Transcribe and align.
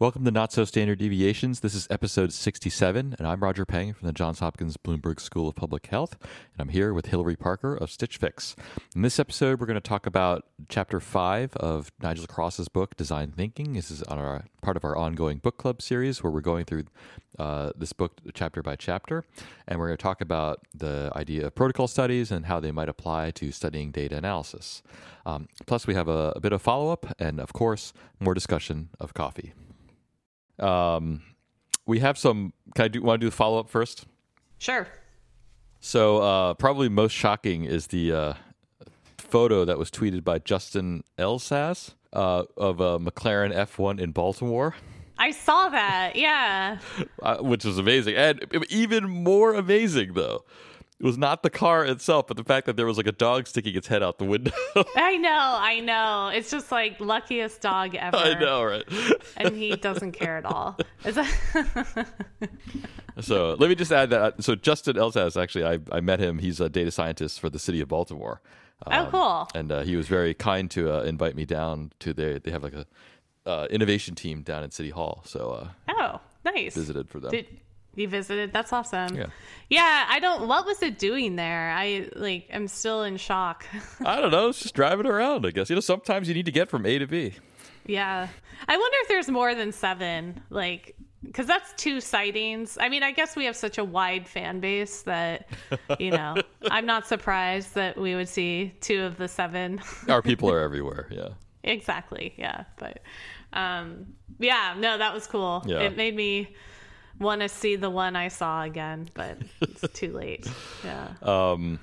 Welcome 0.00 0.24
to 0.24 0.30
Not 0.30 0.50
So 0.50 0.64
Standard 0.64 0.98
Deviations. 0.98 1.60
This 1.60 1.74
is 1.74 1.86
episode 1.90 2.32
67, 2.32 3.16
and 3.18 3.28
I'm 3.28 3.42
Roger 3.42 3.66
Peng 3.66 3.92
from 3.92 4.06
the 4.06 4.14
Johns 4.14 4.38
Hopkins 4.38 4.78
Bloomberg 4.78 5.20
School 5.20 5.46
of 5.46 5.56
Public 5.56 5.88
Health, 5.88 6.16
and 6.22 6.58
I'm 6.58 6.68
here 6.70 6.94
with 6.94 7.08
Hilary 7.08 7.36
Parker 7.36 7.74
of 7.74 7.90
Stitch 7.90 8.16
Fix. 8.16 8.56
In 8.96 9.02
this 9.02 9.18
episode, 9.18 9.60
we're 9.60 9.66
going 9.66 9.74
to 9.74 9.82
talk 9.82 10.06
about 10.06 10.46
chapter 10.70 11.00
5 11.00 11.54
of 11.56 11.92
Nigel 12.00 12.26
Cross's 12.26 12.68
book, 12.68 12.96
Design 12.96 13.30
Thinking. 13.32 13.74
This 13.74 13.90
is 13.90 14.02
on 14.04 14.18
our 14.18 14.46
part 14.62 14.78
of 14.78 14.86
our 14.86 14.96
ongoing 14.96 15.36
book 15.36 15.58
club 15.58 15.82
series 15.82 16.22
where 16.22 16.30
we're 16.30 16.40
going 16.40 16.64
through 16.64 16.84
uh, 17.38 17.72
this 17.76 17.92
book 17.92 18.22
chapter 18.32 18.62
by 18.62 18.76
chapter, 18.76 19.26
and 19.68 19.78
we're 19.78 19.88
going 19.88 19.98
to 19.98 20.02
talk 20.02 20.22
about 20.22 20.66
the 20.74 21.12
idea 21.14 21.46
of 21.46 21.54
protocol 21.54 21.86
studies 21.86 22.30
and 22.32 22.46
how 22.46 22.58
they 22.58 22.72
might 22.72 22.88
apply 22.88 23.32
to 23.32 23.52
studying 23.52 23.90
data 23.90 24.16
analysis. 24.16 24.82
Um, 25.26 25.48
plus, 25.66 25.86
we 25.86 25.92
have 25.92 26.08
a, 26.08 26.32
a 26.36 26.40
bit 26.40 26.54
of 26.54 26.62
follow 26.62 26.90
up, 26.90 27.04
and 27.18 27.38
of 27.38 27.52
course, 27.52 27.92
more 28.18 28.32
discussion 28.32 28.88
of 28.98 29.12
coffee. 29.12 29.52
Um, 30.60 31.22
we 31.86 32.00
have 32.00 32.18
some. 32.18 32.52
Can 32.74 32.84
I 32.84 32.88
do? 32.88 33.02
Want 33.02 33.20
to 33.20 33.26
do 33.26 33.30
the 33.30 33.36
follow 33.36 33.58
up 33.58 33.68
first? 33.68 34.06
Sure. 34.58 34.86
So 35.80 36.18
uh, 36.18 36.54
probably 36.54 36.88
most 36.88 37.12
shocking 37.12 37.64
is 37.64 37.86
the 37.88 38.12
uh, 38.12 38.34
photo 39.16 39.64
that 39.64 39.78
was 39.78 39.90
tweeted 39.90 40.22
by 40.24 40.38
Justin 40.38 41.02
Elszasz 41.18 41.94
uh, 42.12 42.44
of 42.56 42.80
a 42.80 42.98
McLaren 42.98 43.54
F1 43.54 43.98
in 43.98 44.12
Baltimore. 44.12 44.74
I 45.18 45.30
saw 45.32 45.68
that. 45.68 46.16
Yeah. 46.16 46.78
uh, 47.22 47.38
which 47.38 47.64
was 47.64 47.78
amazing, 47.78 48.16
and 48.16 48.44
even 48.68 49.08
more 49.08 49.54
amazing 49.54 50.14
though. 50.14 50.44
It 51.00 51.06
was 51.06 51.16
not 51.16 51.42
the 51.42 51.48
car 51.48 51.86
itself, 51.86 52.26
but 52.26 52.36
the 52.36 52.44
fact 52.44 52.66
that 52.66 52.76
there 52.76 52.84
was 52.84 52.98
like 52.98 53.06
a 53.06 53.12
dog 53.12 53.46
sticking 53.46 53.74
its 53.74 53.86
head 53.86 54.02
out 54.02 54.18
the 54.18 54.26
window. 54.26 54.52
I 54.96 55.16
know, 55.16 55.56
I 55.58 55.80
know. 55.80 56.28
It's 56.28 56.50
just 56.50 56.70
like 56.70 57.00
luckiest 57.00 57.62
dog 57.62 57.94
ever. 57.98 58.18
I 58.18 58.38
know, 58.38 58.62
right? 58.62 58.84
and 59.38 59.56
he 59.56 59.74
doesn't 59.76 60.12
care 60.12 60.36
at 60.36 60.44
all. 60.44 60.78
so 63.18 63.56
let 63.58 63.70
me 63.70 63.74
just 63.74 63.90
add 63.90 64.10
that. 64.10 64.44
So 64.44 64.54
Justin 64.54 64.96
Elszasz, 64.96 65.40
actually, 65.40 65.64
I, 65.64 65.78
I 65.90 66.00
met 66.00 66.20
him. 66.20 66.38
He's 66.38 66.60
a 66.60 66.68
data 66.68 66.90
scientist 66.90 67.40
for 67.40 67.48
the 67.48 67.58
city 67.58 67.80
of 67.80 67.88
Baltimore. 67.88 68.42
Oh, 68.86 68.92
um, 68.92 69.06
oh, 69.06 69.10
cool! 69.10 69.48
And 69.58 69.72
uh, 69.72 69.80
he 69.80 69.96
was 69.96 70.06
very 70.06 70.34
kind 70.34 70.70
to 70.72 70.92
uh, 70.92 71.02
invite 71.04 71.34
me 71.34 71.46
down 71.46 71.92
to 72.00 72.12
their. 72.12 72.38
They 72.38 72.50
have 72.50 72.62
like 72.62 72.74
a 72.74 72.86
uh, 73.46 73.66
innovation 73.70 74.14
team 74.14 74.42
down 74.42 74.64
at 74.64 74.74
City 74.74 74.90
Hall. 74.90 75.22
So 75.24 75.50
uh, 75.50 75.68
oh, 75.88 76.20
nice. 76.44 76.74
Visited 76.74 77.08
for 77.08 77.20
them. 77.20 77.30
Did, 77.30 77.46
you 77.94 78.08
visited. 78.08 78.52
That's 78.52 78.72
awesome. 78.72 79.16
Yeah. 79.16 79.26
Yeah. 79.68 80.06
I 80.08 80.18
don't. 80.20 80.48
What 80.48 80.66
was 80.66 80.82
it 80.82 80.98
doing 80.98 81.36
there? 81.36 81.70
I 81.70 82.08
like. 82.14 82.48
I'm 82.52 82.68
still 82.68 83.02
in 83.02 83.16
shock. 83.16 83.66
I 84.04 84.20
don't 84.20 84.30
know. 84.30 84.48
It's 84.48 84.60
just 84.60 84.74
driving 84.74 85.06
around. 85.06 85.46
I 85.46 85.50
guess 85.50 85.70
you 85.70 85.76
know. 85.76 85.80
Sometimes 85.80 86.28
you 86.28 86.34
need 86.34 86.46
to 86.46 86.52
get 86.52 86.68
from 86.70 86.86
A 86.86 86.98
to 86.98 87.06
B. 87.06 87.34
Yeah. 87.86 88.28
I 88.68 88.76
wonder 88.76 88.96
if 89.02 89.08
there's 89.08 89.28
more 89.28 89.54
than 89.54 89.72
seven. 89.72 90.42
Like, 90.50 90.94
because 91.24 91.46
that's 91.46 91.72
two 91.74 92.00
sightings. 92.00 92.78
I 92.80 92.88
mean, 92.88 93.02
I 93.02 93.12
guess 93.12 93.36
we 93.36 93.44
have 93.46 93.56
such 93.56 93.78
a 93.78 93.84
wide 93.84 94.26
fan 94.28 94.60
base 94.60 95.02
that, 95.02 95.48
you 95.98 96.10
know, 96.10 96.36
I'm 96.70 96.86
not 96.86 97.06
surprised 97.06 97.74
that 97.74 97.96
we 97.96 98.14
would 98.14 98.28
see 98.28 98.74
two 98.80 99.02
of 99.02 99.16
the 99.16 99.28
seven. 99.28 99.80
Our 100.08 100.22
people 100.30 100.50
are 100.50 100.60
everywhere. 100.60 101.08
Yeah. 101.10 101.28
Exactly. 101.64 102.34
Yeah. 102.36 102.64
But, 102.78 103.00
um, 103.52 104.06
yeah. 104.38 104.74
No, 104.78 104.96
that 104.98 105.12
was 105.12 105.26
cool. 105.26 105.62
Yeah. 105.66 105.80
It 105.80 105.96
made 105.96 106.14
me 106.14 106.54
want 107.20 107.42
to 107.42 107.48
see 107.48 107.76
the 107.76 107.90
one 107.90 108.16
I 108.16 108.28
saw 108.28 108.62
again, 108.62 109.08
but 109.14 109.38
it's 109.60 109.84
too 109.92 110.12
late. 110.12 110.48
Yeah. 110.84 111.08
Um, 111.22 111.78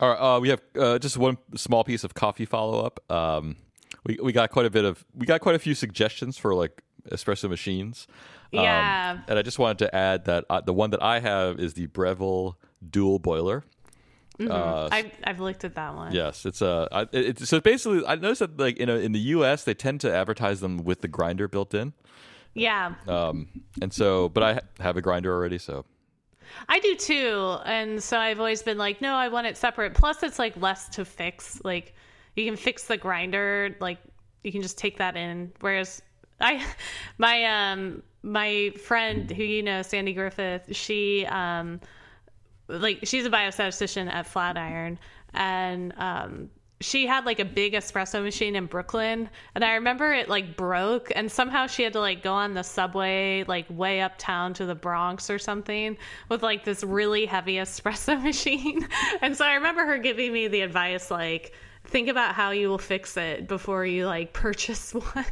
all 0.00 0.08
right. 0.10 0.36
Uh, 0.36 0.40
we 0.40 0.50
have 0.50 0.60
uh, 0.78 0.98
just 0.98 1.16
one 1.16 1.38
small 1.54 1.84
piece 1.84 2.04
of 2.04 2.12
coffee 2.12 2.44
follow 2.44 2.84
up. 2.84 3.00
Um, 3.10 3.56
we 4.04 4.18
we 4.22 4.32
got 4.32 4.50
quite 4.50 4.66
a 4.66 4.70
bit 4.70 4.84
of 4.84 5.04
we 5.14 5.26
got 5.26 5.40
quite 5.40 5.54
a 5.54 5.58
few 5.58 5.74
suggestions 5.74 6.36
for 6.36 6.54
like 6.54 6.82
espresso 7.10 7.48
machines. 7.48 8.06
Um, 8.52 8.62
yeah. 8.62 9.18
And 9.26 9.38
I 9.38 9.42
just 9.42 9.58
wanted 9.58 9.78
to 9.78 9.94
add 9.94 10.26
that 10.26 10.44
uh, 10.50 10.60
the 10.60 10.72
one 10.72 10.90
that 10.90 11.02
I 11.02 11.20
have 11.20 11.58
is 11.58 11.74
the 11.74 11.86
Breville 11.86 12.56
dual 12.88 13.18
boiler. 13.18 13.64
Mm-hmm. 14.38 14.52
Uh, 14.52 14.88
I've 14.92 15.12
I've 15.24 15.40
looked 15.40 15.64
at 15.64 15.74
that 15.76 15.94
one. 15.94 16.12
Yes, 16.12 16.44
it's 16.44 16.60
a 16.60 16.88
uh, 16.92 17.06
it's 17.12 17.48
so 17.48 17.60
basically 17.60 18.04
I 18.06 18.16
noticed 18.16 18.40
that 18.40 18.58
like 18.58 18.76
in 18.76 18.90
a, 18.90 18.96
in 18.96 19.12
the 19.12 19.20
U.S. 19.20 19.64
they 19.64 19.74
tend 19.74 20.02
to 20.02 20.14
advertise 20.14 20.60
them 20.60 20.84
with 20.84 21.00
the 21.00 21.08
grinder 21.08 21.48
built 21.48 21.72
in. 21.72 21.94
Yeah. 22.56 22.94
Um, 23.06 23.48
and 23.82 23.92
so, 23.92 24.30
but 24.30 24.42
I 24.42 24.60
have 24.80 24.96
a 24.96 25.02
grinder 25.02 25.32
already, 25.32 25.58
so. 25.58 25.84
I 26.68 26.78
do 26.78 26.94
too, 26.94 27.56
and 27.64 28.02
so 28.02 28.18
I've 28.18 28.38
always 28.38 28.62
been 28.62 28.78
like, 28.78 29.00
no, 29.02 29.14
I 29.14 29.28
want 29.28 29.46
it 29.46 29.56
separate. 29.56 29.94
Plus, 29.94 30.22
it's 30.22 30.38
like 30.38 30.56
less 30.56 30.88
to 30.90 31.04
fix. 31.04 31.60
Like, 31.64 31.94
you 32.34 32.46
can 32.46 32.56
fix 32.56 32.84
the 32.84 32.96
grinder, 32.96 33.76
like 33.80 33.98
you 34.42 34.52
can 34.52 34.62
just 34.62 34.78
take 34.78 34.96
that 34.98 35.16
in. 35.16 35.52
Whereas, 35.60 36.00
I, 36.40 36.64
my 37.18 37.44
um, 37.44 38.02
my 38.22 38.70
friend 38.70 39.30
who 39.30 39.42
you 39.42 39.62
know, 39.62 39.82
Sandy 39.82 40.14
Griffith, 40.14 40.74
she 40.74 41.26
um, 41.26 41.80
like 42.68 43.00
she's 43.04 43.26
a 43.26 43.30
biostatistician 43.30 44.10
at 44.10 44.26
Flatiron, 44.26 44.98
and 45.34 45.92
um, 45.98 46.50
she 46.80 47.06
had 47.06 47.24
like 47.24 47.40
a 47.40 47.44
big 47.44 47.72
espresso 47.72 48.22
machine 48.22 48.54
in 48.54 48.66
Brooklyn 48.66 49.30
and 49.54 49.64
I 49.64 49.74
remember 49.74 50.12
it 50.12 50.28
like 50.28 50.56
broke 50.56 51.10
and 51.14 51.32
somehow 51.32 51.66
she 51.66 51.82
had 51.82 51.94
to 51.94 52.00
like 52.00 52.22
go 52.22 52.34
on 52.34 52.52
the 52.52 52.62
subway 52.62 53.44
like 53.48 53.66
way 53.70 54.02
uptown 54.02 54.52
to 54.54 54.66
the 54.66 54.74
Bronx 54.74 55.30
or 55.30 55.38
something 55.38 55.96
with 56.28 56.42
like 56.42 56.64
this 56.64 56.84
really 56.84 57.24
heavy 57.24 57.54
espresso 57.56 58.22
machine. 58.22 58.86
and 59.22 59.36
so 59.36 59.44
I 59.44 59.54
remember 59.54 59.86
her 59.86 59.98
giving 59.98 60.32
me 60.32 60.48
the 60.48 60.60
advice 60.60 61.10
like 61.10 61.54
think 61.84 62.08
about 62.08 62.34
how 62.34 62.50
you 62.50 62.68
will 62.68 62.78
fix 62.78 63.16
it 63.16 63.48
before 63.48 63.86
you 63.86 64.06
like 64.06 64.32
purchase 64.34 64.92
one. 64.92 65.24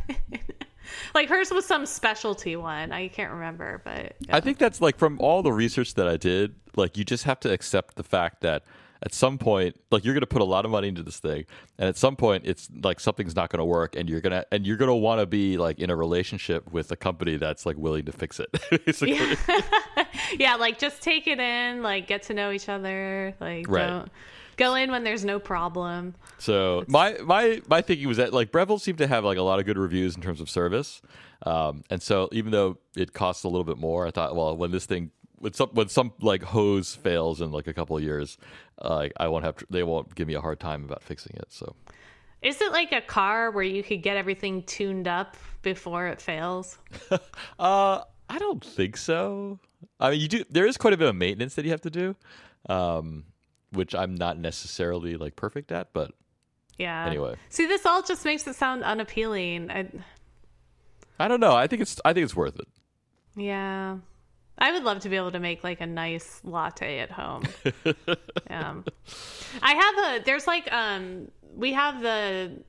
like 1.15 1.28
hers 1.28 1.50
was 1.50 1.66
some 1.66 1.84
specialty 1.84 2.56
one. 2.56 2.93
I 2.93 3.09
can't 3.09 3.32
remember, 3.32 3.82
but 3.84 4.16
yeah. 4.21 4.37
I 4.37 4.41
think 4.41 4.59
that's 4.59 4.81
like 4.81 4.97
from 4.97 5.19
all 5.21 5.43
the 5.43 5.53
research 5.53 5.94
that 5.94 6.09
I 6.09 6.16
did, 6.16 6.55
like 6.76 6.97
you 6.97 7.05
just 7.05 7.25
have 7.25 7.41
to 7.41 7.53
accept 7.53 7.97
the 7.97 8.03
fact 8.03 8.41
that 8.43 8.62
at 9.04 9.12
some 9.12 9.38
point 9.38 9.78
like 9.91 10.04
you're 10.04 10.15
going 10.15 10.22
to 10.22 10.26
put 10.26 10.41
a 10.41 10.47
lot 10.47 10.65
of 10.65 10.70
money 10.70 10.88
into 10.88 11.03
this 11.03 11.19
thing 11.19 11.44
and 11.78 11.88
at 11.88 11.97
some 11.97 12.16
point 12.16 12.44
it's 12.47 12.69
like 12.82 12.98
something's 12.98 13.37
not 13.37 13.50
going 13.50 13.59
to 13.59 13.65
work 13.65 13.94
and 13.97 14.09
you're 14.09 14.20
going 14.20 14.32
to 14.32 14.47
and 14.50 14.66
you're 14.66 14.76
going 14.76 14.88
to 14.88 14.94
want 14.94 15.20
to 15.20 15.26
be 15.26 15.56
like 15.56 15.78
in 15.78 15.91
a 15.91 15.97
relationship 15.97 16.72
with 16.72 16.91
a 16.91 16.97
company 16.97 17.37
that's 17.37 17.66
like 17.66 17.76
willing 17.76 18.04
to 18.04 18.12
fix 18.12 18.41
it 18.41 18.50
basically 18.87 19.14
yeah. 19.14 20.04
yeah 20.38 20.54
like 20.56 20.78
just 20.78 21.03
take 21.03 21.26
it 21.26 21.38
in 21.38 21.82
like 21.82 22.06
get 22.06 22.22
to 22.22 22.34
know 22.34 22.50
each 22.50 22.69
other 22.69 23.34
like 23.41 23.69
right. 23.69 23.87
don't 23.87 24.10
go 24.56 24.75
in 24.75 24.91
when 24.91 25.04
there's 25.04 25.25
no 25.25 25.38
problem 25.38 26.14
so 26.38 26.81
it's... 26.81 26.91
my 26.91 27.16
my 27.25 27.60
my 27.69 27.82
thinking 27.82 28.09
was 28.09 28.16
that 28.16 28.32
like 28.32 28.50
breville 28.50 28.78
seemed 28.78 28.98
to 28.98 29.06
have 29.06 29.25
like 29.25 29.38
a 29.38 29.43
lot 29.43 29.59
of 29.59 29.66
good 29.66 29.78
reviews 29.78 30.16
in 30.16 30.22
terms 30.22 30.41
of 30.41 30.48
service 30.48 31.03
um, 31.43 31.84
and 31.91 32.00
so 32.03 32.31
even 32.32 32.53
though 32.53 32.78
it 32.97 33.12
costs 33.12 33.44
a 33.44 33.48
little 33.48 33.64
bit 33.64 33.76
more 33.76 34.06
i 34.06 34.10
thought 34.10 34.34
well 34.34 34.56
when 34.56 34.70
this 34.70 34.87
thing 34.87 35.10
when 35.44 35.53
some 35.53 35.69
when 35.75 35.88
some 35.91 36.10
like 36.22 36.43
hose 36.43 36.94
fails 36.94 37.43
in 37.43 37.50
like 37.50 37.66
a 37.66 37.75
couple 37.75 37.99
of 37.99 38.03
years, 38.03 38.38
uh, 38.81 39.09
I 39.21 39.28
won't 39.28 39.44
have 39.44 39.56
to, 39.56 39.66
they 39.69 39.82
won't 39.82 40.15
give 40.15 40.27
me 40.27 40.32
a 40.32 40.41
hard 40.41 40.59
time 40.59 40.84
about 40.84 41.03
fixing 41.03 41.37
it. 41.37 41.49
So, 41.50 41.77
is 42.41 42.62
it 42.62 42.72
like 42.72 42.93
a 42.93 43.03
car 43.03 43.50
where 43.50 43.62
you 43.62 43.82
could 43.82 44.03
get 44.03 44.16
everything 44.16 44.62
tuned 44.62 45.06
up 45.06 45.37
before 45.60 46.06
it 46.06 46.19
fails? 46.19 46.78
uh, 47.10 47.19
I 48.31 48.38
don't 48.38 48.65
think 48.65 48.97
so. 48.97 49.59
I 50.00 50.12
mean, 50.12 50.21
you 50.21 50.28
do. 50.28 50.44
There 50.49 50.65
is 50.65 50.78
quite 50.78 50.94
a 50.94 50.97
bit 50.97 51.09
of 51.09 51.15
maintenance 51.15 51.56
that 51.56 51.66
you 51.66 51.72
have 51.72 51.82
to 51.82 51.91
do, 51.91 52.16
um, 52.71 53.25
which 53.71 53.94
I'm 53.94 54.15
not 54.15 54.38
necessarily 54.38 55.19
like 55.19 55.37
perfect 55.37 55.71
at, 55.72 55.93
but 55.93 56.12
yeah. 56.78 57.05
Anyway, 57.05 57.34
see, 57.50 57.66
this 57.66 57.84
all 57.84 58.03
just 58.03 58.25
makes 58.25 58.47
it 58.47 58.56
sound 58.56 58.82
unappealing. 58.82 59.71
I, 59.71 59.91
I 61.21 61.28
don't 61.28 61.41
know. 61.41 61.55
I 61.55 61.66
think 61.66 61.82
it's. 61.82 62.00
I 62.03 62.15
think 62.15 62.25
it's 62.25 62.34
worth 62.34 62.59
it. 62.59 62.69
Yeah. 63.37 63.99
I 64.59 64.72
would 64.72 64.84
love 64.84 65.00
to 65.00 65.09
be 65.09 65.16
able 65.16 65.32
to 65.32 65.41
make 65.41 65.65
like 65.65 65.81
a 65.81 65.87
nice 65.87 66.41
latte 66.44 67.00
at 67.00 67.10
home. 67.10 67.44
um, 68.50 68.84
I 69.62 69.75
have 69.75 70.22
a 70.22 70.25
there's 70.25 70.47
like 70.47 70.72
um 70.72 71.28
we 71.54 71.72
have 71.72 72.00
the 72.00 72.62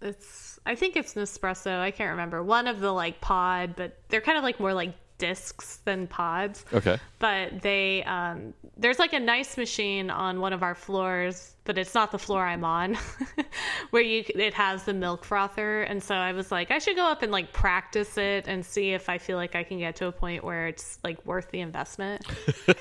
it's 0.00 0.58
I 0.64 0.74
think 0.74 0.96
it's 0.96 1.14
Nespresso. 1.14 1.80
I 1.80 1.90
can't 1.90 2.10
remember 2.10 2.42
one 2.42 2.66
of 2.68 2.80
the 2.80 2.92
like 2.92 3.20
pod, 3.20 3.74
but 3.76 3.98
they're 4.08 4.20
kind 4.20 4.38
of 4.38 4.44
like 4.44 4.60
more 4.60 4.74
like 4.74 4.94
discs 5.22 5.76
than 5.84 6.08
pods. 6.08 6.64
Okay. 6.74 6.98
But 7.20 7.62
they 7.62 8.02
um, 8.02 8.54
there's 8.76 8.98
like 8.98 9.12
a 9.12 9.20
nice 9.20 9.56
machine 9.56 10.10
on 10.10 10.40
one 10.40 10.52
of 10.52 10.64
our 10.64 10.74
floors, 10.74 11.54
but 11.62 11.78
it's 11.78 11.94
not 11.94 12.10
the 12.10 12.18
floor 12.18 12.44
I'm 12.44 12.64
on, 12.64 12.98
where 13.90 14.02
you 14.02 14.24
it 14.26 14.52
has 14.54 14.82
the 14.82 14.92
milk 14.92 15.24
frother, 15.24 15.82
and 15.82 16.02
so 16.02 16.16
I 16.16 16.32
was 16.32 16.50
like, 16.50 16.72
I 16.72 16.80
should 16.80 16.96
go 16.96 17.06
up 17.06 17.22
and 17.22 17.30
like 17.30 17.52
practice 17.52 18.18
it 18.18 18.48
and 18.48 18.66
see 18.66 18.90
if 18.90 19.08
I 19.08 19.18
feel 19.18 19.36
like 19.36 19.54
I 19.54 19.62
can 19.62 19.78
get 19.78 19.94
to 19.96 20.06
a 20.06 20.12
point 20.12 20.42
where 20.42 20.66
it's 20.66 20.98
like 21.04 21.24
worth 21.24 21.52
the 21.52 21.60
investment. 21.60 22.26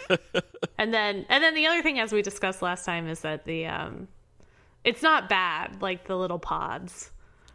and 0.80 0.92
then 0.92 1.28
and 1.30 1.44
then 1.44 1.54
the 1.54 1.68
other 1.68 1.84
thing, 1.84 2.00
as 2.00 2.12
we 2.12 2.24
discussed 2.24 2.64
last 2.64 2.86
time, 2.86 3.08
is 3.08 3.20
that 3.20 3.46
the 3.46 3.68
um, 3.68 4.08
it's 4.84 5.04
not 5.04 5.30
bad 5.30 5.80
like 5.80 6.08
the 6.08 6.18
little 6.18 6.40
pods. 6.40 7.12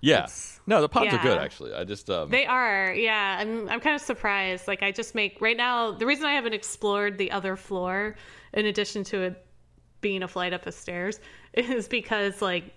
Yeah. 0.07 0.25
It's, 0.25 0.61
no, 0.67 0.81
the 0.81 0.89
pods 0.89 1.07
yeah. 1.07 1.19
are 1.19 1.23
good 1.23 1.39
actually. 1.39 1.75
I 1.75 1.85
just 1.85 2.09
um 2.11 2.31
They 2.31 2.47
are. 2.47 2.93
Yeah. 2.95 3.39
I'm 3.41 3.69
I'm 3.69 3.81
kind 3.81 3.97
of 3.97 4.03
surprised. 4.03 4.69
Like 4.69 4.83
I 4.83 4.93
just 4.93 5.15
make 5.15 5.41
right 5.41 5.57
now 5.57 5.93
the 5.93 6.07
reason 6.07 6.27
I 6.27 6.35
haven't 6.35 6.55
explored 6.55 7.19
the 7.19 7.31
other 7.31 7.57
floor 7.57 8.17
in 8.53 8.67
addition 8.67 9.05
to 9.05 9.23
it 9.23 9.47
being 10.01 10.23
a 10.23 10.29
flight 10.29 10.53
up 10.53 10.67
a 10.67 10.73
stairs 10.73 11.19
is 11.55 11.89
because 11.89 12.41
like 12.41 12.73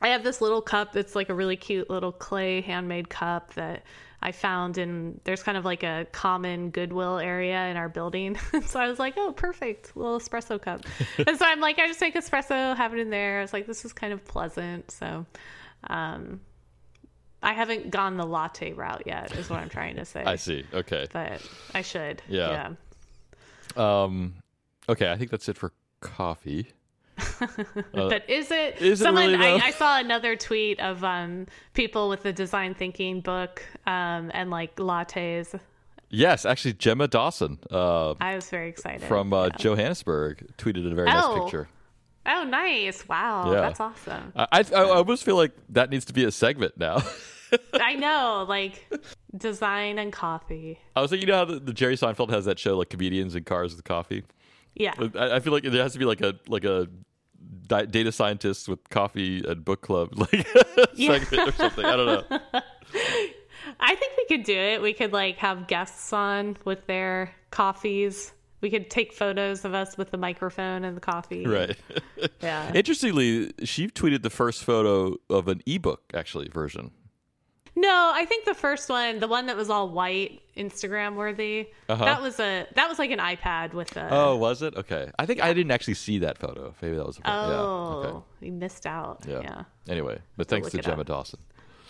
I 0.00 0.08
have 0.08 0.24
this 0.24 0.40
little 0.40 0.60
cup 0.60 0.92
that's 0.92 1.14
like 1.14 1.28
a 1.28 1.34
really 1.34 1.56
cute 1.56 1.88
little 1.88 2.12
clay 2.12 2.60
handmade 2.60 3.08
cup 3.08 3.54
that 3.54 3.84
I 4.20 4.30
found 4.32 4.78
in 4.78 5.20
there's 5.24 5.42
kind 5.42 5.58
of 5.58 5.64
like 5.64 5.82
a 5.82 6.06
common 6.12 6.70
Goodwill 6.70 7.18
area 7.18 7.66
in 7.66 7.76
our 7.76 7.88
building. 7.88 8.38
so 8.66 8.78
I 8.78 8.88
was 8.88 8.98
like, 8.98 9.14
oh, 9.16 9.32
perfect, 9.32 9.96
little 9.96 10.18
espresso 10.18 10.60
cup. 10.60 10.84
and 11.26 11.36
so 11.36 11.44
I'm 11.44 11.60
like, 11.60 11.78
I 11.78 11.88
just 11.88 12.00
make 12.00 12.14
espresso, 12.14 12.76
have 12.76 12.94
it 12.94 13.00
in 13.00 13.10
there. 13.10 13.38
I 13.38 13.42
was 13.42 13.52
like, 13.52 13.66
this 13.66 13.84
is 13.84 13.92
kind 13.92 14.12
of 14.12 14.24
pleasant. 14.24 14.90
So, 14.90 15.26
um, 15.88 16.40
I 17.42 17.52
haven't 17.54 17.90
gone 17.90 18.16
the 18.16 18.26
latte 18.26 18.72
route 18.72 19.02
yet, 19.06 19.32
is 19.36 19.50
what 19.50 19.58
I'm 19.60 19.68
trying 19.68 19.96
to 19.96 20.04
say. 20.04 20.22
I 20.26 20.36
see. 20.36 20.64
Okay. 20.72 21.06
But 21.12 21.46
I 21.74 21.82
should. 21.82 22.22
Yeah. 22.28 22.74
yeah. 23.76 24.02
Um, 24.04 24.34
okay. 24.88 25.10
I 25.10 25.16
think 25.16 25.30
that's 25.30 25.48
it 25.48 25.56
for 25.56 25.72
coffee. 26.00 26.68
but 27.92 28.28
is 28.28 28.50
it? 28.50 28.74
Uh, 28.80 28.84
it 28.84 28.96
someone? 28.96 29.32
really. 29.32 29.44
I, 29.60 29.66
I 29.66 29.70
saw 29.72 29.98
another 29.98 30.34
tweet 30.36 30.80
of 30.80 31.04
um, 31.04 31.46
people 31.74 32.08
with 32.08 32.22
the 32.22 32.32
design 32.32 32.74
thinking 32.74 33.20
book 33.20 33.62
um, 33.86 34.30
and 34.34 34.50
like 34.50 34.76
lattes. 34.76 35.58
Yes, 36.14 36.44
actually, 36.44 36.74
Gemma 36.74 37.08
Dawson 37.08 37.58
uh, 37.70 38.14
I 38.20 38.34
was 38.34 38.50
very 38.50 38.68
excited 38.68 39.02
from 39.02 39.32
uh, 39.32 39.44
Yeah. 39.44 39.50
Johannesburg 39.58 40.46
tweeted 40.58 40.90
a 40.90 40.94
very 40.94 41.08
nice 41.08 41.24
Oh. 41.24 41.42
picture. 41.42 41.68
Oh, 42.24 42.44
nice! 42.44 43.08
Wow, 43.08 43.52
Yeah. 43.52 43.60
that's 43.62 43.80
awesome. 43.80 44.32
I, 44.36 44.46
I, 44.52 44.64
I 44.74 44.84
almost 44.84 45.24
feel 45.24 45.36
like 45.36 45.52
that 45.70 45.90
needs 45.90 46.04
to 46.06 46.12
be 46.12 46.24
a 46.24 46.30
segment 46.30 46.76
now. 46.76 47.02
I 47.74 47.94
know, 47.96 48.46
like 48.48 48.86
design 49.36 49.98
and 49.98 50.12
coffee. 50.12 50.78
I 50.96 51.00
was 51.02 51.10
thinking, 51.10 51.28
you 51.28 51.32
know 51.32 51.38
how 51.38 51.44
the, 51.44 51.58
the 51.60 51.72
Jerry 51.72 51.96
Seinfeld 51.96 52.30
has 52.30 52.44
that 52.46 52.58
show, 52.58 52.78
like 52.78 52.90
comedians 52.90 53.34
in 53.34 53.44
cars 53.44 53.74
with 53.74 53.84
coffee. 53.84 54.22
Yeah, 54.74 54.94
I, 55.18 55.36
I 55.36 55.40
feel 55.40 55.52
like 55.52 55.64
there 55.64 55.82
has 55.82 55.92
to 55.92 55.98
be 55.98 56.04
like 56.06 56.20
a 56.22 56.34
like 56.48 56.64
a 56.64 56.88
di- 57.66 57.86
data 57.86 58.10
scientist 58.12 58.68
with 58.68 58.88
coffee 58.88 59.44
and 59.46 59.64
book 59.64 59.82
club 59.82 60.10
like 60.18 60.46
Yeah. 60.94 61.18
segment 61.18 61.48
or 61.48 61.52
something. 61.52 61.84
I 61.84 61.96
don't 61.96 62.30
know. 62.30 62.40
I 63.80 63.94
think 63.94 64.12
we 64.16 64.26
could 64.36 64.44
do 64.44 64.56
it. 64.56 64.80
We 64.80 64.92
could 64.92 65.12
like 65.12 65.36
have 65.38 65.66
guests 65.66 66.12
on 66.12 66.56
with 66.64 66.86
their 66.86 67.34
coffees. 67.50 68.32
We 68.62 68.70
could 68.70 68.88
take 68.88 69.12
photos 69.12 69.64
of 69.66 69.74
us 69.74 69.98
with 69.98 70.10
the 70.10 70.16
microphone 70.18 70.84
and 70.84 70.96
the 70.96 71.00
coffee. 71.00 71.44
Right. 71.46 71.76
Yeah. 72.40 72.72
Interestingly, 72.72 73.52
she 73.64 73.88
tweeted 73.88 74.22
the 74.22 74.30
first 74.30 74.62
photo 74.64 75.16
of 75.28 75.48
an 75.48 75.60
ebook 75.66 76.02
actually 76.14 76.48
version. 76.48 76.92
No, 77.74 78.12
I 78.14 78.24
think 78.26 78.44
the 78.44 78.54
first 78.54 78.88
one, 78.88 79.18
the 79.18 79.26
one 79.28 79.46
that 79.46 79.56
was 79.56 79.70
all 79.70 79.88
white, 79.88 80.40
Instagram 80.56 81.14
worthy, 81.16 81.68
Uh-huh. 81.88 82.04
that 82.04 82.20
was 82.22 82.38
a 82.38 82.66
that 82.74 82.88
was 82.88 82.98
like 82.98 83.10
an 83.10 83.18
iPad 83.18 83.72
with 83.74 83.96
a. 83.96 84.08
Oh, 84.12 84.36
was 84.36 84.60
it? 84.62 84.76
Okay. 84.76 85.10
I 85.18 85.24
think 85.26 85.42
I 85.42 85.52
didn't 85.52 85.70
actually 85.72 85.94
see 85.94 86.18
that 86.18 86.36
photo. 86.38 86.74
Maybe 86.82 86.96
that 86.96 87.06
was 87.06 87.18
a 87.18 87.22
Oh, 87.24 87.50
yeah. 87.50 88.08
Okay. 88.10 88.24
you 88.46 88.52
missed 88.52 88.86
out. 88.86 89.24
Yeah. 89.26 89.40
Yeah. 89.42 89.64
Anyway, 89.88 90.18
but 90.36 90.48
thanks 90.48 90.70
to 90.70 90.78
Gemma 90.78 91.00
up. 91.00 91.06
Dawson. 91.06 91.40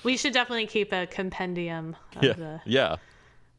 We 0.04 0.16
should 0.16 0.32
definitely 0.32 0.66
keep 0.66 0.92
a 0.92 1.06
compendium 1.06 1.96
of 2.16 2.22
Yeah. 2.22 2.32
the. 2.34 2.60
Yeah. 2.64 2.96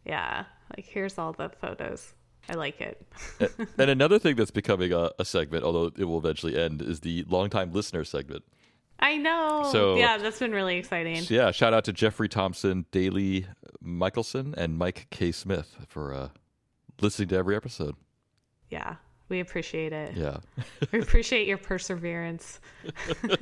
Yeah. 0.05 0.45
Like, 0.75 0.85
here's 0.85 1.17
all 1.17 1.33
the 1.33 1.49
photos. 1.49 2.13
I 2.49 2.55
like 2.55 2.81
it. 2.81 3.05
and 3.77 3.89
another 3.89 4.19
thing 4.19 4.35
that's 4.35 4.51
becoming 4.51 4.91
a, 4.91 5.11
a 5.19 5.25
segment, 5.25 5.63
although 5.63 5.91
it 5.97 6.03
will 6.03 6.17
eventually 6.17 6.57
end, 6.57 6.81
is 6.81 6.99
the 6.99 7.23
longtime 7.27 7.71
listener 7.71 8.03
segment. 8.03 8.43
I 8.99 9.17
know. 9.17 9.69
So- 9.71 9.95
yeah, 9.95 10.17
that's 10.17 10.39
been 10.39 10.51
really 10.51 10.77
exciting. 10.77 11.23
Yeah, 11.29 11.51
shout 11.51 11.73
out 11.73 11.85
to 11.85 11.93
Jeffrey 11.93 12.29
Thompson, 12.29 12.85
Daly 12.91 13.47
Michelson, 13.81 14.53
and 14.57 14.77
Mike 14.77 15.07
K. 15.09 15.31
Smith 15.31 15.77
for 15.87 16.13
uh, 16.13 16.29
listening 17.01 17.29
to 17.29 17.35
every 17.37 17.55
episode. 17.55 17.95
Yeah. 18.69 18.95
We 19.29 19.39
appreciate 19.39 19.93
it. 19.93 20.15
Yeah. 20.15 20.37
We 20.91 20.99
appreciate 20.99 21.47
your 21.47 21.57
perseverance. 21.57 22.59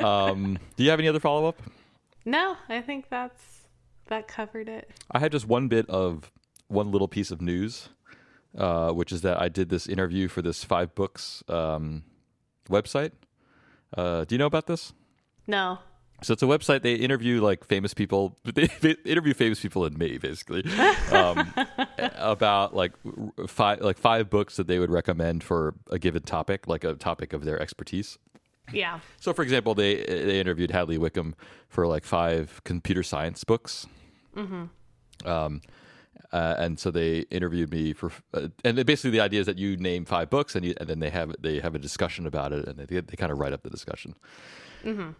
Um, 0.00 0.58
do 0.76 0.82
you 0.84 0.90
have 0.90 0.98
any 0.98 1.08
other 1.08 1.20
follow 1.20 1.46
up? 1.46 1.62
No, 2.24 2.56
I 2.68 2.80
think 2.80 3.08
that's 3.10 3.42
that 4.06 4.26
covered 4.28 4.68
it. 4.68 4.90
I 5.10 5.18
had 5.18 5.32
just 5.32 5.46
one 5.46 5.68
bit 5.68 5.88
of 5.88 6.32
one 6.68 6.90
little 6.90 7.08
piece 7.08 7.30
of 7.30 7.40
news, 7.40 7.88
uh, 8.56 8.90
which 8.90 9.12
is 9.12 9.22
that 9.22 9.40
I 9.40 9.48
did 9.48 9.68
this 9.68 9.86
interview 9.86 10.28
for 10.28 10.42
this 10.42 10.64
five 10.64 10.94
books 10.94 11.42
um, 11.48 12.04
website. 12.68 13.12
Uh, 13.96 14.24
do 14.24 14.34
you 14.34 14.38
know 14.38 14.46
about 14.46 14.66
this? 14.66 14.92
No. 15.46 15.78
So 16.22 16.32
it's 16.32 16.42
a 16.42 16.46
website. 16.46 16.82
They 16.82 16.94
interview 16.94 17.42
like 17.42 17.64
famous 17.64 17.92
people. 17.92 18.38
They, 18.54 18.68
they 18.80 18.96
interview 19.04 19.34
famous 19.34 19.60
people 19.60 19.84
and 19.84 19.98
me, 19.98 20.16
basically, 20.18 20.64
um, 21.10 21.52
about 22.16 22.74
like 22.74 22.92
five 23.48 23.80
like 23.80 23.98
five 23.98 24.30
books 24.30 24.56
that 24.56 24.66
they 24.66 24.78
would 24.78 24.90
recommend 24.90 25.42
for 25.42 25.74
a 25.90 25.98
given 25.98 26.22
topic, 26.22 26.68
like 26.68 26.84
a 26.84 26.94
topic 26.94 27.32
of 27.32 27.44
their 27.44 27.60
expertise. 27.60 28.18
Yeah. 28.72 29.00
So, 29.20 29.32
for 29.32 29.42
example, 29.42 29.74
they 29.74 29.96
they 29.96 30.40
interviewed 30.40 30.70
Hadley 30.70 30.98
Wickham 30.98 31.34
for 31.68 31.86
like 31.86 32.04
five 32.04 32.60
computer 32.64 33.02
science 33.02 33.44
books. 33.44 33.86
Mm-hmm. 34.36 35.28
Um, 35.28 35.60
uh, 36.34 36.56
and 36.58 36.78
so 36.78 36.90
they 36.90 37.20
interviewed 37.30 37.70
me 37.70 37.92
for, 37.94 38.10
uh, 38.34 38.48
and 38.64 38.84
basically 38.84 39.10
the 39.12 39.20
idea 39.20 39.40
is 39.40 39.46
that 39.46 39.56
you 39.58 39.76
name 39.76 40.04
five 40.04 40.28
books, 40.28 40.54
and 40.56 40.64
you, 40.66 40.74
and 40.80 40.88
then 40.88 40.98
they 40.98 41.10
have 41.10 41.34
they 41.40 41.60
have 41.60 41.74
a 41.74 41.78
discussion 41.78 42.26
about 42.26 42.52
it, 42.52 42.66
and 42.68 42.78
they 42.78 43.00
they 43.00 43.16
kind 43.16 43.32
of 43.32 43.38
write 43.38 43.52
up 43.52 43.62
the 43.62 43.70
discussion. 43.70 44.14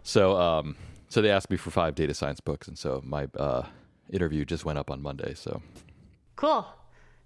So, 0.02 0.36
um, 0.36 0.76
so 1.08 1.22
they 1.22 1.30
asked 1.30 1.48
me 1.50 1.56
for 1.56 1.70
five 1.70 1.94
data 1.94 2.12
science 2.14 2.40
books, 2.40 2.68
and 2.68 2.76
so 2.78 3.00
my 3.04 3.28
uh, 3.38 3.62
interview 4.10 4.44
just 4.44 4.64
went 4.64 4.78
up 4.78 4.90
on 4.90 5.00
Monday. 5.00 5.32
So, 5.34 5.62
Cool. 6.36 6.66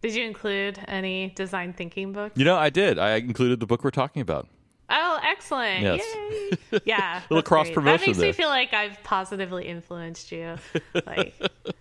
Did 0.02 0.14
you 0.14 0.22
include 0.24 0.78
any 0.86 1.30
design 1.34 1.72
thinking 1.72 2.12
books? 2.12 2.38
you 2.38 2.44
know, 2.44 2.56
I 2.56 2.70
did. 2.70 2.98
I 2.98 3.16
included 3.16 3.58
the 3.58 3.66
book 3.66 3.82
we're 3.82 3.90
talking 3.90 4.22
about. 4.22 4.46
Oh, 4.90 5.18
excellent. 5.24 5.82
Yes. 5.82 6.02
Yay. 6.70 6.80
Yeah. 6.84 7.20
Little 7.30 7.42
cross 7.42 7.68
promotion 7.70 8.00
That 8.00 8.06
makes 8.06 8.18
there. 8.18 8.28
me 8.28 8.32
feel 8.32 8.48
like 8.48 8.72
I've 8.72 9.02
positively 9.02 9.66
influenced 9.66 10.30
you. 10.32 10.56
Like 11.06 11.34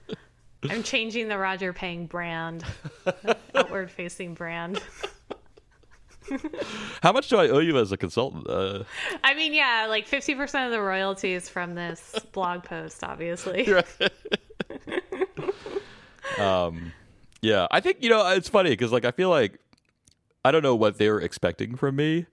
I'm 0.70 0.84
changing 0.84 1.28
the 1.28 1.38
Roger 1.38 1.72
Peng 1.74 2.08
brand, 2.08 2.64
outward 3.56 3.92
facing 3.92 4.34
brand. 4.34 4.82
How 7.02 7.14
much 7.14 7.30
do 7.30 7.38
I 7.38 7.48
owe 7.48 7.60
you 7.60 7.78
as 7.78 7.92
a 7.92 7.98
consultant? 7.98 8.50
Uh, 8.50 8.84
I 9.24 9.34
mean, 9.34 9.54
yeah, 9.54 9.86
like 9.88 10.08
50% 10.08 10.66
of 10.66 10.72
the 10.72 10.82
royalties 10.82 11.48
from 11.48 11.76
this 11.76 12.16
blog 12.34 12.64
post, 12.64 13.04
obviously. 13.04 13.66
um, 16.40 16.92
yeah, 17.42 17.68
I 17.72 17.80
think 17.80 17.98
you 18.02 18.10
know 18.10 18.28
it's 18.32 18.50
funny 18.50 18.72
because 18.72 18.92
like 18.92 19.06
I 19.06 19.12
feel 19.12 19.30
like 19.30 19.60
I 20.44 20.52
don't 20.52 20.64
know 20.64 20.76
what 20.76 20.98
they 20.98 21.10
were 21.10 21.22
expecting 21.22 21.76
from 21.76 21.96
me, 21.96 22.26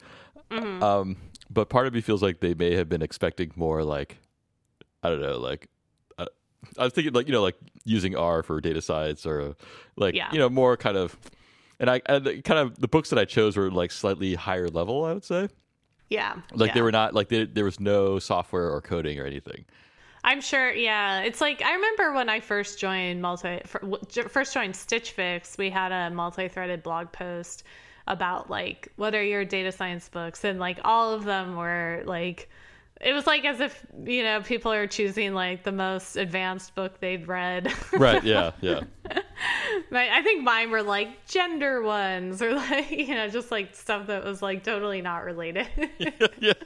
Mm-hmm. 0.50 0.82
um, 0.82 1.16
but 1.50 1.68
part 1.68 1.86
of 1.86 1.94
me 1.94 2.00
feels 2.00 2.22
like 2.22 2.40
they 2.40 2.54
may 2.54 2.74
have 2.74 2.88
been 2.88 3.02
expecting 3.02 3.52
more 3.56 3.82
like 3.82 4.18
I 5.02 5.08
don't 5.10 5.20
know, 5.20 5.38
like 5.38 5.68
I 6.78 6.84
was 6.84 6.92
thinking 6.92 7.12
like 7.12 7.26
you 7.26 7.32
know 7.32 7.42
like 7.42 7.56
using 7.84 8.16
R 8.16 8.42
for 8.42 8.60
data 8.60 8.80
science 8.82 9.26
or 9.26 9.54
like 9.96 10.14
Yeah. 10.14 10.30
you 10.32 10.38
know 10.38 10.48
more 10.48 10.76
kind 10.76 10.96
of. 10.96 11.16
And 11.80 11.90
I 11.90 12.00
and 12.06 12.24
kind 12.44 12.60
of 12.60 12.78
the 12.78 12.88
books 12.88 13.10
that 13.10 13.18
I 13.18 13.24
chose 13.24 13.56
were 13.56 13.70
like 13.70 13.90
slightly 13.90 14.34
higher 14.34 14.68
level, 14.68 15.04
I 15.04 15.12
would 15.12 15.24
say. 15.24 15.48
Yeah. 16.08 16.36
Like 16.52 16.72
they 16.74 16.82
were 16.82 16.92
not 16.92 17.14
like 17.14 17.28
they, 17.28 17.46
there 17.46 17.64
was 17.64 17.80
no 17.80 18.18
software 18.18 18.70
or 18.70 18.80
coding 18.80 19.18
or 19.18 19.26
anything. 19.26 19.64
I'm 20.22 20.40
sure. 20.40 20.72
Yeah, 20.72 21.20
it's 21.22 21.40
like 21.40 21.62
I 21.62 21.74
remember 21.74 22.12
when 22.12 22.28
I 22.28 22.40
first 22.40 22.78
joined 22.78 23.20
multi 23.20 23.60
fir- 23.66 23.80
w- 23.80 23.98
j- 24.08 24.22
first 24.22 24.54
joined 24.54 24.74
Stitch 24.76 25.10
Fix. 25.10 25.58
We 25.58 25.68
had 25.68 25.92
a 25.92 26.10
multi-threaded 26.14 26.82
blog 26.82 27.10
post 27.12 27.64
about 28.06 28.48
like 28.48 28.88
what 28.96 29.14
are 29.14 29.22
your 29.24 29.44
data 29.44 29.72
science 29.72 30.08
books, 30.08 30.44
and 30.44 30.58
like 30.60 30.78
all 30.84 31.12
of 31.12 31.24
them 31.24 31.56
were 31.56 32.02
like. 32.06 32.48
It 33.00 33.12
was 33.12 33.26
like 33.26 33.44
as 33.44 33.60
if 33.60 33.84
you 34.04 34.22
know 34.22 34.40
people 34.40 34.72
are 34.72 34.86
choosing 34.86 35.34
like 35.34 35.64
the 35.64 35.72
most 35.72 36.16
advanced 36.16 36.74
book 36.74 37.00
they'd 37.00 37.26
read. 37.28 37.72
Right? 37.92 38.22
Yeah. 38.24 38.52
Yeah. 38.60 38.80
My- 39.90 40.08
I 40.16 40.22
think 40.22 40.42
mine 40.42 40.70
were 40.70 40.82
like 40.82 41.26
gender 41.26 41.82
ones 41.82 42.40
or 42.40 42.54
like 42.54 42.90
you 42.92 43.14
know 43.14 43.28
just 43.28 43.50
like 43.50 43.74
stuff 43.74 44.06
that 44.06 44.24
was 44.24 44.40
like 44.42 44.62
totally 44.62 45.02
not 45.02 45.24
related. 45.24 45.68
yeah. 46.40 46.52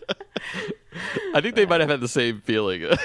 I 1.34 1.40
think 1.40 1.54
they 1.54 1.66
might 1.66 1.80
have 1.80 1.90
had 1.90 2.00
the 2.00 2.08
same 2.08 2.40
feeling. 2.40 2.82
yeah, 2.82 2.96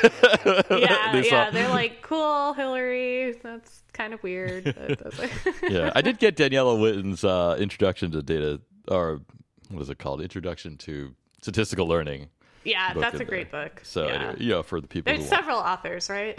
They 1.12 1.28
yeah, 1.30 1.50
they're 1.50 1.70
like 1.70 2.02
cool, 2.02 2.54
Hilary. 2.54 3.34
That's 3.44 3.84
kind 3.94 4.14
of 4.14 4.24
weird. 4.24 4.64
but 4.76 5.32
yeah, 5.70 5.92
I 5.96 6.02
did 6.02 6.18
get 6.20 6.36
Daniela 6.36 6.80
Witten's 6.80 7.24
uh, 7.24 7.56
introduction 7.60 8.12
to 8.12 8.22
data, 8.24 8.62
or 8.88 9.22
what 9.70 9.82
is 9.82 9.90
it 9.90 10.00
called? 10.00 10.22
Introduction 10.22 10.78
to 10.80 11.14
statistical 11.42 11.88
learning. 11.88 12.30
Yeah, 12.64 12.94
that's 12.94 13.20
a 13.20 13.26
great 13.26 13.52
there. 13.52 13.66
book. 13.66 13.82
So 13.84 14.08
yeah. 14.08 14.14
anyway, 14.14 14.36
you 14.40 14.50
know, 14.50 14.64
for 14.64 14.80
the 14.82 14.88
people 14.88 15.12
there's 15.12 15.26
who 15.26 15.30
want, 15.32 15.42
several 15.44 15.58
authors, 15.60 16.10
right? 16.10 16.38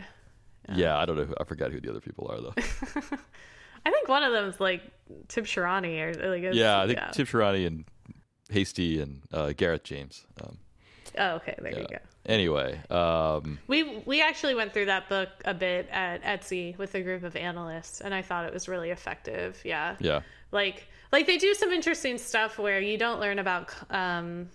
yeah, 0.75 0.97
I 0.97 1.05
don't 1.05 1.17
know, 1.17 1.25
who, 1.25 1.35
I 1.41 1.45
forgot 1.45 1.71
who 1.73 1.81
the 1.81 1.91
other 1.91 2.01
people 2.01 2.29
are 2.31 2.41
though. 2.41 2.55
I 3.87 3.91
think 3.91 4.09
one 4.09 4.23
of 4.23 4.33
them 4.33 4.49
is 4.49 4.59
like 4.61 4.83
Tibshirani 5.29 6.01
or 6.01 6.31
like 6.31 6.39
it's- 6.43 6.55
yeah, 6.55 6.81
I 6.81 6.87
think 6.87 6.99
Tim 7.13 7.27
Sharani 7.27 7.67
and 7.67 7.85
Hastie 8.51 9.01
and 9.01 9.23
uh, 9.33 9.53
Gareth 9.57 9.85
James. 9.85 10.27
Um, 10.43 10.59
Oh, 11.17 11.37
okay, 11.37 11.55
there 11.61 11.79
you 11.79 11.87
go. 11.89 11.99
Anyway, 12.27 12.81
um, 12.91 13.59
We 13.69 14.03
we 14.05 14.21
actually 14.21 14.55
went 14.57 14.73
through 14.73 14.87
that 14.87 15.09
book 15.09 15.29
a 15.45 15.55
bit 15.55 15.89
at 15.93 16.23
Etsy 16.25 16.77
with 16.77 16.95
a 16.97 17.03
group 17.03 17.23
of 17.23 17.37
analysts, 17.37 18.01
and 18.01 18.13
I 18.13 18.21
thought 18.23 18.47
it 18.47 18.53
was 18.53 18.67
really 18.69 18.91
effective. 18.91 19.61
Yeah, 19.65 19.95
yeah, 20.01 20.23
like 20.51 20.89
like 21.13 21.27
they 21.27 21.37
do 21.39 21.55
some 21.55 21.71
interesting 21.71 22.19
stuff 22.19 22.59
where 22.59 22.81
you 22.81 22.99
don't 22.99 23.21
learn 23.21 23.39
about 23.39 23.73
um 23.91 24.49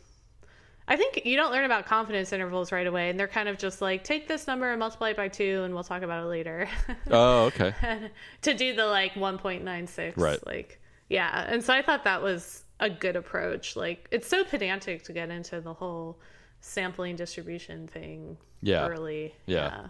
I 0.90 0.96
think 0.98 1.26
you 1.26 1.36
don't 1.38 1.52
learn 1.52 1.66
about 1.66 1.86
confidence 1.86 2.34
intervals 2.34 2.72
right 2.72 2.88
away, 2.88 3.10
and 3.12 3.20
they're 3.20 3.28
kind 3.28 3.48
of 3.48 3.58
just 3.60 3.80
like 3.80 4.04
take 4.04 4.28
this 4.28 4.48
number 4.48 4.70
and 4.72 4.80
multiply 4.80 5.12
it 5.12 5.18
by 5.18 5.28
two, 5.28 5.62
and 5.64 5.74
we'll 5.74 5.84
talk 5.84 6.02
about 6.02 6.24
it 6.24 6.28
later. 6.28 6.68
Oh, 7.12 7.46
okay. 7.46 7.74
to 8.42 8.54
do 8.56 8.76
the 8.76 8.86
like 8.88 9.14
1.96, 9.14 10.14
Right. 10.18 10.46
Like, 10.48 10.82
yeah, 11.08 11.46
and 11.48 11.64
so 11.64 11.74
I 11.74 11.82
thought 11.84 12.04
that 12.06 12.22
was 12.24 12.64
a 12.80 12.90
good 12.90 13.16
approach. 13.16 13.76
Like, 13.76 14.08
it's 14.12 14.28
so 14.28 14.44
pedantic 14.44 15.04
to 15.04 15.14
get 15.14 15.30
into 15.30 15.62
the 15.62 15.74
whole 15.74 16.20
sampling 16.62 17.16
distribution 17.16 17.88
thing 17.88 18.38
Yeah. 18.62 18.88
early. 18.88 19.36
Yeah. 19.46 19.88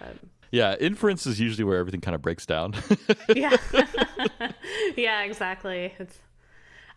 Yeah. 0.00 0.12
Yeah, 0.52 0.74
inference 0.80 1.26
is 1.26 1.38
usually 1.38 1.64
where 1.64 1.78
everything 1.78 2.00
kind 2.00 2.14
of 2.14 2.22
breaks 2.22 2.44
down. 2.46 2.74
yeah 3.34 3.56
yeah 4.96 5.22
exactly 5.22 5.92
it's 5.98 6.18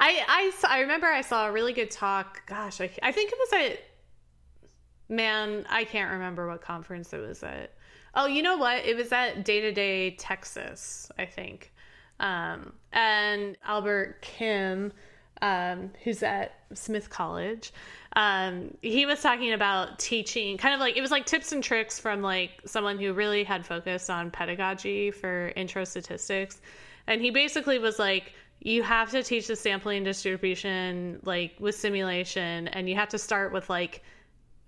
I, 0.04 0.52
I 0.66 0.78
I 0.78 0.80
remember 0.82 1.08
i 1.08 1.22
saw 1.22 1.48
a 1.48 1.52
really 1.52 1.74
good 1.74 1.90
talk 1.90 2.46
gosh 2.46 2.82
i, 2.82 2.90
I 3.02 3.12
think 3.12 3.32
it 3.32 3.38
was 3.40 3.54
at 3.54 3.80
man 5.08 5.66
i 5.70 5.86
can't 5.86 6.12
remember 6.12 6.48
what 6.48 6.62
conference 6.62 7.14
it 7.14 7.20
was 7.20 7.42
at. 7.44 7.74
Oh 8.16 8.28
you 8.28 8.44
know 8.44 8.58
what? 8.58 8.86
It 8.86 8.96
was 8.96 9.12
at 9.12 9.44
Data 9.46 9.72
Day 9.72 10.12
Texas 10.12 11.12
i 11.18 11.26
think. 11.26 11.72
Um, 12.20 12.74
and 12.92 13.58
albert 13.66 14.22
kim 14.22 14.92
um, 15.42 15.92
who's 16.04 16.22
at 16.22 16.60
smith 16.74 17.10
college 17.10 17.74
um, 18.16 18.78
he 18.82 19.06
was 19.06 19.22
talking 19.22 19.54
about 19.54 19.98
teaching 19.98 20.58
kind 20.58 20.74
of 20.74 20.80
like 20.80 20.96
it 20.96 21.02
was 21.02 21.12
like 21.12 21.26
tips 21.26 21.52
and 21.52 21.64
tricks 21.64 22.00
from 22.00 22.22
like 22.22 22.62
someone 22.66 23.00
who 23.00 23.14
really 23.14 23.44
had 23.44 23.66
focused 23.66 24.10
on 24.10 24.30
pedagogy 24.30 25.10
for 25.10 25.52
intro 25.56 25.84
statistics. 25.84 26.62
And 27.08 27.22
he 27.22 27.32
basically 27.32 27.80
was 27.80 28.00
like 28.00 28.34
you 28.64 28.82
have 28.82 29.12
to 29.12 29.22
teach 29.22 29.48
the 29.48 29.56
sampling 29.56 30.06
distribution 30.06 31.20
like 31.24 31.54
with 31.60 31.76
simulation 31.76 32.70
and 32.70 32.88
you 32.88 32.96
have 32.96 33.10
to 33.10 33.18
start 33.18 33.52
with 33.52 33.70
like 33.70 34.02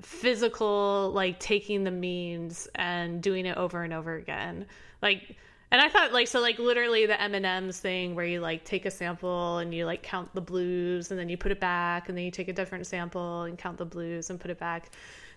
physical 0.01 1.11
like 1.15 1.39
taking 1.39 1.85
the 1.85 1.91
means 1.91 2.67
and 2.75 3.23
doing 3.23 3.45
it 3.45 3.57
over 3.57 3.83
and 3.83 3.93
over 3.93 4.15
again. 4.15 4.65
Like 5.01 5.37
and 5.71 5.81
i 5.81 5.89
thought 5.89 6.11
like 6.11 6.27
so 6.27 6.41
like 6.41 6.59
literally 6.59 7.05
the 7.05 7.19
m&ms 7.19 7.79
thing 7.79 8.15
where 8.15 8.25
you 8.25 8.39
like 8.39 8.63
take 8.65 8.85
a 8.85 8.91
sample 8.91 9.57
and 9.57 9.73
you 9.73 9.85
like 9.85 10.03
count 10.03 10.33
the 10.35 10.41
blues 10.41 11.09
and 11.09 11.19
then 11.19 11.27
you 11.27 11.37
put 11.37 11.51
it 11.51 11.59
back 11.59 12.07
and 12.07 12.17
then 12.17 12.23
you 12.23 12.31
take 12.31 12.49
a 12.49 12.53
different 12.53 12.85
sample 12.85 13.43
and 13.43 13.57
count 13.57 13.77
the 13.77 13.85
blues 13.85 14.29
and 14.29 14.39
put 14.39 14.51
it 14.51 14.59
back. 14.59 14.91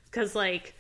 Because 0.07 0.35
like 0.35 0.75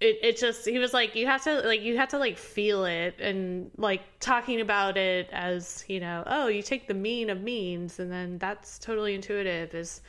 it, 0.00 0.18
it 0.22 0.36
just 0.36 0.66
he 0.66 0.78
was 0.78 0.92
like 0.92 1.14
you 1.14 1.26
have 1.26 1.42
to 1.44 1.60
like 1.60 1.80
you 1.82 1.96
have 1.96 2.08
to 2.08 2.18
like 2.18 2.36
feel 2.36 2.84
it 2.84 3.14
and 3.20 3.70
like 3.76 4.02
talking 4.20 4.60
about 4.60 4.96
it 4.96 5.28
as 5.32 5.84
you 5.88 6.00
know 6.00 6.22
oh 6.26 6.48
you 6.48 6.62
take 6.62 6.88
the 6.88 6.94
mean 6.94 7.30
of 7.30 7.40
means 7.40 7.98
and 7.98 8.10
then 8.10 8.38
that's 8.38 8.78
totally 8.78 9.14
intuitive 9.14 9.74
is 9.74 10.00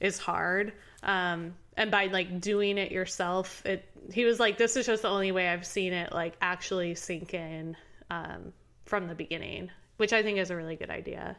is 0.00 0.18
hard. 0.18 0.72
Um 1.02 1.54
and 1.76 1.90
by 1.90 2.06
like 2.06 2.40
doing 2.40 2.78
it 2.78 2.90
yourself 2.90 3.64
it 3.66 3.84
he 4.12 4.24
was 4.24 4.40
like 4.40 4.56
this 4.56 4.76
is 4.76 4.86
just 4.86 5.02
the 5.02 5.08
only 5.08 5.32
way 5.32 5.48
i've 5.48 5.66
seen 5.66 5.92
it 5.92 6.12
like 6.12 6.34
actually 6.40 6.94
sink 6.94 7.34
in 7.34 7.76
um 8.10 8.52
from 8.86 9.08
the 9.08 9.14
beginning 9.14 9.70
which 9.98 10.12
i 10.12 10.22
think 10.22 10.38
is 10.38 10.50
a 10.50 10.56
really 10.56 10.76
good 10.76 10.90
idea. 10.90 11.36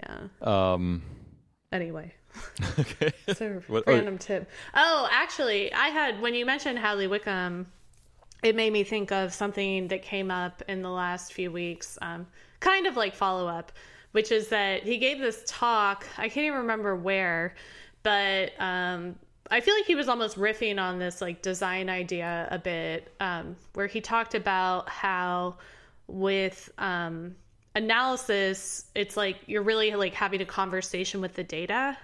Yeah. 0.00 0.28
Um, 0.42 1.02
anyway 1.72 2.12
okay. 2.78 3.12
so 3.34 3.62
What- 3.66 3.84
oh, 3.86 3.92
random 3.92 4.18
tip. 4.18 4.48
Oh, 4.74 5.08
actually, 5.10 5.72
I 5.72 5.88
had 5.88 6.20
when 6.20 6.34
you 6.34 6.46
mentioned 6.46 6.78
Hadley 6.78 7.06
Wickham, 7.06 7.66
it 8.42 8.54
made 8.54 8.72
me 8.72 8.84
think 8.84 9.10
of 9.10 9.32
something 9.32 9.88
that 9.88 10.02
came 10.02 10.30
up 10.30 10.62
in 10.68 10.82
the 10.82 10.90
last 10.90 11.32
few 11.32 11.50
weeks, 11.50 11.98
um, 12.02 12.26
kind 12.60 12.86
of 12.86 12.96
like 12.96 13.14
follow 13.14 13.48
up, 13.48 13.72
which 14.12 14.30
is 14.30 14.48
that 14.48 14.84
he 14.84 14.98
gave 14.98 15.18
this 15.18 15.42
talk. 15.46 16.06
I 16.16 16.28
can't 16.28 16.46
even 16.46 16.58
remember 16.58 16.94
where, 16.94 17.54
but 18.02 18.52
um, 18.60 19.16
I 19.50 19.60
feel 19.60 19.74
like 19.74 19.86
he 19.86 19.94
was 19.94 20.08
almost 20.08 20.36
riffing 20.36 20.80
on 20.80 20.98
this 20.98 21.20
like 21.20 21.42
design 21.42 21.88
idea 21.88 22.46
a 22.50 22.58
bit, 22.58 23.12
um, 23.20 23.56
where 23.74 23.86
he 23.86 24.00
talked 24.00 24.34
about 24.34 24.88
how 24.88 25.56
with 26.06 26.70
um, 26.78 27.34
analysis, 27.74 28.86
it's 28.94 29.16
like 29.16 29.38
you're 29.46 29.62
really 29.62 29.94
like 29.94 30.14
having 30.14 30.40
a 30.40 30.46
conversation 30.46 31.20
with 31.20 31.34
the 31.34 31.44
data 31.44 31.96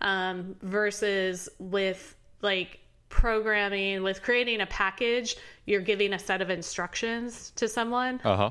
um, 0.00 0.56
versus 0.62 1.48
with 1.58 2.16
like 2.42 2.80
programming, 3.08 4.02
with 4.02 4.22
creating 4.22 4.60
a 4.60 4.66
package, 4.66 5.36
you're 5.66 5.80
giving 5.80 6.12
a 6.12 6.18
set 6.18 6.42
of 6.42 6.50
instructions 6.50 7.52
to 7.56 7.68
someone. 7.68 8.20
Uh 8.24 8.36
huh. 8.36 8.50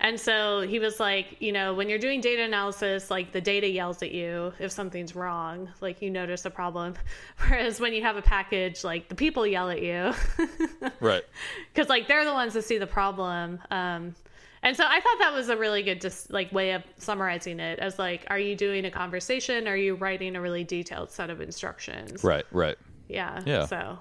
And 0.00 0.18
so 0.18 0.60
he 0.60 0.78
was 0.78 1.00
like, 1.00 1.36
you 1.40 1.50
know, 1.50 1.74
when 1.74 1.88
you're 1.88 1.98
doing 1.98 2.20
data 2.20 2.42
analysis, 2.42 3.10
like 3.10 3.32
the 3.32 3.40
data 3.40 3.68
yells 3.68 4.00
at 4.00 4.12
you 4.12 4.52
if 4.60 4.70
something's 4.70 5.16
wrong, 5.16 5.68
like 5.80 6.00
you 6.00 6.10
notice 6.10 6.44
a 6.44 6.50
problem. 6.50 6.94
Whereas 7.38 7.80
when 7.80 7.92
you 7.92 8.02
have 8.02 8.16
a 8.16 8.22
package, 8.22 8.84
like 8.84 9.08
the 9.08 9.16
people 9.16 9.46
yell 9.46 9.70
at 9.70 9.82
you. 9.82 10.12
Right. 11.00 11.22
because 11.72 11.88
like 11.88 12.08
they're 12.08 12.24
the 12.24 12.32
ones 12.32 12.54
that 12.54 12.62
see 12.62 12.78
the 12.78 12.86
problem 12.86 13.60
um 13.70 14.14
and 14.62 14.76
so 14.76 14.84
i 14.86 15.00
thought 15.00 15.16
that 15.20 15.32
was 15.32 15.48
a 15.48 15.56
really 15.56 15.82
good 15.82 16.00
just 16.00 16.30
like 16.32 16.50
way 16.52 16.72
of 16.72 16.82
summarizing 16.96 17.60
it 17.60 17.78
as 17.78 17.98
like 17.98 18.24
are 18.28 18.38
you 18.38 18.54
doing 18.56 18.84
a 18.84 18.90
conversation 18.90 19.66
are 19.68 19.76
you 19.76 19.94
writing 19.94 20.36
a 20.36 20.40
really 20.40 20.64
detailed 20.64 21.10
set 21.10 21.30
of 21.30 21.40
instructions 21.40 22.22
Right. 22.24 22.44
Right. 22.50 22.76
yeah 23.08 23.40
Yeah. 23.46 23.66
so 23.66 23.98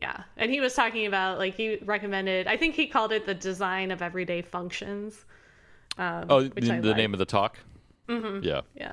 yeah 0.00 0.22
and 0.36 0.50
he 0.50 0.60
was 0.60 0.74
talking 0.74 1.06
about 1.06 1.38
like 1.38 1.54
he 1.54 1.76
recommended 1.84 2.46
i 2.46 2.56
think 2.56 2.74
he 2.74 2.86
called 2.86 3.12
it 3.12 3.26
the 3.26 3.34
design 3.34 3.90
of 3.90 4.02
everyday 4.02 4.42
functions 4.42 5.24
um, 5.98 6.26
Oh, 6.30 6.42
the, 6.42 6.60
the 6.80 6.94
name 6.94 7.12
of 7.12 7.18
the 7.18 7.24
talk. 7.26 7.58
Mm-hmm. 8.08 8.44
Yeah. 8.44 8.60
yeah 8.74 8.92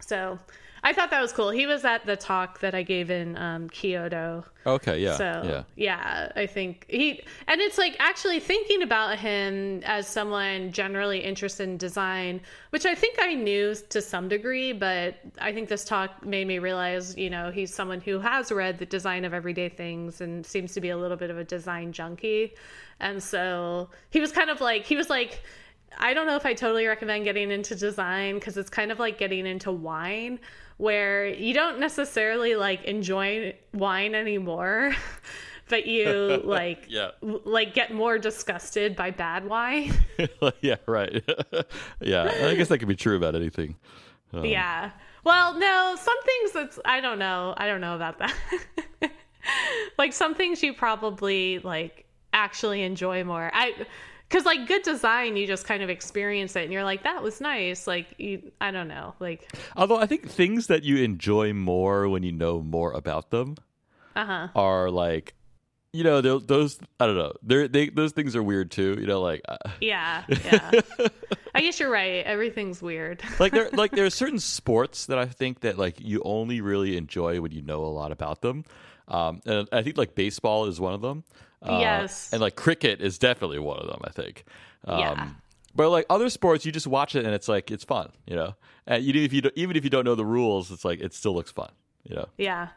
so 0.00 0.38
i 0.84 0.92
thought 0.92 1.10
that 1.10 1.20
was 1.20 1.32
cool 1.32 1.50
he 1.50 1.66
was 1.66 1.84
at 1.84 2.06
the 2.06 2.16
talk 2.16 2.60
that 2.60 2.74
i 2.74 2.82
gave 2.82 3.10
in 3.10 3.36
um, 3.36 3.68
kyoto 3.70 4.44
Okay. 4.66 4.98
Yeah. 4.98 5.16
so 5.16 5.42
yeah. 5.44 5.62
yeah. 5.76 6.32
I 6.36 6.46
think 6.46 6.86
he 6.88 7.22
and 7.46 7.60
it's 7.60 7.76
like 7.76 7.96
actually 7.98 8.40
thinking 8.40 8.82
about 8.82 9.18
him 9.18 9.82
as 9.84 10.08
someone 10.08 10.72
generally 10.72 11.18
interested 11.18 11.68
in 11.68 11.76
design, 11.76 12.40
which 12.70 12.86
I 12.86 12.94
think 12.94 13.18
I 13.20 13.34
knew 13.34 13.74
to 13.90 14.00
some 14.00 14.28
degree, 14.28 14.72
but 14.72 15.16
I 15.40 15.52
think 15.52 15.68
this 15.68 15.84
talk 15.84 16.24
made 16.24 16.46
me 16.46 16.58
realize, 16.58 17.16
you 17.16 17.28
know, 17.28 17.50
he's 17.50 17.74
someone 17.74 18.00
who 18.00 18.18
has 18.20 18.50
read 18.50 18.78
the 18.78 18.86
design 18.86 19.24
of 19.24 19.34
everyday 19.34 19.68
things 19.68 20.20
and 20.20 20.44
seems 20.46 20.72
to 20.74 20.80
be 20.80 20.90
a 20.90 20.96
little 20.96 21.16
bit 21.16 21.30
of 21.30 21.38
a 21.38 21.44
design 21.44 21.92
junkie. 21.92 22.54
And 23.00 23.22
so 23.22 23.90
he 24.10 24.20
was 24.20 24.32
kind 24.32 24.48
of 24.48 24.60
like 24.60 24.86
he 24.86 24.96
was 24.96 25.10
like 25.10 25.42
I 25.96 26.14
don't 26.14 26.26
know 26.26 26.36
if 26.36 26.46
I 26.46 26.54
totally 26.54 26.86
recommend 26.86 27.24
getting 27.24 27.50
into 27.50 27.76
design 27.76 28.36
because 28.36 28.56
it's 28.56 28.70
kind 28.70 28.90
of 28.90 28.98
like 28.98 29.18
getting 29.18 29.46
into 29.46 29.70
wine 29.70 30.40
where 30.76 31.26
you 31.26 31.54
don't 31.54 31.78
necessarily 31.78 32.56
like 32.56 32.84
enjoy 32.84 33.54
wine 33.72 34.14
anymore, 34.14 34.94
but 35.68 35.86
you 35.86 36.40
like 36.44 36.86
Yeah. 36.88 37.10
like 37.22 37.74
get 37.74 37.92
more 37.94 38.18
disgusted 38.18 38.96
by 38.96 39.10
bad 39.10 39.46
wine. 39.46 39.92
yeah. 40.60 40.76
Right. 40.86 41.22
yeah. 42.00 42.30
I 42.44 42.54
guess 42.54 42.68
that 42.68 42.78
could 42.78 42.88
be 42.88 42.96
true 42.96 43.16
about 43.16 43.34
anything. 43.34 43.76
Um, 44.32 44.44
yeah. 44.44 44.90
Well, 45.24 45.58
no, 45.58 45.96
some 45.98 46.22
things 46.24 46.52
that's 46.52 46.78
I 46.84 47.00
don't 47.00 47.18
know. 47.18 47.54
I 47.56 47.66
don't 47.66 47.80
know 47.80 47.94
about 47.96 48.18
that. 48.18 48.34
like 49.98 50.12
some 50.12 50.34
things 50.34 50.62
you 50.62 50.74
probably 50.74 51.60
like 51.60 52.04
actually 52.32 52.82
enjoy 52.82 53.24
more. 53.24 53.50
I 53.54 53.86
cuz 54.34 54.44
like 54.44 54.66
good 54.66 54.82
design 54.82 55.36
you 55.36 55.46
just 55.46 55.64
kind 55.64 55.82
of 55.82 55.88
experience 55.88 56.56
it 56.56 56.64
and 56.64 56.72
you're 56.72 56.84
like 56.84 57.04
that 57.04 57.22
was 57.22 57.40
nice. 57.40 57.86
Like 57.86 58.14
you 58.18 58.50
I 58.60 58.70
don't 58.72 58.88
know. 58.88 59.14
Like 59.20 59.48
Although 59.76 59.98
I 59.98 60.06
think 60.06 60.28
things 60.28 60.66
that 60.66 60.82
you 60.82 60.96
enjoy 60.96 61.52
more 61.52 62.08
when 62.08 62.22
you 62.22 62.32
know 62.32 62.60
more 62.60 62.92
about 62.92 63.30
them 63.30 63.56
uh-huh. 64.16 64.48
are 64.54 64.90
like, 64.90 65.34
you 65.92 66.02
know, 66.02 66.20
those 66.20 66.78
I 66.98 67.06
don't 67.06 67.16
know. 67.16 67.32
They're, 67.42 67.68
they 67.68 67.88
those 67.88 68.12
things 68.12 68.34
are 68.34 68.42
weird 68.42 68.72
too. 68.72 68.96
You 69.00 69.06
know, 69.06 69.20
like 69.20 69.42
uh, 69.48 69.58
Yeah. 69.80 70.24
Yeah. 70.28 70.80
I 71.54 71.60
guess 71.60 71.78
you're 71.78 71.90
right. 71.90 72.24
Everything's 72.26 72.82
weird. 72.82 73.22
like 73.38 73.52
there 73.52 73.70
like 73.72 73.92
there 73.92 74.04
are 74.04 74.10
certain 74.10 74.40
sports 74.40 75.06
that 75.06 75.18
I 75.18 75.26
think 75.26 75.60
that 75.60 75.78
like 75.78 76.00
you 76.00 76.20
only 76.24 76.60
really 76.60 76.96
enjoy 76.96 77.40
when 77.40 77.52
you 77.52 77.62
know 77.62 77.84
a 77.84 77.86
lot 77.86 78.10
about 78.10 78.40
them. 78.40 78.64
Um, 79.08 79.40
and 79.46 79.68
I 79.72 79.82
think 79.82 79.96
like 79.98 80.14
baseball 80.14 80.66
is 80.66 80.80
one 80.80 80.94
of 80.94 81.00
them. 81.00 81.24
Uh, 81.62 81.78
Yes. 81.80 82.32
and 82.32 82.40
like 82.42 82.56
cricket 82.56 83.00
is 83.00 83.18
definitely 83.18 83.58
one 83.58 83.78
of 83.78 83.86
them. 83.86 84.00
I 84.04 84.10
think. 84.10 84.44
Um, 84.86 84.98
Yeah. 84.98 85.28
But 85.76 85.90
like 85.90 86.06
other 86.08 86.30
sports, 86.30 86.64
you 86.64 86.70
just 86.72 86.86
watch 86.86 87.16
it 87.16 87.24
and 87.24 87.34
it's 87.34 87.48
like 87.48 87.70
it's 87.70 87.84
fun, 87.84 88.10
you 88.26 88.36
know. 88.36 88.54
And 88.86 89.02
you 89.02 89.12
if 89.22 89.32
you 89.32 89.40
don't, 89.40 89.56
even 89.56 89.76
if 89.76 89.82
you 89.84 89.90
don't 89.90 90.04
know 90.04 90.14
the 90.14 90.24
rules, 90.24 90.70
it's 90.70 90.84
like 90.84 91.00
it 91.00 91.12
still 91.14 91.34
looks 91.34 91.50
fun, 91.50 91.70
you 92.04 92.14
know. 92.14 92.28
Yeah. 92.38 92.68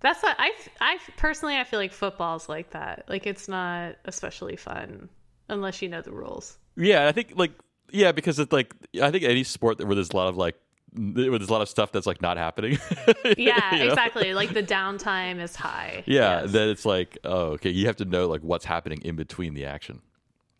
That's 0.00 0.22
what 0.22 0.36
I, 0.38 0.52
I 0.80 0.98
personally, 1.16 1.56
I 1.56 1.64
feel 1.64 1.78
like 1.78 1.92
football's 1.92 2.46
like 2.48 2.70
that. 2.72 3.04
Like 3.08 3.26
it's 3.26 3.48
not 3.48 3.96
especially 4.04 4.56
fun 4.56 5.08
unless 5.48 5.80
you 5.80 5.88
know 5.88 6.02
the 6.02 6.12
rules. 6.12 6.58
Yeah, 6.76 7.08
I 7.08 7.12
think 7.12 7.32
like 7.36 7.52
yeah, 7.90 8.12
because 8.12 8.38
it's 8.38 8.52
like 8.52 8.74
I 9.00 9.10
think 9.10 9.24
any 9.24 9.44
sport 9.44 9.82
where 9.82 9.94
there's 9.94 10.10
a 10.10 10.16
lot 10.16 10.28
of 10.28 10.36
like 10.36 10.56
there's 10.94 11.48
a 11.48 11.52
lot 11.52 11.62
of 11.62 11.68
stuff 11.68 11.92
that's 11.92 12.06
like 12.06 12.22
not 12.22 12.36
happening. 12.36 12.78
Yeah, 13.36 13.74
You 13.74 13.84
know? 13.84 13.90
exactly. 13.90 14.32
Like 14.34 14.54
the 14.54 14.62
downtime 14.62 15.40
is 15.42 15.56
high. 15.56 16.04
Yeah, 16.06 16.42
Yes. 16.42 16.52
then 16.52 16.68
it's 16.68 16.84
like 16.86 17.18
oh 17.24 17.52
okay, 17.54 17.70
you 17.70 17.86
have 17.86 17.96
to 17.96 18.04
know 18.04 18.26
like 18.28 18.42
what's 18.42 18.64
happening 18.64 19.00
in 19.02 19.16
between 19.16 19.54
the 19.54 19.64
action. 19.64 20.00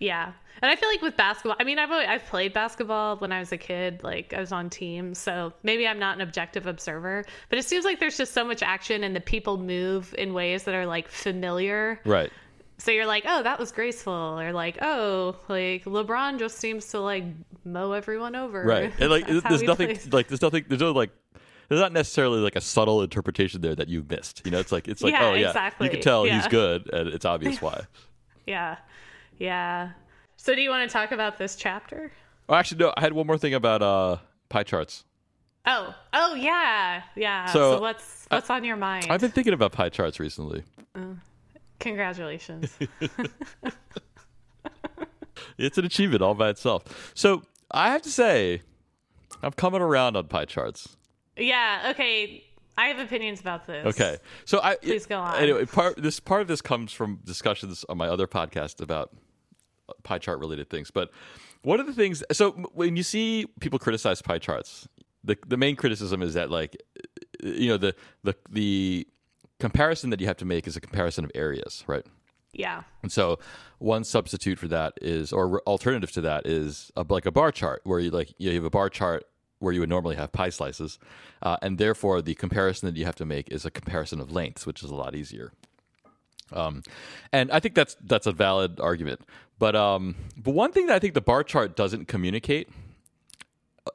Yeah. 0.00 0.32
And 0.60 0.70
I 0.70 0.76
feel 0.76 0.88
like 0.88 1.02
with 1.02 1.16
basketball, 1.16 1.56
I 1.58 1.64
mean, 1.64 1.78
I've 1.78 1.90
always, 1.90 2.08
I've 2.08 2.24
played 2.26 2.52
basketball 2.52 3.16
when 3.16 3.32
I 3.32 3.38
was 3.38 3.52
a 3.52 3.56
kid. 3.56 4.02
Like 4.02 4.32
I 4.34 4.40
was 4.40 4.52
on 4.52 4.70
teams, 4.70 5.18
so 5.18 5.52
maybe 5.62 5.86
I'm 5.86 5.98
not 5.98 6.14
an 6.16 6.20
objective 6.20 6.66
observer. 6.66 7.24
But 7.48 7.58
it 7.58 7.64
seems 7.64 7.84
like 7.84 8.00
there's 8.00 8.16
just 8.16 8.32
so 8.34 8.44
much 8.44 8.62
action, 8.62 9.02
and 9.04 9.14
the 9.16 9.20
people 9.20 9.56
move 9.56 10.14
in 10.18 10.32
ways 10.34 10.64
that 10.64 10.74
are 10.74 10.86
like 10.86 11.08
familiar. 11.08 12.00
Right. 12.04 12.30
So 12.78 12.90
you're 12.90 13.06
like, 13.06 13.24
oh, 13.26 13.42
that 13.42 13.58
was 13.58 13.70
graceful, 13.72 14.12
or 14.12 14.52
like, 14.52 14.78
oh, 14.82 15.36
like 15.48 15.84
LeBron 15.84 16.38
just 16.38 16.58
seems 16.58 16.88
to 16.88 17.00
like 17.00 17.24
mow 17.64 17.92
everyone 17.92 18.34
over. 18.34 18.64
Right. 18.64 18.92
And 18.98 19.10
like, 19.10 19.26
there's 19.48 19.62
nothing 19.62 19.88
plays. 19.88 20.12
like 20.12 20.28
there's 20.28 20.42
nothing 20.42 20.64
there's 20.68 20.80
no 20.80 20.92
like. 20.92 21.10
There's 21.68 21.80
not 21.80 21.92
necessarily 21.92 22.40
like 22.40 22.56
a 22.56 22.60
subtle 22.60 23.00
interpretation 23.00 23.62
there 23.62 23.74
that 23.74 23.88
you 23.88 24.04
missed. 24.08 24.42
You 24.44 24.50
know, 24.50 24.58
it's 24.58 24.70
like 24.70 24.86
it's 24.86 25.02
like 25.02 25.12
Yeah, 25.12 25.30
oh 25.30 25.34
yeah, 25.34 25.48
exactly. 25.48 25.86
you 25.86 25.90
can 25.92 26.00
tell 26.02 26.24
he's 26.24 26.46
good, 26.48 26.92
and 26.92 27.08
it's 27.08 27.24
obvious 27.34 27.62
why. 27.62 27.84
Yeah. 28.46 28.76
Yeah. 29.38 29.92
So 30.36 30.54
do 30.54 30.60
you 30.60 30.68
want 30.68 30.88
to 30.88 30.92
talk 30.92 31.10
about 31.12 31.38
this 31.38 31.56
chapter? 31.56 32.12
Oh, 32.48 32.54
actually, 32.54 32.78
no. 32.78 32.92
I 32.96 33.00
had 33.00 33.14
one 33.14 33.26
more 33.26 33.38
thing 33.38 33.54
about 33.54 33.80
uh, 33.80 34.18
pie 34.50 34.62
charts. 34.64 35.04
Oh, 35.66 35.94
oh 36.12 36.34
yeah, 36.34 37.02
yeah. 37.16 37.46
So, 37.46 37.76
So, 37.76 37.80
what's 37.80 38.26
what's 38.28 38.50
on 38.50 38.64
your 38.64 38.76
mind? 38.76 39.06
I've 39.08 39.22
been 39.22 39.30
thinking 39.30 39.54
about 39.54 39.72
pie 39.72 39.88
charts 39.88 40.20
recently. 40.20 40.64
Congratulations. 41.84 42.76
It's 45.58 45.78
an 45.78 45.84
achievement 45.84 46.22
all 46.22 46.34
by 46.34 46.48
itself. 46.48 47.12
So 47.14 47.42
I 47.70 47.90
have 47.90 48.02
to 48.02 48.10
say, 48.10 48.62
I'm 49.42 49.52
coming 49.52 49.80
around 49.82 50.16
on 50.16 50.26
pie 50.26 50.46
charts. 50.46 50.96
yeah. 51.36 51.90
Okay. 51.90 52.44
I 52.76 52.86
have 52.88 52.98
opinions 52.98 53.40
about 53.40 53.68
this. 53.68 53.86
Okay, 53.86 54.18
so 54.44 54.60
I 54.60 54.74
Please 54.74 55.06
go 55.06 55.20
on. 55.20 55.36
Anyway, 55.36 55.64
part 55.64 55.96
this 55.96 56.18
part 56.18 56.42
of 56.42 56.48
this 56.48 56.60
comes 56.60 56.92
from 56.92 57.20
discussions 57.24 57.84
on 57.88 57.96
my 57.96 58.08
other 58.08 58.26
podcast 58.26 58.80
about 58.80 59.10
uh, 59.88 59.92
pie 60.02 60.18
chart 60.18 60.40
related 60.40 60.70
things. 60.70 60.90
But 60.90 61.10
one 61.62 61.78
of 61.78 61.86
the 61.86 61.92
things, 61.92 62.24
so 62.32 62.50
when 62.72 62.96
you 62.96 63.04
see 63.04 63.46
people 63.60 63.78
criticize 63.78 64.22
pie 64.22 64.40
charts, 64.40 64.88
the 65.22 65.36
the 65.46 65.56
main 65.56 65.76
criticism 65.76 66.20
is 66.20 66.34
that 66.34 66.50
like 66.50 66.76
uh, 66.98 67.48
you 67.48 67.68
know 67.68 67.76
the 67.76 67.94
the 68.24 68.34
the 68.50 69.06
comparison 69.60 70.10
that 70.10 70.20
you 70.20 70.26
have 70.26 70.36
to 70.38 70.44
make 70.44 70.66
is 70.66 70.76
a 70.76 70.80
comparison 70.80 71.24
of 71.24 71.30
areas, 71.34 71.84
right? 71.86 72.04
Yeah. 72.52 72.82
And 73.02 73.10
so, 73.10 73.38
one 73.78 74.04
substitute 74.04 74.58
for 74.58 74.68
that 74.68 74.94
is, 75.02 75.32
or 75.32 75.60
alternative 75.62 76.12
to 76.12 76.20
that 76.22 76.46
is, 76.46 76.92
a, 76.96 77.04
like 77.08 77.26
a 77.26 77.32
bar 77.32 77.50
chart, 77.50 77.80
where 77.84 77.98
you 77.98 78.10
like 78.10 78.34
you 78.38 78.54
have 78.54 78.64
a 78.64 78.70
bar 78.70 78.88
chart 78.88 79.26
where 79.58 79.72
you 79.72 79.80
would 79.80 79.88
normally 79.88 80.16
have 80.16 80.30
pie 80.32 80.50
slices, 80.50 80.98
uh, 81.42 81.56
and 81.62 81.78
therefore 81.78 82.22
the 82.22 82.34
comparison 82.34 82.86
that 82.86 82.96
you 82.96 83.04
have 83.04 83.16
to 83.16 83.24
make 83.24 83.50
is 83.50 83.64
a 83.64 83.70
comparison 83.70 84.20
of 84.20 84.30
lengths, 84.30 84.66
which 84.66 84.82
is 84.82 84.90
a 84.90 84.94
lot 84.94 85.14
easier. 85.14 85.52
Um, 86.52 86.82
and 87.32 87.50
I 87.50 87.60
think 87.60 87.74
that's 87.74 87.96
that's 88.00 88.26
a 88.26 88.32
valid 88.32 88.78
argument. 88.78 89.20
But 89.58 89.74
um, 89.74 90.14
but 90.36 90.52
one 90.52 90.72
thing 90.72 90.86
that 90.86 90.94
I 90.94 90.98
think 90.98 91.14
the 91.14 91.20
bar 91.20 91.42
chart 91.42 91.76
doesn't 91.76 92.06
communicate 92.06 92.68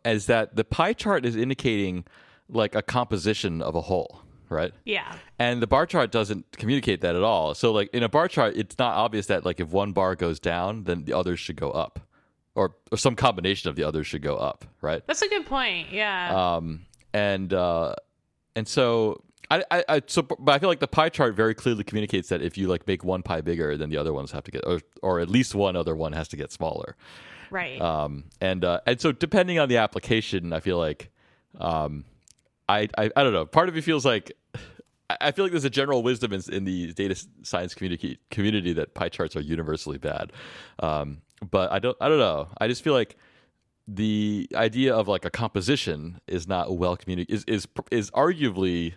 is 0.05 0.25
that 0.27 0.55
the 0.55 0.63
pie 0.63 0.93
chart 0.93 1.25
is 1.25 1.35
indicating 1.35 2.05
like 2.47 2.75
a 2.75 2.81
composition 2.81 3.61
of 3.61 3.75
a 3.75 3.81
whole, 3.81 4.21
right? 4.49 4.73
Yeah. 4.85 5.15
And 5.37 5.61
the 5.61 5.67
bar 5.67 5.85
chart 5.85 6.11
doesn't 6.11 6.51
communicate 6.57 7.01
that 7.01 7.15
at 7.15 7.23
all. 7.23 7.53
So 7.53 7.71
like 7.71 7.89
in 7.93 8.03
a 8.03 8.09
bar 8.09 8.27
chart, 8.27 8.55
it's 8.55 8.77
not 8.77 8.95
obvious 8.95 9.27
that 9.27 9.45
like 9.45 9.59
if 9.59 9.69
one 9.69 9.91
bar 9.93 10.15
goes 10.15 10.39
down, 10.39 10.83
then 10.83 11.05
the 11.05 11.13
others 11.13 11.39
should 11.39 11.55
go 11.55 11.71
up. 11.71 11.99
Or 12.55 12.75
or 12.91 12.97
some 12.97 13.15
combination 13.15 13.69
of 13.69 13.75
the 13.75 13.83
others 13.83 14.07
should 14.07 14.21
go 14.23 14.35
up, 14.35 14.65
right? 14.81 15.01
That's 15.07 15.21
a 15.21 15.29
good 15.29 15.45
point. 15.45 15.91
Yeah. 15.91 16.55
Um 16.55 16.85
and 17.13 17.53
uh 17.53 17.95
and 18.55 18.67
so 18.67 19.23
I, 19.51 19.63
I, 19.71 19.83
I 19.87 20.01
so 20.07 20.23
but 20.23 20.51
I 20.51 20.59
feel 20.59 20.67
like 20.67 20.79
the 20.81 20.87
pie 20.87 21.09
chart 21.09 21.35
very 21.35 21.53
clearly 21.55 21.83
communicates 21.83 22.29
that 22.29 22.41
if 22.41 22.57
you 22.57 22.67
like 22.67 22.85
make 22.85 23.03
one 23.03 23.21
pie 23.23 23.41
bigger, 23.41 23.77
then 23.77 23.89
the 23.89 23.97
other 23.97 24.11
ones 24.13 24.31
have 24.31 24.43
to 24.43 24.51
get 24.51 24.63
or 24.65 24.81
or 25.01 25.19
at 25.21 25.29
least 25.29 25.55
one 25.55 25.75
other 25.75 25.95
one 25.95 26.11
has 26.13 26.27
to 26.29 26.35
get 26.37 26.51
smaller. 26.51 26.97
right. 27.49 27.79
Um, 27.79 28.25
and 28.41 28.65
uh, 28.65 28.81
and 28.85 28.99
so 28.99 29.11
depending 29.11 29.57
on 29.59 29.69
the 29.69 29.77
application, 29.77 30.51
I 30.51 30.59
feel 30.59 30.77
like 30.77 31.11
um, 31.59 32.03
I, 32.67 32.89
I 32.97 33.09
I 33.15 33.23
don't 33.23 33.33
know. 33.33 33.45
Part 33.45 33.69
of 33.69 33.75
me 33.75 33.81
feels 33.81 34.05
like 34.05 34.33
I- 35.21 35.31
feel 35.31 35.45
like 35.45 35.51
there's 35.51 35.65
a 35.65 35.69
general 35.69 36.03
wisdom 36.03 36.33
in, 36.33 36.41
in 36.51 36.65
the 36.65 36.93
data 36.93 37.15
science 37.43 37.73
community 37.73 38.19
community 38.29 38.73
that 38.73 38.93
pie 38.93 39.09
charts 39.09 39.35
are 39.35 39.41
universally 39.41 39.97
bad. 39.97 40.31
Um, 40.79 41.21
but 41.49 41.71
I 41.71 41.79
don't 41.79 41.97
I 42.01 42.09
don't 42.09 42.19
know. 42.19 42.49
I 42.59 42.67
just 42.67 42.83
feel 42.83 42.93
like 42.93 43.15
the 43.87 44.47
idea 44.53 44.93
of 44.95 45.07
like 45.07 45.25
a 45.25 45.31
composition 45.31 46.19
is 46.27 46.47
not 46.47 46.77
well 46.77 46.95
communicated 46.95 47.33
is 47.33 47.43
is 47.47 47.67
is 47.91 48.11
arguably 48.11 48.93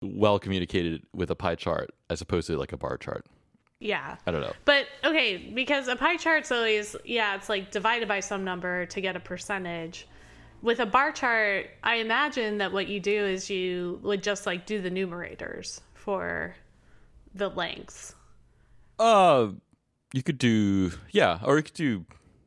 well 0.00 0.38
communicated 0.38 1.02
with 1.12 1.30
a 1.30 1.34
pie 1.36 1.54
chart 1.54 1.90
as 2.10 2.20
opposed 2.20 2.46
to 2.48 2.56
like 2.56 2.72
a 2.72 2.76
bar 2.76 2.96
chart. 2.96 3.24
yeah. 3.80 4.16
I 4.26 4.30
don't 4.30 4.40
know. 4.40 4.52
But 4.64 4.86
okay, 5.04 5.36
because 5.54 5.88
a 5.88 5.96
pie 5.96 6.16
chart's 6.16 6.52
always 6.52 6.94
yeah, 7.04 7.34
it's 7.36 7.48
like 7.48 7.70
divided 7.70 8.08
by 8.08 8.20
some 8.20 8.44
number 8.44 8.86
to 8.86 9.00
get 9.00 9.16
a 9.16 9.20
percentage. 9.20 10.06
With 10.62 10.78
a 10.78 10.86
bar 10.86 11.10
chart, 11.12 11.66
I 11.82 11.96
imagine 11.96 12.58
that 12.58 12.72
what 12.72 12.86
you 12.88 13.00
do 13.00 13.26
is 13.26 13.50
you 13.50 13.98
would 14.02 14.22
just 14.22 14.46
like 14.46 14.64
do 14.64 14.80
the 14.80 14.90
numerators 14.90 15.80
for 15.94 16.54
the 17.34 17.48
lengths. 17.48 18.14
Uh, 18.98 19.48
you 20.12 20.22
could 20.22 20.38
do 20.38 20.92
yeah, 21.10 21.40
or 21.44 21.56
you 21.56 21.62
could 21.64 21.74
do 21.74 22.04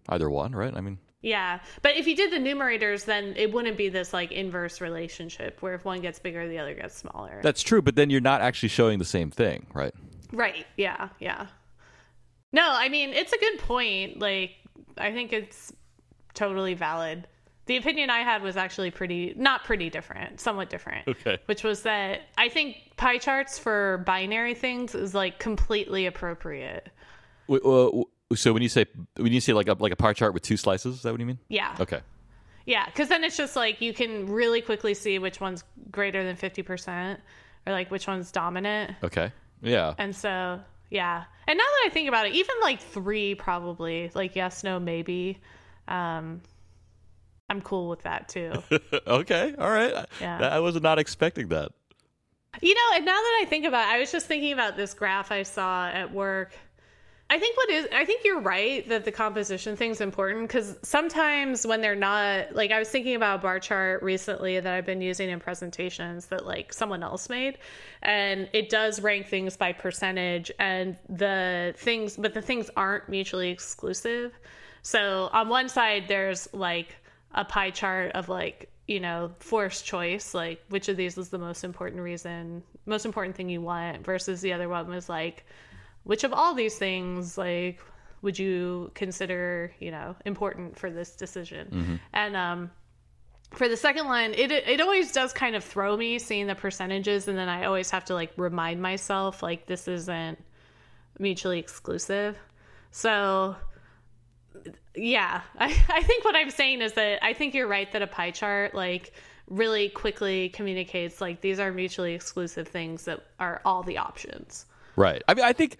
either 0.09 0.29
one, 0.29 0.53
right? 0.53 0.73
I 0.75 0.81
mean, 0.81 0.97
Yeah, 1.21 1.59
but 1.81 1.97
if 1.97 2.07
you 2.07 2.15
did 2.15 2.31
the 2.31 2.37
numerators, 2.37 3.05
then 3.05 3.33
it 3.35 3.51
wouldn't 3.51 3.77
be 3.77 3.89
this 3.89 4.13
like 4.13 4.31
inverse 4.31 4.79
relationship 4.79 5.61
where 5.61 5.73
if 5.73 5.83
one 5.83 6.01
gets 6.01 6.19
bigger, 6.19 6.47
the 6.47 6.59
other 6.59 6.73
gets 6.73 6.95
smaller. 6.95 7.41
that's 7.43 7.61
true, 7.63 7.81
but 7.81 7.95
then 7.95 8.09
you're 8.09 8.21
not 8.21 8.41
actually 8.41 8.69
showing 8.69 8.99
the 8.99 9.05
same 9.05 9.31
thing, 9.31 9.65
right? 9.73 9.93
Right. 10.31 10.65
Yeah. 10.77 11.09
Yeah. 11.19 11.47
No, 12.53 12.65
I 12.71 12.87
mean, 12.89 13.09
it's 13.09 13.33
a 13.33 13.37
good 13.37 13.59
point. 13.59 14.19
Like, 14.19 14.51
I 14.97 15.11
think 15.11 15.33
it's 15.33 15.73
totally 16.33 16.73
valid. 16.73 17.27
The 17.67 17.77
opinion 17.77 18.09
I 18.11 18.19
had 18.19 18.43
was 18.43 18.57
actually 18.57 18.91
pretty, 18.91 19.33
not 19.35 19.63
pretty 19.63 19.89
different, 19.89 20.39
somewhat 20.39 20.69
different. 20.69 21.07
Okay. 21.07 21.39
Which 21.45 21.63
was 21.63 21.81
that 21.81 22.21
I 22.37 22.47
think 22.49 22.77
pie 22.95 23.17
charts 23.17 23.57
for 23.57 24.03
binary 24.05 24.53
things 24.53 24.93
is 24.93 25.15
like 25.15 25.39
completely 25.39 26.05
appropriate. 26.05 26.89
W- 27.47 27.63
w- 27.63 28.05
So 28.35 28.53
when 28.53 28.61
you 28.61 28.69
say 28.69 28.85
when 29.17 29.33
you 29.33 29.41
say 29.41 29.53
like 29.53 29.67
a 29.67 29.73
like 29.79 29.91
a 29.91 29.95
pie 29.95 30.13
chart 30.13 30.33
with 30.33 30.43
two 30.43 30.57
slices, 30.57 30.97
is 30.97 31.01
that 31.03 31.11
what 31.11 31.19
you 31.19 31.25
mean? 31.25 31.39
Yeah. 31.49 31.75
Okay. 31.79 32.01
Yeah. 32.65 32.87
Cause 32.91 33.09
then 33.09 33.23
it's 33.23 33.37
just 33.37 33.55
like 33.55 33.81
you 33.81 33.93
can 33.93 34.27
really 34.27 34.61
quickly 34.61 34.93
see 34.93 35.17
which 35.19 35.39
one's 35.39 35.63
greater 35.91 36.23
than 36.23 36.35
50% 36.35 37.17
or 37.67 37.73
like 37.73 37.89
which 37.91 38.07
one's 38.07 38.31
dominant. 38.31 38.95
Okay. 39.03 39.31
Yeah. 39.61 39.93
And 39.97 40.15
so, 40.15 40.59
yeah. 40.91 41.23
And 41.47 41.57
now 41.57 41.63
that 41.63 41.83
I 41.85 41.89
think 41.91 42.09
about 42.09 42.27
it, 42.27 42.33
even 42.33 42.55
like 42.61 42.79
three 42.79 43.33
probably, 43.35 44.11
like 44.13 44.35
yes, 44.35 44.63
no, 44.63 44.79
maybe. 44.79 45.39
Um, 45.87 46.41
I'm 47.49 47.61
cool 47.61 47.89
with 47.89 48.01
that 48.03 48.27
too. 48.27 48.51
okay. 49.07 49.53
All 49.57 49.69
right. 49.69 50.05
Yeah. 50.19 50.39
I, 50.47 50.59
was 50.59 50.79
not 50.81 50.99
expecting 50.99 51.49
that. 51.49 51.71
you 52.61 52.73
know, 52.73 52.95
and 52.95 53.05
now 53.05 53.13
that 53.13 53.39
I 53.41 53.45
think 53.45 53.65
about 53.65 53.87
it, 53.87 53.95
I 53.95 53.99
was 53.99 54.11
just 54.11 54.25
thinking 54.25 54.53
about 54.53 54.77
this 54.77 54.93
graph 54.93 55.31
I 55.31 55.43
saw 55.43 55.87
at 55.87 56.11
work. 56.11 56.53
I 57.27 57.39
think 57.39 57.57
what 57.57 57.69
is, 57.71 57.87
I 57.91 58.05
think 58.05 58.23
you're 58.23 58.39
right 58.39 58.87
that 58.87 59.03
the 59.03 59.11
composition 59.11 59.75
thing's 59.75 59.99
important 59.99 60.47
because 60.47 60.77
sometimes 60.83 61.65
when 61.65 61.81
they're 61.81 61.95
not, 61.95 62.53
like, 62.53 62.69
I 62.69 62.77
was 62.77 62.89
thinking 62.89 63.15
about 63.15 63.39
a 63.39 63.41
bar 63.41 63.59
chart 63.59 64.03
recently 64.03 64.59
that 64.59 64.71
I've 64.71 64.85
been 64.85 65.01
using 65.01 65.31
in 65.31 65.39
presentations 65.39 66.27
that, 66.27 66.45
like, 66.45 66.71
someone 66.71 67.01
else 67.01 67.27
made, 67.27 67.57
and 68.03 68.47
it 68.53 68.69
does 68.69 69.01
rank 69.01 69.27
things 69.27 69.57
by 69.57 69.73
percentage, 69.73 70.51
and 70.59 70.97
the 71.09 71.73
things, 71.77 72.15
but 72.15 72.35
the 72.35 72.43
things 72.43 72.69
aren't 72.77 73.09
mutually 73.09 73.49
exclusive. 73.49 74.37
So 74.83 75.31
on 75.33 75.49
one 75.49 75.67
side, 75.67 76.03
there's 76.07 76.47
like 76.53 76.95
a 77.35 77.45
pie 77.45 77.69
chart 77.69 78.13
of 78.13 78.29
like, 78.29 78.71
you 78.87 78.99
know, 78.99 79.31
forced 79.39 79.85
choice, 79.85 80.33
like 80.33 80.61
which 80.69 80.89
of 80.89 80.97
these 80.97 81.17
is 81.17 81.29
the 81.29 81.37
most 81.37 81.63
important 81.63 82.01
reason, 82.01 82.63
most 82.85 83.05
important 83.05 83.35
thing 83.35 83.49
you 83.49 83.61
want, 83.61 84.03
versus 84.03 84.41
the 84.41 84.53
other 84.53 84.67
one 84.69 84.87
was 84.87 85.07
like, 85.07 85.45
which 86.03 86.23
of 86.23 86.33
all 86.33 86.53
these 86.55 86.77
things, 86.77 87.37
like, 87.37 87.79
would 88.21 88.39
you 88.39 88.91
consider, 88.95 89.71
you 89.79 89.91
know, 89.91 90.15
important 90.25 90.79
for 90.79 90.89
this 90.89 91.15
decision? 91.15 91.67
And, 92.13 92.35
um, 92.35 92.71
for 93.51 93.69
the 93.69 93.77
second 93.77 94.07
one, 94.07 94.33
it 94.33 94.51
it 94.51 94.81
always 94.81 95.11
does 95.11 95.31
kind 95.31 95.55
of 95.55 95.63
throw 95.63 95.95
me 95.95 96.19
seeing 96.19 96.47
the 96.47 96.55
percentages, 96.55 97.27
and 97.27 97.37
then 97.37 97.47
I 97.47 97.65
always 97.65 97.91
have 97.91 98.05
to 98.05 98.13
like 98.13 98.31
remind 98.37 98.81
myself 98.81 99.43
like 99.43 99.65
this 99.65 99.87
isn't 99.87 100.43
mutually 101.19 101.59
exclusive. 101.59 102.37
So 102.91 103.55
yeah, 104.97 105.41
I, 105.57 105.75
I 105.89 106.03
think 106.03 106.25
what 106.25 106.35
I'm 106.35 106.49
saying 106.49 106.81
is 106.81 106.93
that 106.93 107.23
I 107.23 107.33
think 107.33 107.53
you're 107.53 107.67
right 107.67 107.91
that 107.91 108.01
a 108.01 108.07
pie 108.07 108.31
chart 108.31 108.73
like 108.73 109.13
really 109.47 109.89
quickly 109.89 110.49
communicates 110.49 111.21
like 111.21 111.41
these 111.41 111.59
are 111.59 111.71
mutually 111.71 112.13
exclusive 112.13 112.67
things 112.67 113.05
that 113.05 113.23
are 113.39 113.61
all 113.65 113.83
the 113.83 113.97
options. 113.97 114.65
Right. 114.95 115.21
I 115.27 115.33
mean, 115.33 115.45
I 115.45 115.53
think 115.53 115.77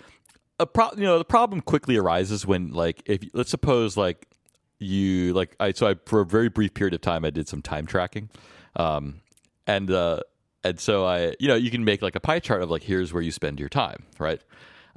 a 0.60 0.65
pro- 0.65 0.91
you 0.95 1.04
know 1.04 1.17
the 1.17 1.25
problem 1.25 1.62
quickly 1.62 1.97
arises 1.97 2.45
when 2.45 2.71
like 2.71 3.01
if 3.06 3.23
let's 3.34 3.49
suppose 3.49 3.97
like 3.97 4.28
you 4.80 5.34
like 5.34 5.56
I 5.60 5.71
so 5.71 5.88
I 5.88 5.95
for 6.06 6.21
a 6.21 6.25
very 6.25 6.49
brief 6.49 6.73
period 6.73 6.93
of 6.93 7.01
time 7.01 7.25
I 7.25 7.30
did 7.30 7.47
some 7.47 7.62
time 7.62 7.86
tracking, 7.86 8.30
um, 8.75 9.21
and 9.67 9.89
uh, 9.91 10.21
and 10.63 10.80
so 10.80 11.06
I 11.06 11.36
you 11.39 11.47
know 11.47 11.56
you 11.56 11.71
can 11.71 11.84
make 11.84 12.01
like 12.01 12.15
a 12.15 12.19
pie 12.19 12.39
chart 12.39 12.62
of 12.62 12.69
like 12.69 12.84
here's 12.84 13.13
where 13.13 13.23
you 13.23 13.32
spend 13.32 13.60
your 13.60 13.69
time, 13.69 14.04
right? 14.19 14.41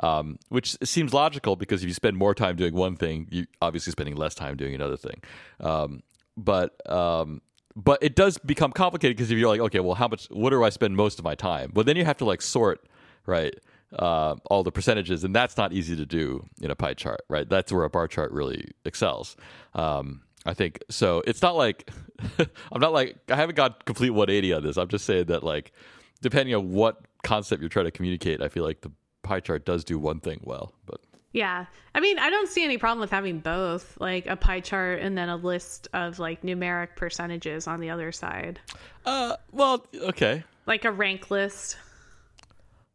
Um, 0.01 0.39
which 0.49 0.77
seems 0.85 1.13
logical 1.13 1.57
because 1.57 1.83
if 1.83 1.89
you 1.89 1.95
spend 1.95 2.17
more 2.17 2.35
time 2.35 2.57
doing 2.57 2.75
one 2.75 2.97
thing, 2.97 3.29
you 3.31 3.47
obviously 3.61 3.91
spending 3.91 4.17
less 4.17 4.35
time 4.35 4.57
doing 4.57 4.75
another 4.75 4.97
thing. 4.97 5.23
Um, 5.61 6.03
but 6.37 6.81
um, 6.91 7.43
but 7.75 8.03
it 8.03 8.17
does 8.17 8.39
become 8.39 8.73
complicated 8.73 9.17
because 9.17 9.31
if 9.31 9.39
you're 9.39 9.49
like, 9.49 9.61
okay, 9.61 9.81
well, 9.81 9.95
how 9.95 10.09
much? 10.09 10.27
What 10.31 10.51
do 10.51 10.63
I 10.65 10.69
spend 10.71 10.97
most 10.97 11.19
of 11.19 11.25
my 11.25 11.35
time? 11.35 11.73
Well, 11.75 11.85
then 11.85 11.97
you 11.97 12.05
have 12.05 12.19
to 12.19 12.25
like 12.25 12.43
sort, 12.43 12.87
right? 13.27 13.55
Uh, 13.99 14.35
all 14.51 14.63
the 14.63 14.73
percentages, 14.73 15.25
and 15.25 15.35
that's 15.35 15.57
not 15.57 15.73
easy 15.73 15.97
to 15.97 16.05
do 16.05 16.45
in 16.61 16.71
a 16.71 16.77
pie 16.77 16.95
chart, 16.95 17.23
right? 17.29 17.49
That's 17.49 17.73
where 17.73 17.85
a 17.85 17.91
bar 17.91 18.07
chart 18.07 18.33
really 18.33 18.71
excels. 18.85 19.37
Um, 19.75 20.23
I 20.45 20.55
think 20.55 20.83
so. 20.91 21.23
It's 21.27 21.43
not 21.43 21.57
like 21.57 21.91
I'm 22.39 22.81
not 22.81 22.93
like 22.93 23.17
I 23.31 23.37
haven't 23.37 23.55
got 23.55 23.85
complete 23.85 24.11
180 24.11 24.53
on 24.55 24.63
this. 24.63 24.77
I'm 24.77 24.89
just 24.89 25.05
saying 25.05 25.27
that 25.27 25.43
like 25.43 25.73
depending 26.21 26.55
on 26.55 26.73
what 26.73 27.01
concept 27.23 27.61
you're 27.61 27.69
trying 27.69 27.87
to 27.87 27.91
communicate, 27.91 28.43
I 28.43 28.49
feel 28.49 28.65
like 28.65 28.81
the 28.81 28.91
pie 29.29 29.41
chart 29.41 29.65
does 29.65 29.85
do 29.85 29.99
one 29.99 30.19
thing 30.21 30.41
well, 30.43 30.73
but 30.87 31.01
Yeah. 31.33 31.67
I 31.95 32.01
mean, 32.01 32.19
I 32.19 32.31
don't 32.31 32.49
see 32.49 32.65
any 32.65 32.79
problem 32.79 33.01
with 33.01 33.11
having 33.11 33.41
both, 33.41 33.97
like 34.01 34.27
a 34.27 34.35
pie 34.37 34.61
chart 34.61 35.01
and 35.01 35.17
then 35.17 35.29
a 35.29 35.37
list 35.37 35.87
of 35.93 36.19
like 36.19 36.43
numeric 36.43 36.97
percentages 36.97 37.67
on 37.67 37.81
the 37.81 37.91
other 37.91 38.11
side, 38.13 38.59
uh, 39.05 39.37
well, 39.53 39.87
okay, 39.95 40.43
like 40.67 40.85
a 40.85 40.91
rank 40.93 41.31
list. 41.31 41.77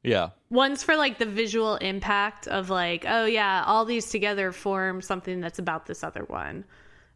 yeah, 0.03 0.29
One's 0.49 0.83
for 0.83 0.95
like 0.95 1.17
the 1.19 1.25
visual 1.25 1.75
impact 1.77 2.47
of 2.47 2.69
like, 2.69 3.05
oh 3.07 3.25
yeah, 3.25 3.63
all 3.65 3.85
these 3.85 4.09
together 4.09 4.51
form 4.51 5.01
something 5.01 5.39
that's 5.39 5.59
about 5.59 5.85
this 5.85 6.03
other 6.03 6.23
one, 6.27 6.65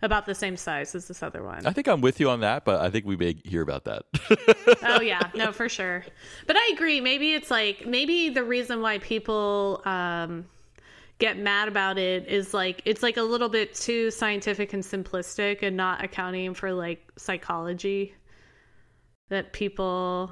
about 0.02 0.26
the 0.26 0.36
same 0.36 0.56
size 0.58 0.94
as 0.94 1.08
this 1.08 1.24
other 1.24 1.44
one. 1.44 1.66
I 1.66 1.72
think 1.72 1.88
I'm 1.88 2.02
with 2.02 2.20
you 2.20 2.30
on 2.30 2.42
that, 2.42 2.66
but 2.66 2.82
I 2.82 2.90
think 2.90 3.06
we 3.06 3.16
may 3.16 3.36
hear 3.44 3.62
about 3.62 3.86
that. 3.86 4.04
oh 4.84 5.02
yeah, 5.02 5.30
no, 5.34 5.52
for 5.52 5.68
sure. 5.70 6.06
But 6.46 6.56
I 6.56 6.72
agree. 6.74 7.02
Maybe 7.02 7.34
it's 7.34 7.50
like 7.50 7.86
maybe 7.88 8.30
the 8.30 8.44
reason 8.44 8.82
why 8.82 9.00
people 9.00 9.82
um, 9.86 10.46
get 11.20 11.38
mad 11.38 11.68
about 11.68 11.98
it 11.98 12.28
is 12.28 12.54
like 12.54 12.82
it's 12.86 13.02
like 13.02 13.18
a 13.18 13.24
little 13.24 13.50
bit 13.50 13.74
too 13.74 14.12
scientific 14.12 14.74
and 14.74 14.84
simplistic, 14.84 15.64
and 15.64 15.76
not 15.76 16.04
accounting 16.04 16.54
for 16.54 16.74
like 16.74 17.12
psychology 17.18 18.14
that 19.30 19.52
people 19.52 20.32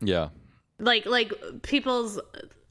yeah, 0.00 0.28
like 0.78 1.06
like 1.06 1.32
people's 1.62 2.20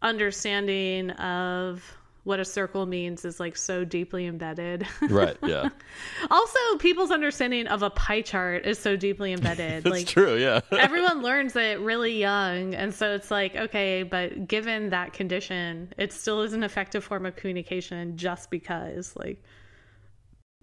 understanding 0.02 1.12
of 1.12 1.84
what 2.24 2.40
a 2.40 2.46
circle 2.46 2.86
means 2.86 3.26
is 3.26 3.40
like 3.40 3.58
so 3.58 3.84
deeply 3.84 4.26
embedded. 4.28 4.88
right, 5.10 5.38
yeah, 5.46 5.70
also, 6.32 6.60
people's 6.80 7.12
understanding 7.12 7.68
of 7.68 7.84
a 7.84 7.90
pie 7.90 8.22
chart 8.22 8.66
is 8.66 8.78
so 8.80 8.96
deeply 8.96 9.34
embedded. 9.34 9.84
that's 9.84 9.96
like 9.96 10.08
true. 10.08 10.36
Yeah, 10.38 10.62
everyone 10.72 11.22
learns 11.22 11.56
it 11.56 11.80
really 11.80 12.18
young 12.18 12.74
and 12.76 12.94
so 12.94 13.14
it's 13.14 13.32
like 13.32 13.56
okay 13.56 14.04
but 14.04 14.48
given 14.48 14.90
that 14.90 15.14
condition 15.14 15.94
it 15.98 16.12
still 16.12 16.42
is 16.42 16.54
an 16.54 16.64
effective 16.64 17.04
form 17.04 17.26
of 17.26 17.36
communication 17.36 18.18
just 18.18 18.50
because 18.50 19.16
like 19.16 19.44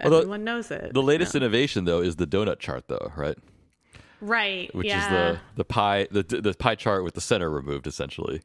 Although, 0.02 0.18
everyone 0.18 0.44
knows 0.44 0.70
it 0.70 0.94
the 0.94 1.02
latest 1.02 1.34
innovation 1.34 1.84
though 1.84 2.00
is 2.00 2.16
the 2.16 2.26
donut 2.26 2.58
chart, 2.58 2.84
though, 2.88 3.12
right? 3.16 3.36
right 4.20 4.74
Which 4.74 4.88
yeah 4.88 5.04
is 5.04 5.08
the 5.08 5.40
the 5.56 5.64
pie 5.64 6.08
the 6.10 6.22
the 6.22 6.54
pie 6.54 6.74
chart 6.74 7.04
with 7.04 7.14
the 7.14 7.20
center 7.20 7.50
removed, 7.50 7.86
essentially. 7.86 8.42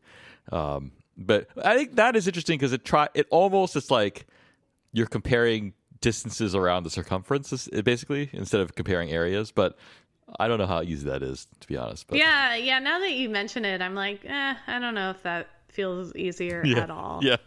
Um, 0.52 0.92
but 1.18 1.48
I 1.64 1.76
think 1.76 1.96
that 1.96 2.16
is 2.16 2.28
interesting 2.28 2.58
because 2.58 2.74
it 2.74 2.86
try 2.86 3.10
it 3.14 3.28
almost 3.30 3.76
it's 3.76 3.92
like 3.92 4.26
you're 4.92 5.08
comparing 5.08 5.74
distances 6.02 6.54
around 6.54 6.84
the 6.84 6.90
circumference, 6.90 7.68
basically, 7.84 8.30
instead 8.34 8.62
of 8.62 8.76
comparing 8.76 9.10
areas. 9.12 9.52
But 9.52 9.78
I 10.40 10.48
don't 10.48 10.58
know 10.58 10.68
how 10.68 10.82
easy 10.82 11.08
that 11.10 11.24
is, 11.24 11.48
to 11.60 11.68
be 11.68 11.78
honest. 11.78 12.08
But 12.08 12.18
yeah 12.18 12.56
yeah 12.56 12.80
now 12.80 13.00
that 13.00 13.14
you 13.14 13.30
mention 13.30 13.66
it 13.66 13.82
i'm 13.82 13.96
like 13.96 14.24
eh, 14.26 14.56
i 14.68 14.80
don't 14.80 14.96
know 14.96 15.10
if 15.10 15.22
that 15.24 15.48
feels 15.68 16.16
easier 16.16 16.64
yeah, 16.66 16.80
at 16.80 16.90
all 16.92 17.20
yeah. 17.24 17.38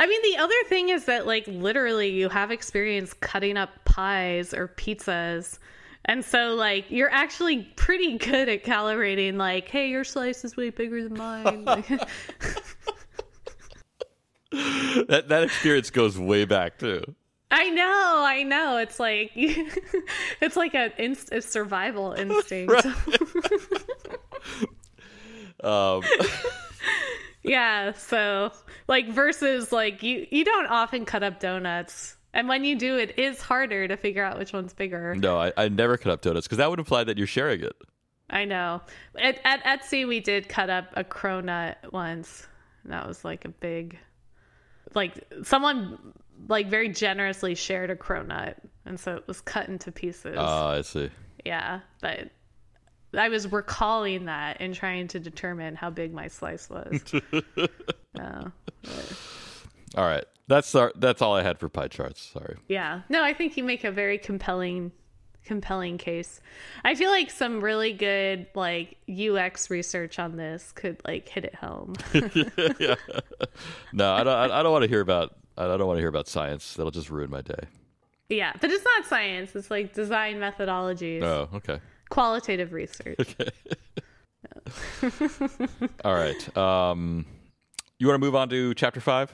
I 0.00 0.06
mean, 0.06 0.22
the 0.22 0.38
other 0.38 0.54
thing 0.68 0.90
is 0.90 1.06
that, 1.06 1.26
like, 1.26 1.44
literally, 1.48 2.10
you 2.10 2.28
have 2.28 2.52
experience 2.52 3.12
cutting 3.14 3.56
up 3.56 3.84
pies 3.84 4.54
or 4.54 4.68
pizzas. 4.68 5.58
And 6.04 6.24
so, 6.24 6.54
like, 6.54 6.86
you're 6.90 7.10
actually 7.12 7.64
pretty 7.76 8.16
good 8.18 8.48
at 8.48 8.64
calibrating, 8.64 9.36
like, 9.36 9.68
hey, 9.68 9.90
your 9.90 10.04
slice 10.04 10.44
is 10.44 10.56
way 10.56 10.70
bigger 10.70 11.02
than 11.02 11.16
mine. 11.18 11.66
That 14.50 15.28
that 15.28 15.42
experience 15.42 15.90
goes 15.90 16.18
way 16.18 16.44
back 16.46 16.78
too. 16.78 17.02
I 17.50 17.70
know, 17.70 18.24
I 18.26 18.42
know. 18.42 18.76
It's 18.76 19.00
like, 19.00 19.30
it's 19.36 20.56
like 20.56 20.74
a, 20.74 20.90
inst- 21.02 21.32
a 21.32 21.40
survival 21.40 22.12
instinct. 22.18 22.86
Um, 25.64 26.02
yeah. 27.42 27.92
So, 27.92 28.52
like, 28.86 29.08
versus, 29.08 29.72
like, 29.72 30.02
you, 30.02 30.26
you 30.30 30.44
don't 30.44 30.66
often 30.66 31.04
cut 31.06 31.22
up 31.22 31.40
donuts. 31.40 32.17
And 32.34 32.48
when 32.48 32.64
you 32.64 32.76
do, 32.76 32.96
it 32.98 33.18
is 33.18 33.40
harder 33.40 33.88
to 33.88 33.96
figure 33.96 34.22
out 34.24 34.38
which 34.38 34.52
one's 34.52 34.72
bigger. 34.74 35.14
no, 35.14 35.38
I, 35.38 35.52
I 35.56 35.68
never 35.68 35.96
cut 35.96 36.12
up 36.12 36.20
donuts 36.20 36.46
because 36.46 36.58
that 36.58 36.68
would 36.70 36.78
imply 36.78 37.04
that 37.04 37.16
you're 37.18 37.26
sharing 37.26 37.62
it. 37.62 37.74
I 38.30 38.44
know. 38.44 38.82
At, 39.18 39.40
at 39.44 39.64
Etsy, 39.64 40.06
we 40.06 40.20
did 40.20 40.48
cut 40.48 40.68
up 40.68 40.86
a 40.94 41.02
cronut 41.04 41.76
once. 41.92 42.46
And 42.84 42.92
that 42.92 43.06
was 43.08 43.24
like 43.24 43.44
a 43.46 43.48
big, 43.48 43.98
like 44.94 45.26
someone 45.42 45.98
like 46.48 46.68
very 46.68 46.88
generously 46.90 47.54
shared 47.54 47.90
a 47.90 47.96
cronut, 47.96 48.54
and 48.86 48.98
so 49.00 49.16
it 49.16 49.26
was 49.26 49.40
cut 49.40 49.68
into 49.68 49.90
pieces. 49.90 50.36
Ah, 50.38 50.70
I 50.70 50.82
see. 50.82 51.10
yeah, 51.44 51.80
but 52.00 52.30
I 53.12 53.28
was 53.28 53.50
recalling 53.50 54.26
that 54.26 54.58
and 54.60 54.72
trying 54.74 55.08
to 55.08 55.18
determine 55.18 55.74
how 55.74 55.90
big 55.90 56.12
my 56.14 56.28
slice 56.28 56.68
was. 56.70 57.00
Oh, 58.20 58.50
All 59.96 60.04
right, 60.04 60.24
that's 60.48 60.74
our, 60.74 60.92
that's 60.96 61.22
all 61.22 61.34
I 61.36 61.42
had 61.42 61.58
for 61.58 61.68
pie 61.68 61.88
charts. 61.88 62.20
Sorry. 62.32 62.56
yeah. 62.68 63.02
No, 63.08 63.22
I 63.22 63.32
think 63.34 63.56
you 63.56 63.62
make 63.64 63.84
a 63.84 63.90
very 63.92 64.18
compelling 64.18 64.90
compelling 65.44 65.96
case. 65.96 66.40
I 66.84 66.94
feel 66.94 67.10
like 67.10 67.30
some 67.30 67.60
really 67.62 67.92
good 67.94 68.46
like 68.54 68.96
UX 69.08 69.70
research 69.70 70.18
on 70.18 70.36
this 70.36 70.72
could 70.72 71.00
like 71.06 71.28
hit 71.28 71.44
it 71.44 71.54
home. 71.54 71.94
yeah. 72.78 72.96
No, 73.92 74.12
I 74.12 74.24
don't. 74.24 74.50
I, 74.50 74.60
I 74.60 74.62
don't 74.62 74.72
want 74.72 74.82
to 74.82 74.88
hear 74.88 75.00
about. 75.00 75.36
I 75.56 75.64
don't 75.66 75.86
want 75.86 75.96
to 75.96 76.00
hear 76.00 76.08
about 76.08 76.28
science. 76.28 76.74
That'll 76.74 76.90
just 76.90 77.08
ruin 77.10 77.30
my 77.30 77.40
day. 77.40 77.60
yeah, 78.28 78.52
but 78.60 78.70
it's 78.70 78.84
not 78.84 79.06
science. 79.06 79.56
It's 79.56 79.70
like 79.70 79.92
design 79.94 80.36
methodologies, 80.36 81.22
Oh, 81.22 81.48
okay. 81.54 81.80
qualitative 82.10 82.72
research. 82.72 83.16
Okay. 83.18 83.48
All 86.04 86.14
right. 86.14 86.56
Um, 86.56 87.24
you 87.98 88.06
want 88.06 88.20
to 88.20 88.24
move 88.24 88.34
on 88.36 88.48
to 88.50 88.74
chapter 88.74 89.00
five? 89.00 89.32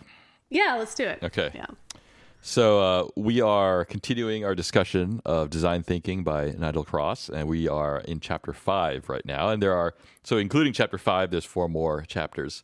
Yeah, 0.51 0.77
let's 0.79 0.95
do 0.95 1.05
it. 1.05 1.19
Okay. 1.23 1.51
Yeah. 1.55 1.67
So 2.47 2.81
uh, 2.81 3.09
we 3.17 3.41
are 3.41 3.87
continuing 3.87 4.45
our 4.45 4.55
discussion 4.55 5.23
of 5.25 5.49
design 5.49 5.83
thinking 5.83 6.23
by 6.25 6.51
Nigel 6.51 6.85
Cross, 6.85 7.31
and 7.31 7.49
we 7.49 7.69
are 7.69 8.01
in 8.01 8.21
chapter 8.21 8.53
five 8.53 9.09
right 9.09 9.25
now. 9.25 9.49
And 9.49 9.63
there 9.63 9.75
are 9.75 9.95
so, 10.23 10.37
including 10.37 10.75
chapter 10.75 10.99
five, 10.99 11.31
there's 11.31 11.47
four 11.47 11.69
more 11.71 12.03
chapters 12.03 12.63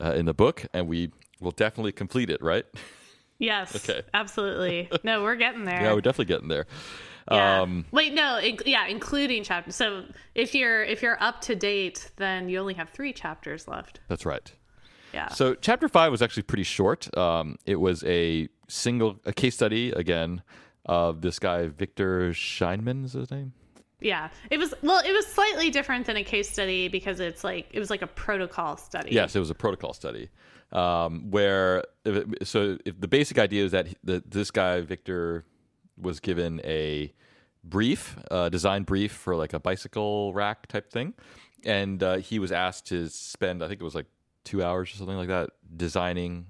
uh, 0.00 0.12
in 0.12 0.24
the 0.24 0.32
book, 0.34 0.64
and 0.72 0.88
we 0.88 1.10
will 1.40 1.50
definitely 1.50 1.92
complete 1.92 2.30
it. 2.30 2.42
Right? 2.42 2.64
Yes. 3.38 3.74
Okay. 3.74 4.02
Absolutely. 4.14 4.88
No, 5.02 5.24
we're 5.24 5.34
getting 5.34 5.64
there. 5.64 5.80
Yeah, 5.82 5.94
we're 5.94 6.00
definitely 6.00 6.26
getting 6.26 6.46
there. 6.46 6.64
Yeah. 7.28 7.62
Um, 7.62 7.86
Wait, 7.90 8.14
no, 8.14 8.38
in- 8.38 8.58
yeah, 8.66 8.86
including 8.86 9.42
chapter. 9.42 9.72
So 9.72 10.04
if 10.36 10.54
you're 10.54 10.84
if 10.84 11.02
you're 11.02 11.20
up 11.20 11.40
to 11.42 11.56
date, 11.56 12.12
then 12.18 12.48
you 12.48 12.58
only 12.60 12.74
have 12.74 12.90
three 12.90 13.12
chapters 13.12 13.66
left. 13.66 13.98
that's 14.06 14.24
right. 14.24 14.52
Yeah. 15.14 15.28
So 15.28 15.54
chapter 15.54 15.88
five 15.88 16.10
was 16.10 16.22
actually 16.22 16.44
pretty 16.44 16.62
short. 16.64 17.14
Um, 17.16 17.56
it 17.66 17.76
was 17.76 18.02
a 18.04 18.48
single 18.68 19.20
a 19.26 19.32
case 19.32 19.54
study 19.54 19.90
again 19.92 20.42
of 20.86 21.20
this 21.20 21.38
guy 21.38 21.66
Victor 21.68 22.30
Scheinman 22.30 23.04
is 23.04 23.12
his 23.12 23.30
name. 23.30 23.52
yeah. 24.00 24.30
It 24.50 24.58
was 24.58 24.74
well, 24.82 25.00
it 25.04 25.12
was 25.12 25.26
slightly 25.26 25.70
different 25.70 26.06
than 26.06 26.16
a 26.16 26.24
case 26.24 26.48
study 26.50 26.88
because 26.88 27.20
it's 27.20 27.44
like 27.44 27.68
it 27.72 27.78
was 27.78 27.90
like 27.90 28.02
a 28.02 28.06
protocol 28.06 28.76
study. 28.76 29.10
Yes, 29.12 29.36
it 29.36 29.38
was 29.38 29.50
a 29.50 29.54
protocol 29.54 29.92
study 29.92 30.28
um, 30.72 31.30
where 31.30 31.84
it- 32.04 32.46
so 32.48 32.78
if 32.84 32.98
the 33.00 33.08
basic 33.08 33.38
idea 33.38 33.64
is 33.64 33.72
that 33.72 33.86
he- 33.88 33.96
the, 34.02 34.22
this 34.26 34.50
guy 34.50 34.80
Victor 34.80 35.44
was 35.96 36.18
given 36.20 36.60
a 36.64 37.12
brief, 37.62 38.16
uh, 38.30 38.48
design 38.48 38.82
brief 38.82 39.12
for 39.12 39.36
like 39.36 39.52
a 39.52 39.60
bicycle 39.60 40.32
rack 40.32 40.66
type 40.66 40.90
thing, 40.90 41.14
and 41.64 42.02
uh, 42.02 42.16
he 42.16 42.38
was 42.40 42.50
asked 42.50 42.86
to 42.86 43.08
spend 43.08 43.62
I 43.62 43.68
think 43.68 43.80
it 43.80 43.84
was 43.84 43.94
like 43.94 44.06
two 44.44 44.62
hours 44.62 44.92
or 44.92 44.96
something 44.96 45.16
like 45.16 45.28
that 45.28 45.50
designing 45.76 46.46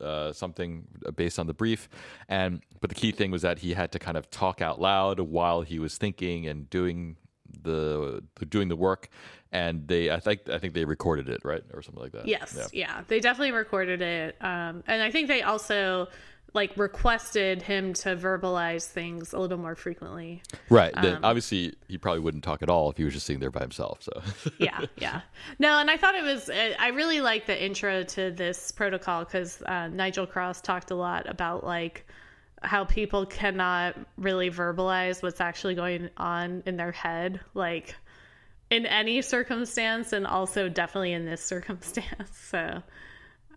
uh, 0.00 0.32
something 0.32 0.86
based 1.16 1.38
on 1.38 1.46
the 1.46 1.54
brief. 1.54 1.88
And 2.28 2.62
but 2.80 2.90
the 2.90 2.96
key 2.96 3.12
thing 3.12 3.30
was 3.30 3.42
that 3.42 3.58
he 3.60 3.74
had 3.74 3.92
to 3.92 3.98
kind 3.98 4.16
of 4.16 4.30
talk 4.30 4.60
out 4.60 4.80
loud 4.80 5.20
while 5.20 5.62
he 5.62 5.78
was 5.78 5.96
thinking 5.98 6.46
and 6.46 6.68
doing 6.68 7.16
the 7.62 8.22
doing 8.48 8.68
the 8.68 8.76
work. 8.76 9.08
And 9.52 9.86
they, 9.88 10.10
I 10.10 10.20
think, 10.20 10.48
I 10.50 10.58
think 10.58 10.74
they 10.74 10.84
recorded 10.84 11.28
it 11.28 11.40
right 11.44 11.62
or 11.72 11.80
something 11.80 12.02
like 12.02 12.12
that. 12.12 12.26
Yes. 12.26 12.54
Yeah. 12.56 12.66
Yeah. 12.72 13.02
They 13.06 13.20
definitely 13.20 13.52
recorded 13.52 14.02
it. 14.02 14.36
Um, 14.40 14.82
and 14.86 15.02
I 15.02 15.10
think 15.10 15.28
they 15.28 15.42
also 15.42 16.08
like 16.56 16.76
requested 16.76 17.62
him 17.62 17.92
to 17.92 18.16
verbalize 18.16 18.86
things 18.86 19.32
a 19.32 19.38
little 19.38 19.58
more 19.58 19.76
frequently. 19.76 20.42
Right. 20.70 20.92
Then 21.00 21.22
obviously 21.22 21.74
he 21.86 21.98
probably 21.98 22.20
wouldn't 22.20 22.42
talk 22.42 22.62
at 22.62 22.70
all 22.70 22.90
if 22.90 22.96
he 22.96 23.04
was 23.04 23.12
just 23.12 23.26
sitting 23.26 23.40
there 23.40 23.50
by 23.50 23.60
himself. 23.60 24.02
So 24.02 24.22
yeah, 24.58 24.80
yeah. 24.96 25.20
No, 25.58 25.78
and 25.78 25.90
I 25.90 25.98
thought 25.98 26.14
it 26.14 26.24
was. 26.24 26.50
I 26.50 26.88
really 26.88 27.20
like 27.20 27.46
the 27.46 27.64
intro 27.64 28.02
to 28.02 28.30
this 28.32 28.72
protocol 28.72 29.24
because 29.24 29.62
uh, 29.62 29.88
Nigel 29.88 30.26
Cross 30.26 30.62
talked 30.62 30.90
a 30.90 30.96
lot 30.96 31.28
about 31.28 31.62
like 31.62 32.06
how 32.62 32.84
people 32.84 33.26
cannot 33.26 33.94
really 34.16 34.50
verbalize 34.50 35.22
what's 35.22 35.42
actually 35.42 35.74
going 35.74 36.08
on 36.16 36.62
in 36.64 36.78
their 36.78 36.92
head, 36.92 37.40
like 37.52 37.94
in 38.70 38.86
any 38.86 39.20
circumstance, 39.20 40.14
and 40.14 40.26
also 40.26 40.70
definitely 40.70 41.12
in 41.12 41.26
this 41.26 41.42
circumstance. 41.44 42.36
So 42.38 42.82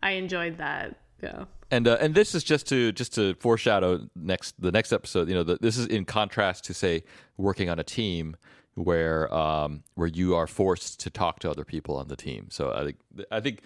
I 0.03 0.11
enjoyed 0.11 0.57
that. 0.57 0.97
Yeah. 1.23 1.45
And 1.71 1.87
uh, 1.87 1.97
and 1.99 2.15
this 2.15 2.35
is 2.35 2.43
just 2.43 2.67
to 2.67 2.91
just 2.91 3.13
to 3.15 3.33
foreshadow 3.35 4.07
next 4.15 4.61
the 4.61 4.71
next 4.71 4.91
episode. 4.91 5.27
You 5.29 5.35
know, 5.35 5.43
the, 5.43 5.57
this 5.59 5.77
is 5.77 5.85
in 5.85 6.05
contrast 6.05 6.63
to 6.65 6.73
say 6.73 7.03
working 7.37 7.69
on 7.69 7.79
a 7.79 7.83
team 7.83 8.35
where 8.75 9.33
um, 9.33 9.83
where 9.95 10.07
you 10.07 10.35
are 10.35 10.47
forced 10.47 10.99
to 11.01 11.09
talk 11.09 11.39
to 11.39 11.49
other 11.49 11.65
people 11.65 11.95
on 11.97 12.07
the 12.07 12.15
team. 12.15 12.47
So 12.49 12.71
I 12.73 12.83
think 12.85 12.97
I 13.31 13.39
think 13.39 13.61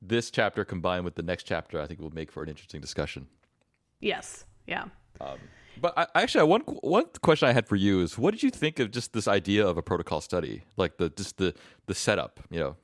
this 0.00 0.30
chapter 0.30 0.64
combined 0.64 1.04
with 1.04 1.14
the 1.14 1.22
next 1.22 1.44
chapter, 1.44 1.80
I 1.80 1.86
think 1.86 2.00
will 2.00 2.10
make 2.10 2.30
for 2.30 2.42
an 2.42 2.48
interesting 2.48 2.80
discussion. 2.80 3.26
Yes. 4.00 4.44
Yeah. 4.66 4.84
But 5.80 5.94
I, 5.96 6.06
actually, 6.14 6.44
one 6.44 6.60
one 6.62 7.06
question 7.22 7.48
I 7.48 7.52
had 7.52 7.66
for 7.66 7.76
you 7.76 8.00
is, 8.00 8.18
what 8.18 8.32
did 8.32 8.42
you 8.42 8.50
think 8.50 8.78
of 8.78 8.90
just 8.90 9.12
this 9.12 9.26
idea 9.26 9.66
of 9.66 9.76
a 9.76 9.82
protocol 9.82 10.20
study, 10.20 10.64
like 10.76 10.98
the 10.98 11.10
just 11.10 11.38
the 11.38 11.54
the 11.86 11.94
setup? 11.94 12.40
You 12.50 12.60
know, 12.60 12.76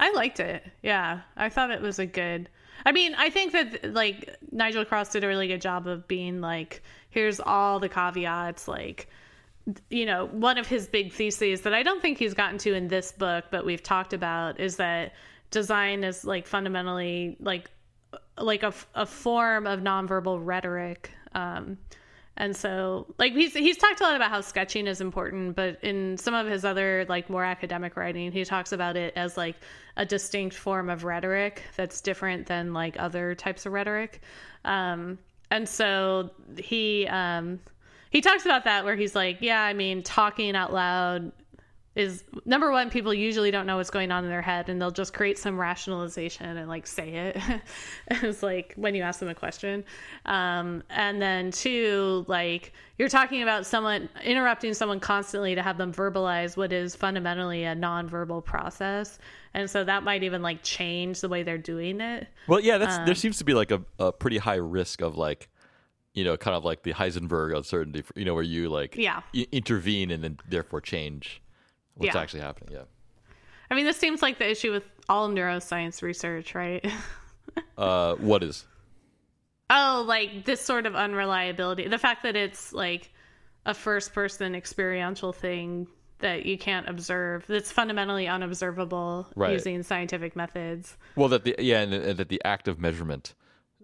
I 0.00 0.12
liked 0.12 0.40
it. 0.40 0.64
Yeah. 0.82 1.20
I 1.36 1.48
thought 1.48 1.70
it 1.70 1.82
was 1.82 1.98
a 1.98 2.06
good. 2.06 2.48
I 2.84 2.92
mean, 2.92 3.14
I 3.16 3.30
think 3.30 3.52
that 3.52 3.92
like 3.94 4.36
Nigel 4.52 4.84
Cross 4.84 5.10
did 5.10 5.24
a 5.24 5.26
really 5.26 5.48
good 5.48 5.60
job 5.60 5.86
of 5.86 6.06
being 6.06 6.40
like, 6.40 6.82
here's 7.10 7.40
all 7.40 7.80
the 7.80 7.88
caveats. 7.88 8.68
Like, 8.68 9.08
you 9.90 10.06
know, 10.06 10.26
one 10.26 10.58
of 10.58 10.66
his 10.66 10.86
big 10.86 11.12
theses 11.12 11.62
that 11.62 11.74
I 11.74 11.82
don't 11.82 12.00
think 12.00 12.18
he's 12.18 12.34
gotten 12.34 12.58
to 12.58 12.74
in 12.74 12.88
this 12.88 13.12
book, 13.12 13.46
but 13.50 13.64
we've 13.64 13.82
talked 13.82 14.12
about 14.12 14.60
is 14.60 14.76
that 14.76 15.14
design 15.50 16.04
is 16.04 16.24
like 16.24 16.46
fundamentally 16.46 17.36
like 17.40 17.70
like 18.38 18.62
a, 18.62 18.72
a 18.94 19.06
form 19.06 19.66
of 19.66 19.80
nonverbal 19.80 20.40
rhetoric. 20.42 21.10
Um, 21.34 21.78
and 22.38 22.54
so, 22.54 23.06
like 23.18 23.32
he's 23.32 23.54
he's 23.54 23.78
talked 23.78 24.00
a 24.00 24.04
lot 24.04 24.14
about 24.16 24.30
how 24.30 24.42
sketching 24.42 24.86
is 24.86 25.00
important, 25.00 25.56
but 25.56 25.82
in 25.82 26.18
some 26.18 26.34
of 26.34 26.46
his 26.46 26.64
other 26.64 27.06
like 27.08 27.30
more 27.30 27.44
academic 27.44 27.96
writing, 27.96 28.30
he 28.30 28.44
talks 28.44 28.72
about 28.72 28.96
it 28.96 29.14
as 29.16 29.36
like 29.36 29.56
a 29.96 30.04
distinct 30.04 30.54
form 30.54 30.90
of 30.90 31.04
rhetoric 31.04 31.62
that's 31.76 32.00
different 32.02 32.46
than 32.46 32.74
like 32.74 32.96
other 32.98 33.34
types 33.34 33.64
of 33.64 33.72
rhetoric. 33.72 34.20
Um, 34.66 35.18
and 35.50 35.66
so 35.66 36.30
he 36.58 37.06
um, 37.06 37.58
he 38.10 38.20
talks 38.20 38.44
about 38.44 38.64
that 38.64 38.84
where 38.84 38.96
he's 38.96 39.14
like, 39.14 39.38
yeah, 39.40 39.62
I 39.62 39.72
mean, 39.72 40.02
talking 40.02 40.54
out 40.54 40.72
loud 40.72 41.32
is 41.96 42.24
number 42.44 42.70
one 42.70 42.90
people 42.90 43.14
usually 43.14 43.50
don't 43.50 43.66
know 43.66 43.78
what's 43.78 43.88
going 43.90 44.12
on 44.12 44.22
in 44.22 44.28
their 44.30 44.42
head 44.42 44.68
and 44.68 44.80
they'll 44.80 44.90
just 44.90 45.14
create 45.14 45.38
some 45.38 45.58
rationalization 45.58 46.58
and 46.58 46.68
like 46.68 46.86
say 46.86 47.14
it. 47.14 47.38
It's 48.22 48.42
like 48.42 48.74
when 48.76 48.94
you 48.94 49.02
ask 49.02 49.18
them 49.18 49.30
a 49.30 49.34
question. 49.34 49.82
Um, 50.26 50.82
and 50.90 51.20
then 51.20 51.50
two 51.50 52.24
like 52.28 52.74
you're 52.98 53.08
talking 53.08 53.42
about 53.42 53.64
someone 53.64 54.10
interrupting 54.22 54.74
someone 54.74 55.00
constantly 55.00 55.54
to 55.54 55.62
have 55.62 55.78
them 55.78 55.92
verbalize 55.92 56.56
what 56.56 56.70
is 56.70 56.94
fundamentally 56.94 57.64
a 57.64 57.74
nonverbal 57.74 58.44
process. 58.44 59.18
And 59.54 59.68
so 59.70 59.82
that 59.84 60.02
might 60.02 60.22
even 60.22 60.42
like 60.42 60.62
change 60.62 61.22
the 61.22 61.30
way 61.30 61.42
they're 61.42 61.56
doing 61.56 62.02
it. 62.02 62.28
Well, 62.46 62.60
yeah, 62.60 62.76
that's 62.76 62.98
there 63.06 63.14
seems 63.14 63.38
to 63.38 63.44
be 63.44 63.54
like 63.54 63.70
a, 63.70 63.82
a 63.98 64.12
pretty 64.12 64.36
high 64.36 64.56
risk 64.56 65.00
of 65.00 65.16
like, 65.16 65.48
you 66.12 66.24
know, 66.24 66.36
kind 66.36 66.54
of 66.54 66.62
like 66.62 66.82
the 66.82 66.92
Heisenberg 66.92 67.56
uncertainty, 67.56 68.04
you 68.14 68.26
know, 68.26 68.34
where 68.34 68.42
you 68.42 68.68
like 68.68 68.96
Yeah. 68.96 69.22
intervene 69.50 70.10
and 70.10 70.22
then 70.22 70.38
therefore 70.46 70.82
change 70.82 71.40
what's 71.96 72.14
Yeah. 72.14 72.20
actually 72.20 72.40
happening. 72.40 72.74
Yeah. 72.74 72.82
i 73.70 73.74
mean 73.74 73.84
this 73.84 73.96
seems 73.96 74.22
like 74.22 74.38
the 74.38 74.48
issue 74.50 74.70
with 74.72 74.84
all 75.08 75.28
neuroscience 75.28 76.02
research 76.02 76.54
right 76.54 76.84
Uh, 77.78 78.14
what 78.16 78.42
is? 78.42 78.66
Oh, 79.70 80.04
like 80.06 80.44
this 80.44 80.60
sort 80.60 80.84
of 80.84 80.94
unreliability. 80.94 81.88
The 81.88 81.96
fact 81.98 82.22
that 82.24 82.36
it's 82.36 82.72
like 82.72 83.10
a 83.64 83.72
first 83.72 84.12
person 84.12 84.54
experiential 84.54 85.32
thing 85.32 85.86
that 86.18 86.44
you 86.44 86.58
can't 86.58 86.86
observe, 86.88 87.44
that's 87.46 87.72
fundamentally 87.72 88.28
unobservable 88.28 89.26
Right. 89.34 89.52
using 89.52 89.82
scientific 89.82 90.36
methods. 90.36 90.96
Well, 91.16 91.28
that 91.28 91.44
the 91.44 91.54
yeah, 91.58 91.80
and, 91.80 91.94
and 91.94 92.18
that 92.18 92.28
the 92.28 92.42
act 92.44 92.68
of 92.68 92.78
measurement 92.78 93.34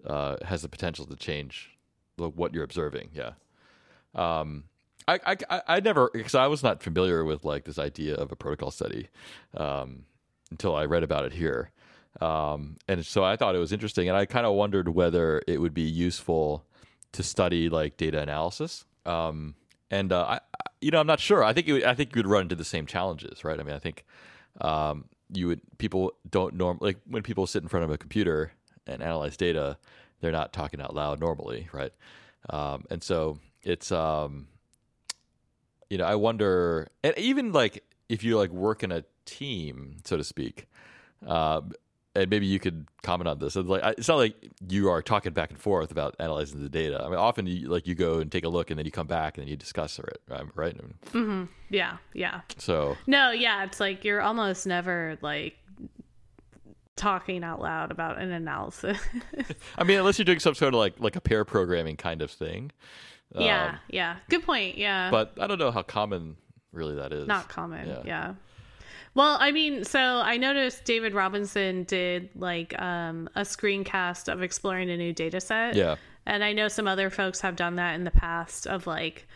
uh, 0.05 0.37
has 0.45 0.61
the 0.61 0.69
potential 0.69 1.05
to 1.07 1.15
change 1.15 1.71
what 2.17 2.53
you're 2.53 2.63
observing. 2.63 3.09
Yeah. 3.13 3.31
Um, 4.13 4.65
I, 5.07 5.19
I, 5.49 5.61
I- 5.67 5.79
never 5.79 6.09
because 6.13 6.35
I 6.35 6.47
was 6.47 6.63
not 6.63 6.81
familiar 6.83 7.23
with 7.23 7.43
like 7.43 7.65
this 7.65 7.79
idea 7.79 8.15
of 8.15 8.31
a 8.31 8.35
protocol 8.35 8.71
study 8.71 9.09
um, 9.55 10.05
until 10.51 10.75
I 10.75 10.85
read 10.85 11.03
about 11.03 11.25
it 11.25 11.33
here, 11.33 11.71
um, 12.21 12.77
and 12.87 13.05
so 13.05 13.23
I 13.23 13.35
thought 13.35 13.55
it 13.55 13.59
was 13.59 13.71
interesting, 13.71 14.07
and 14.07 14.17
I 14.17 14.25
kind 14.25 14.45
of 14.45 14.53
wondered 14.53 14.89
whether 14.89 15.41
it 15.47 15.59
would 15.59 15.73
be 15.73 15.81
useful 15.81 16.65
to 17.13 17.23
study 17.23 17.69
like 17.69 17.97
data 17.97 18.19
analysis. 18.21 18.85
Um, 19.05 19.55
and 19.91 20.11
uh, 20.11 20.25
I, 20.25 20.39
you 20.81 20.91
know, 20.91 20.99
I'm 20.99 21.07
not 21.07 21.19
sure. 21.19 21.43
I 21.43 21.53
think 21.53 21.67
would, 21.67 21.83
I 21.83 21.93
think 21.93 22.15
you 22.15 22.19
would 22.19 22.27
run 22.27 22.43
into 22.43 22.55
the 22.55 22.65
same 22.65 22.85
challenges, 22.85 23.43
right? 23.43 23.59
I 23.59 23.63
mean, 23.63 23.75
I 23.75 23.79
think 23.79 24.05
um, 24.61 25.05
you 25.31 25.47
would 25.47 25.61
people 25.77 26.13
don't 26.29 26.55
norm 26.55 26.77
like 26.81 26.97
when 27.07 27.23
people 27.23 27.45
sit 27.47 27.61
in 27.63 27.69
front 27.69 27.83
of 27.83 27.91
a 27.91 27.97
computer 27.97 28.53
and 28.87 29.01
analyze 29.01 29.37
data, 29.37 29.77
they're 30.21 30.31
not 30.31 30.53
talking 30.53 30.81
out 30.81 30.95
loud 30.95 31.19
normally, 31.19 31.67
right? 31.71 31.91
Um, 32.49 32.85
and 32.89 33.01
so 33.03 33.39
it's 33.63 33.91
um, 33.91 34.47
you 35.89 35.97
know, 35.97 36.05
I 36.05 36.15
wonder, 36.15 36.89
and 37.03 37.17
even 37.17 37.51
like 37.51 37.83
if 38.09 38.23
you 38.23 38.37
like 38.37 38.51
work 38.51 38.83
in 38.83 38.91
a 38.91 39.03
team, 39.25 39.97
so 40.03 40.17
to 40.17 40.23
speak, 40.23 40.67
um, 41.25 41.73
and 42.15 42.29
maybe 42.29 42.45
you 42.45 42.59
could 42.59 42.85
comment 43.01 43.27
on 43.27 43.39
this. 43.39 43.55
It's 43.55 43.67
like 43.67 43.83
it's 43.97 44.07
not 44.07 44.17
like 44.17 44.35
you 44.67 44.89
are 44.89 45.01
talking 45.01 45.33
back 45.33 45.49
and 45.49 45.59
forth 45.59 45.91
about 45.91 46.15
analyzing 46.19 46.61
the 46.61 46.69
data. 46.69 47.01
I 47.03 47.09
mean, 47.09 47.17
often 47.17 47.47
you 47.47 47.67
like 47.69 47.87
you 47.87 47.95
go 47.95 48.19
and 48.19 48.31
take 48.31 48.43
a 48.43 48.49
look, 48.49 48.69
and 48.69 48.77
then 48.77 48.85
you 48.85 48.91
come 48.91 49.07
back 49.07 49.37
and 49.37 49.43
then 49.43 49.49
you 49.49 49.55
discuss 49.55 49.97
it, 49.99 50.21
right? 50.29 50.43
right? 50.55 50.77
Yeah, 51.69 51.97
yeah. 52.13 52.41
So 52.57 52.97
No, 53.07 53.31
yeah, 53.31 53.63
it's 53.63 53.79
like 53.79 54.03
you're 54.03 54.21
almost 54.21 54.67
never 54.67 55.17
like 55.21 55.57
talking 56.95 57.43
out 57.43 57.59
loud 57.59 57.91
about 57.91 58.19
an 58.19 58.31
analysis. 58.31 58.99
I 59.77 59.83
mean, 59.83 59.97
unless 59.97 60.19
you're 60.19 60.25
doing 60.25 60.39
some 60.39 60.53
sort 60.53 60.73
of 60.73 60.79
like 60.79 60.99
like 60.99 61.15
a 61.15 61.21
pair 61.21 61.45
programming 61.45 61.97
kind 61.97 62.21
of 62.21 62.29
thing. 62.29 62.71
Yeah, 63.35 63.65
Um, 63.69 63.79
yeah. 63.89 64.15
Good 64.29 64.43
point. 64.43 64.77
Yeah. 64.77 65.09
but 65.11 65.33
I 65.39 65.47
don't 65.47 65.59
know 65.59 65.71
how 65.71 65.81
common 65.83 66.35
really 66.71 66.95
that 66.95 67.13
is. 67.13 67.27
not 67.27 67.49
common 67.49 67.87
Yeah. 67.87 68.01
yeah. 68.03 68.33
well 69.13 69.37
i 69.39 69.51
mean 69.51 69.83
so 69.85 69.99
i 69.99 70.37
noticed 70.37 70.83
david 70.85 71.13
robinson 71.13 71.83
did 71.83 72.29
like 72.35 72.73
um, 72.81 73.29
a 73.35 73.41
screencast 73.41 74.31
of 74.31 74.41
exploring 74.41 74.89
a 74.89 74.97
new 74.97 75.13
data 75.13 75.39
set 75.39 75.75
Yeah. 75.75 75.97
and 76.25 76.43
i 76.43 76.51
know 76.51 76.67
some 76.69 76.87
other 76.87 77.11
folks 77.11 77.41
have 77.41 77.55
done 77.55 77.75
that 77.75 77.93
in 77.93 78.05
the 78.05 78.11
past 78.11 78.65
of 78.65 78.87
like 78.87 79.27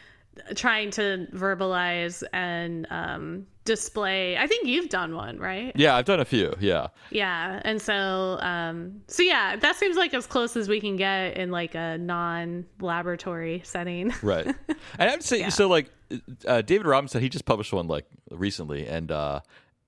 trying 0.56 0.90
to 0.92 1.28
verbalize 1.34 2.24
and 2.34 2.88
um, 2.90 3.46
display 3.68 4.36
i 4.38 4.48
think 4.48 4.66
you've 4.66 4.90
done 4.90 5.14
one 5.14 5.38
right 5.38 5.72
Yeah, 5.76 5.96
I've 5.96 6.06
done 6.06 6.20
a 6.20 6.26
few. 6.26 6.56
Yeah. 6.60 6.88
yeah 7.12 7.62
and 7.64 7.80
so 7.82 8.40
um 8.42 9.02
so 9.08 9.22
yeah 9.22 9.56
that 9.58 9.76
seems 9.76 9.96
like 9.98 10.14
as 10.16 10.26
close 10.26 10.56
as 10.58 10.68
we 10.68 10.80
can 10.82 10.96
get 10.96 11.38
in 11.38 11.52
like 11.52 11.76
a 11.76 11.98
non-laboratory 11.98 13.62
setting 13.64 14.14
Right. 14.22 14.46
and 14.48 15.10
I'd 15.10 15.24
say 15.24 15.50
so. 15.50 15.68
Like 15.68 15.92
uh, 16.48 16.62
David 16.62 16.88
Robinson, 16.88 17.22
he 17.22 17.30
just 17.30 17.46
published 17.46 17.74
one 17.74 17.88
like 17.88 18.06
recently, 18.32 18.88
and 18.88 19.12
uh, 19.12 19.42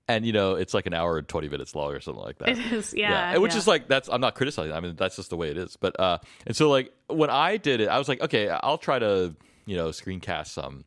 and 0.08 0.24
you 0.26 0.32
know 0.32 0.54
it's 0.54 0.74
like 0.74 0.86
an 0.86 0.94
hour 0.94 1.18
and 1.18 1.26
twenty 1.28 1.48
minutes 1.48 1.74
long 1.74 1.92
or 1.92 2.00
something 2.00 2.22
like 2.22 2.38
that. 2.38 2.50
it 2.50 2.58
is 2.72 2.92
yeah, 2.94 3.32
and 3.32 3.42
which 3.42 3.52
yeah. 3.52 3.58
is 3.58 3.66
like 3.66 3.88
that's 3.88 4.08
I'm 4.08 4.20
not 4.20 4.34
criticizing. 4.34 4.72
I 4.72 4.80
mean 4.80 4.96
that's 4.96 5.16
just 5.16 5.30
the 5.30 5.36
way 5.36 5.50
it 5.50 5.56
is. 5.56 5.76
But 5.76 5.98
uh, 5.98 6.18
and 6.46 6.54
so 6.54 6.68
like 6.70 6.92
when 7.08 7.30
I 7.30 7.56
did 7.56 7.80
it, 7.80 7.88
I 7.88 7.98
was 7.98 8.08
like, 8.08 8.20
okay, 8.20 8.48
I'll 8.48 8.78
try 8.78 8.98
to 8.98 9.34
you 9.66 9.76
know 9.76 9.88
screencast 9.88 10.48
some 10.48 10.84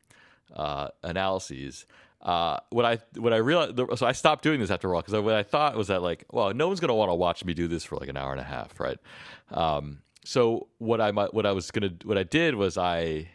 uh, 0.55 0.89
analyses. 1.03 1.85
Uh, 2.23 2.57
what 2.69 2.85
I 2.85 2.99
what 3.17 3.33
I 3.33 3.37
realized, 3.37 3.77
so 3.97 4.05
I 4.05 4.13
stopped 4.13 4.43
doing 4.43 4.61
this 4.61 4.71
after 4.71 4.87
a 4.87 4.93
while 4.93 5.01
because 5.01 5.21
what 5.21 5.35
I 5.35 5.43
thought 5.43 5.75
was 5.75 5.87
that 5.87 6.01
like, 6.01 6.23
well, 6.31 6.53
no 6.53 6.67
one's 6.67 6.79
gonna 6.79 6.95
want 6.95 7.09
to 7.09 7.15
watch 7.15 7.43
me 7.43 7.53
do 7.53 7.67
this 7.67 7.83
for 7.83 7.97
like 7.97 8.07
an 8.07 8.15
hour 8.15 8.31
and 8.31 8.39
a 8.39 8.45
half, 8.45 8.79
right? 8.79 8.97
Um, 9.51 9.99
so 10.23 10.67
what 10.77 11.01
I 11.01 11.11
what 11.11 11.45
I 11.45 11.51
was 11.51 11.69
gonna, 11.69 11.91
what 12.05 12.17
I 12.17 12.23
did 12.23 12.55
was 12.55 12.77
I 12.77 13.29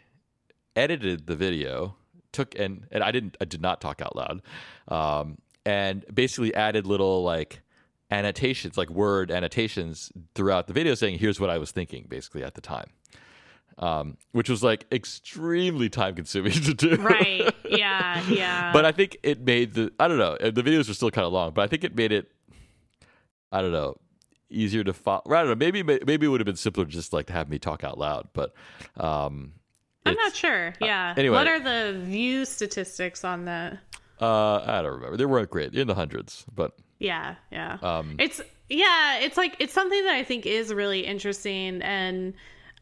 edited 0.75 1.27
the 1.27 1.35
video, 1.35 1.95
took 2.31 2.57
and 2.57 2.87
and 2.91 3.03
I 3.03 3.11
didn't, 3.11 3.37
I 3.39 3.45
did 3.45 3.61
not 3.61 3.79
talk 3.79 4.01
out 4.01 4.15
loud, 4.15 4.41
um, 4.87 5.37
and 5.67 6.03
basically 6.11 6.55
added 6.55 6.87
little 6.87 7.23
like 7.23 7.61
annotations, 8.09 8.75
like 8.75 8.89
word 8.89 9.29
annotations 9.29 10.11
throughout 10.33 10.65
the 10.65 10.73
video, 10.73 10.95
saying 10.95 11.19
here's 11.19 11.39
what 11.39 11.51
I 11.51 11.59
was 11.59 11.69
thinking, 11.69 12.07
basically 12.09 12.43
at 12.43 12.55
the 12.55 12.61
time. 12.61 12.89
Um, 13.79 14.17
which 14.33 14.49
was 14.49 14.61
like 14.61 14.85
extremely 14.91 15.89
time 15.89 16.13
consuming 16.13 16.51
to 16.63 16.73
do. 16.73 16.95
right 16.97 17.49
yeah 17.69 18.21
yeah 18.29 18.73
but 18.73 18.83
I 18.83 18.91
think 18.91 19.15
it 19.23 19.39
made 19.39 19.73
the 19.73 19.93
I 19.97 20.09
don't 20.09 20.17
know 20.17 20.37
the 20.37 20.61
videos 20.61 20.89
were 20.89 20.93
still 20.93 21.11
kind 21.11 21.25
of 21.25 21.31
long, 21.31 21.53
but 21.53 21.61
I 21.61 21.67
think 21.67 21.85
it 21.85 21.95
made 21.95 22.11
it 22.11 22.29
I 23.51 23.61
don't 23.61 23.71
know 23.71 23.95
easier 24.49 24.83
to 24.83 24.93
follow. 24.93 25.21
I 25.27 25.43
don't 25.43 25.47
know. 25.49 25.55
Maybe 25.55 25.83
maybe 25.83 26.25
it 26.25 26.29
would 26.29 26.39
have 26.39 26.45
been 26.45 26.55
simpler 26.55 26.85
just 26.85 27.13
like 27.13 27.27
to 27.27 27.33
have 27.33 27.49
me 27.49 27.59
talk 27.59 27.83
out 27.83 27.97
loud, 27.97 28.29
but 28.33 28.53
um, 28.97 29.53
I'm 30.05 30.15
not 30.15 30.35
sure. 30.35 30.73
Yeah. 30.81 31.13
anyway. 31.15 31.37
what 31.37 31.47
are 31.47 31.59
the 31.59 31.99
view 31.99 32.45
statistics 32.45 33.23
on 33.23 33.45
that? 33.45 33.77
Uh, 34.19 34.57
I 34.65 34.81
don't 34.81 34.93
remember. 34.93 35.17
They 35.17 35.25
weren't 35.25 35.49
great. 35.49 35.73
In 35.73 35.87
the 35.87 35.95
hundreds, 35.95 36.45
but 36.53 36.73
Yeah, 36.99 37.35
yeah. 37.51 37.77
Um, 37.81 38.15
it's 38.19 38.41
yeah, 38.69 39.19
it's 39.19 39.37
like 39.37 39.55
it's 39.59 39.73
something 39.73 40.03
that 40.05 40.15
I 40.15 40.23
think 40.23 40.45
is 40.45 40.73
really 40.73 41.05
interesting 41.05 41.81
and 41.81 42.33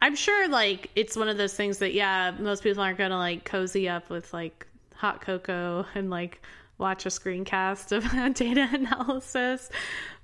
I'm 0.01 0.15
sure 0.15 0.47
like 0.47 0.89
it's 0.95 1.15
one 1.15 1.27
of 1.29 1.37
those 1.37 1.53
things 1.53 1.79
that 1.79 1.93
yeah, 1.93 2.31
most 2.39 2.63
people 2.63 2.81
aren't 2.83 2.97
going 2.97 3.11
to 3.11 3.17
like 3.17 3.45
cozy 3.45 3.89
up 3.89 4.09
with 4.09 4.31
like 4.33 4.67
hot 4.95 5.21
cocoa 5.21 5.85
and 5.95 6.09
like 6.09 6.41
watch 6.77 7.05
a 7.05 7.09
screencast 7.09 7.91
of 7.91 8.33
data 8.35 8.67
analysis, 8.73 9.69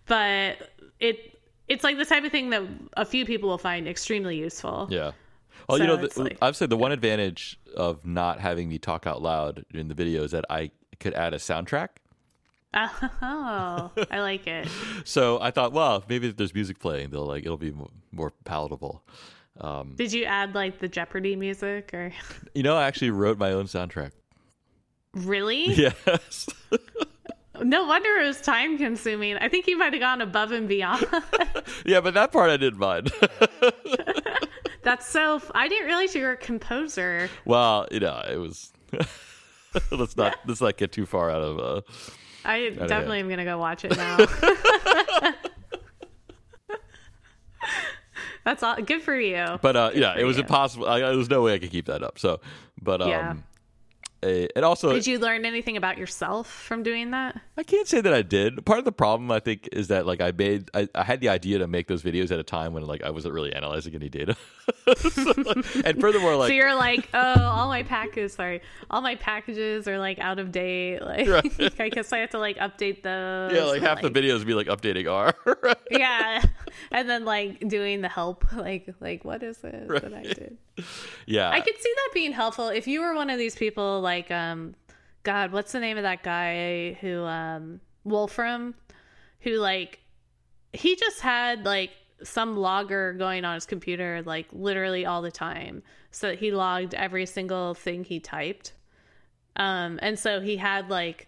but 0.05 0.57
it 0.99 1.39
it's 1.67 1.83
like 1.83 1.97
the 1.97 2.05
type 2.05 2.23
of 2.23 2.31
thing 2.31 2.49
that 2.51 2.61
a 2.97 3.05
few 3.05 3.25
people 3.25 3.49
will 3.49 3.57
find 3.57 3.87
extremely 3.87 4.37
useful. 4.37 4.87
yeah. 4.91 5.11
Oh, 5.69 5.77
you 5.77 5.87
know, 5.87 5.95
the, 5.95 6.21
like- 6.21 6.37
I've 6.41 6.57
said 6.57 6.69
the 6.69 6.75
one 6.77 6.91
advantage 6.91 7.57
of 7.75 8.05
not 8.05 8.39
having 8.41 8.67
me 8.67 8.77
talk 8.79 9.07
out 9.07 9.21
loud 9.21 9.63
in 9.73 9.87
the 9.87 9.93
video 9.93 10.23
is 10.23 10.31
that 10.31 10.43
I 10.49 10.71
could 10.99 11.13
add 11.13 11.33
a 11.33 11.37
soundtrack. 11.37 11.89
Oh, 12.73 13.91
I 14.11 14.19
like 14.19 14.45
it. 14.47 14.67
So 15.05 15.39
I 15.41 15.51
thought, 15.51 15.73
well, 15.73 16.03
maybe 16.09 16.27
if 16.29 16.37
there's 16.37 16.53
music 16.53 16.79
playing, 16.79 17.09
they'll 17.11 17.25
like 17.25 17.45
it'll 17.45 17.57
be 17.57 17.71
mo- 17.71 17.91
more 18.11 18.31
palatable. 18.45 19.03
Did 19.95 20.11
you 20.13 20.25
add 20.25 20.55
like 20.55 20.79
the 20.79 20.87
Jeopardy 20.87 21.35
music 21.35 21.91
or 21.93 22.11
You 22.55 22.63
know, 22.63 22.75
I 22.75 22.85
actually 22.87 23.11
wrote 23.11 23.37
my 23.37 23.51
own 23.51 23.65
soundtrack. 23.65 24.11
really? 25.13 25.65
Yes. 25.73 26.47
No 27.61 27.85
wonder 27.85 28.09
it 28.19 28.25
was 28.25 28.41
time 28.41 28.79
consuming. 28.79 29.37
I 29.37 29.47
think 29.47 29.67
you 29.67 29.77
might 29.77 29.93
have 29.93 29.99
gone 30.01 30.21
above 30.21 30.51
and 30.51 30.67
beyond. 30.67 31.05
yeah, 31.85 32.01
but 32.01 32.15
that 32.15 32.31
part 32.31 32.49
I 32.49 32.57
didn't 32.57 32.79
mind. 32.79 33.11
That's 34.81 35.07
so. 35.07 35.35
F- 35.35 35.51
I 35.53 35.67
didn't 35.67 35.85
realize 35.85 36.15
you 36.15 36.23
were 36.23 36.31
a 36.31 36.35
composer. 36.37 37.29
well, 37.45 37.87
you 37.91 37.99
know, 37.99 38.21
it 38.27 38.37
was. 38.37 38.73
let's 39.91 40.17
not 40.17 40.35
let's 40.47 40.61
not 40.61 40.77
get 40.77 40.91
too 40.91 41.05
far 41.05 41.29
out 41.29 41.43
of. 41.43 41.59
uh 41.59 41.81
I 42.43 42.69
definitely 42.71 43.19
am 43.19 43.29
gonna 43.29 43.45
go 43.45 43.59
watch 43.59 43.85
it 43.85 43.95
now. 43.95 44.17
That's 48.43 48.61
all. 48.63 48.75
Good 48.75 49.01
for 49.01 49.19
you. 49.19 49.59
But 49.61 49.75
uh, 49.75 49.91
yeah, 49.93 50.15
it 50.17 50.23
was 50.25 50.37
you. 50.37 50.43
impossible. 50.43 50.87
I, 50.87 50.99
there 50.99 51.15
was 51.17 51.29
no 51.29 51.41
way 51.41 51.53
I 51.53 51.59
could 51.59 51.71
keep 51.71 51.85
that 51.85 52.03
up. 52.03 52.19
So, 52.19 52.39
but 52.81 53.01
um, 53.01 53.09
Yeah. 53.09 53.35
And 54.23 54.65
also 54.65 54.93
Did 54.93 55.07
you 55.07 55.19
learn 55.19 55.45
anything 55.45 55.77
about 55.77 55.97
yourself 55.97 56.47
from 56.49 56.83
doing 56.83 57.11
that? 57.11 57.39
I 57.57 57.63
can't 57.63 57.87
say 57.87 58.01
that 58.01 58.13
I 58.13 58.21
did. 58.21 58.65
Part 58.65 58.79
of 58.79 58.85
the 58.85 58.91
problem 58.91 59.31
I 59.31 59.39
think 59.39 59.69
is 59.71 59.89
that 59.89 60.05
like 60.05 60.21
I 60.21 60.31
made 60.31 60.69
I, 60.73 60.87
I 60.95 61.03
had 61.03 61.19
the 61.21 61.29
idea 61.29 61.59
to 61.59 61.67
make 61.67 61.87
those 61.87 62.03
videos 62.03 62.31
at 62.31 62.39
a 62.39 62.43
time 62.43 62.73
when 62.73 62.85
like 62.85 63.03
I 63.03 63.09
wasn't 63.09 63.33
really 63.33 63.53
analyzing 63.53 63.95
any 63.95 64.09
data. 64.09 64.35
So, 64.85 65.33
and 65.85 65.99
furthermore, 65.99 66.35
like 66.37 66.47
so 66.47 66.53
you're 66.53 66.75
like, 66.75 67.09
oh, 67.13 67.41
all 67.41 67.67
my 67.67 67.83
packages, 67.83 68.33
sorry, 68.33 68.61
all 68.89 69.01
my 69.01 69.15
packages 69.15 69.87
are 69.89 69.99
like 69.99 70.19
out 70.19 70.39
of 70.39 70.51
date. 70.51 70.99
Like, 71.03 71.27
Right. 71.27 71.73
I 71.81 71.89
guess 71.89 72.13
I 72.13 72.19
have 72.19 72.29
to 72.31 72.39
like 72.39 72.57
update 72.57 73.03
those. 73.03 73.51
yeah, 73.53 73.63
like 73.65 73.81
half 73.81 74.01
the 74.01 74.09
videos 74.09 74.45
be 74.45 74.53
like 74.53 74.67
updating 74.67 75.11
R. 75.11 75.35
yeah, 75.91 76.41
and 76.91 77.09
then 77.09 77.25
like 77.25 77.67
doing 77.67 78.01
the 78.01 78.07
help, 78.09 78.51
like, 78.53 78.87
like 79.01 79.25
what 79.25 79.43
is 79.43 79.57
it 79.63 79.87
that 79.89 80.13
I 80.13 80.23
did? 80.23 80.57
yeah, 81.25 81.49
I 81.49 81.59
could 81.59 81.77
see 81.77 81.93
that 81.95 82.09
being 82.13 82.31
helpful 82.31 82.69
if 82.69 82.87
you 82.87 83.01
were 83.01 83.13
one 83.13 83.29
of 83.29 83.37
these 83.37 83.55
people 83.55 84.01
like 84.01 84.12
um 84.31 84.75
God, 85.23 85.51
what's 85.51 85.71
the 85.71 85.79
name 85.79 85.97
of 85.97 86.03
that 86.03 86.23
guy 86.23 86.93
who 87.01 87.23
um 87.23 87.79
Wolfram 88.03 88.75
who 89.39 89.51
like 89.57 89.99
he 90.73 90.95
just 90.95 91.21
had 91.21 91.65
like 91.65 91.91
some 92.23 92.55
logger 92.55 93.13
going 93.13 93.43
on 93.45 93.55
his 93.55 93.65
computer 93.65 94.21
like 94.25 94.47
literally 94.51 95.05
all 95.05 95.21
the 95.21 95.31
time. 95.31 95.83
So 96.11 96.27
that 96.27 96.39
he 96.39 96.51
logged 96.51 96.93
every 96.93 97.25
single 97.25 97.73
thing 97.73 98.03
he 98.03 98.19
typed. 98.19 98.73
Um 99.55 99.99
and 100.01 100.17
so 100.17 100.41
he 100.41 100.57
had 100.57 100.89
like 100.89 101.27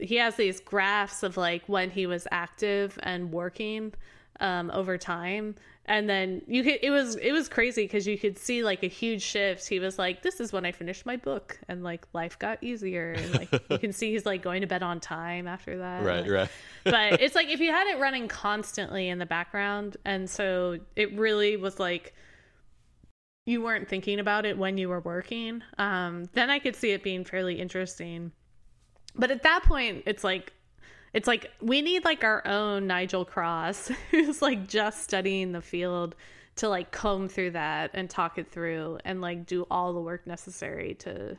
he 0.00 0.16
has 0.16 0.36
these 0.36 0.60
graphs 0.60 1.22
of 1.22 1.36
like 1.36 1.62
when 1.66 1.90
he 1.90 2.06
was 2.06 2.26
active 2.30 2.98
and 3.02 3.32
working 3.32 3.92
um 4.40 4.70
over 4.70 4.96
time 4.98 5.54
and 5.86 6.08
then 6.08 6.42
you 6.46 6.62
could 6.62 6.78
it 6.82 6.90
was 6.90 7.16
it 7.16 7.32
was 7.32 7.48
crazy 7.48 7.82
because 7.82 8.06
you 8.06 8.16
could 8.16 8.38
see 8.38 8.62
like 8.62 8.82
a 8.84 8.88
huge 8.88 9.22
shift. 9.22 9.68
He 9.68 9.80
was 9.80 9.98
like 9.98 10.22
this 10.22 10.38
is 10.38 10.52
when 10.52 10.64
i 10.64 10.70
finished 10.70 11.04
my 11.04 11.16
book 11.16 11.58
and 11.68 11.82
like 11.82 12.06
life 12.12 12.38
got 12.38 12.62
easier. 12.62 13.12
And 13.12 13.34
like 13.34 13.50
you 13.70 13.78
can 13.78 13.92
see 13.92 14.12
he's 14.12 14.24
like 14.24 14.42
going 14.42 14.60
to 14.60 14.66
bed 14.66 14.82
on 14.82 15.00
time 15.00 15.48
after 15.48 15.78
that. 15.78 16.04
Right, 16.04 16.22
Like, 16.22 16.30
right. 16.30 16.48
but 16.84 17.20
it's 17.20 17.34
like 17.34 17.48
if 17.48 17.58
you 17.60 17.72
had 17.72 17.88
it 17.88 17.98
running 17.98 18.28
constantly 18.28 19.08
in 19.08 19.18
the 19.18 19.26
background 19.26 19.96
and 20.04 20.30
so 20.30 20.78
it 20.94 21.12
really 21.18 21.56
was 21.56 21.80
like 21.80 22.14
you 23.46 23.60
weren't 23.60 23.88
thinking 23.88 24.20
about 24.20 24.46
it 24.46 24.56
when 24.56 24.78
you 24.78 24.88
were 24.88 25.00
working 25.00 25.62
um 25.78 26.26
then 26.32 26.48
i 26.48 26.60
could 26.60 26.76
see 26.76 26.90
it 26.92 27.02
being 27.02 27.24
fairly 27.24 27.60
interesting. 27.60 28.30
But 29.16 29.30
at 29.32 29.42
that 29.42 29.64
point 29.64 30.04
it's 30.06 30.22
like 30.22 30.52
it's 31.12 31.26
like 31.26 31.50
we 31.60 31.82
need 31.82 32.04
like 32.04 32.24
our 32.24 32.46
own 32.46 32.86
nigel 32.86 33.24
cross 33.24 33.90
who's 34.10 34.42
like 34.42 34.68
just 34.68 35.02
studying 35.02 35.52
the 35.52 35.62
field 35.62 36.14
to 36.56 36.68
like 36.68 36.90
comb 36.90 37.28
through 37.28 37.50
that 37.50 37.90
and 37.94 38.10
talk 38.10 38.38
it 38.38 38.50
through 38.50 38.98
and 39.04 39.20
like 39.20 39.46
do 39.46 39.66
all 39.70 39.92
the 39.92 40.00
work 40.00 40.26
necessary 40.26 40.94
to 40.94 41.36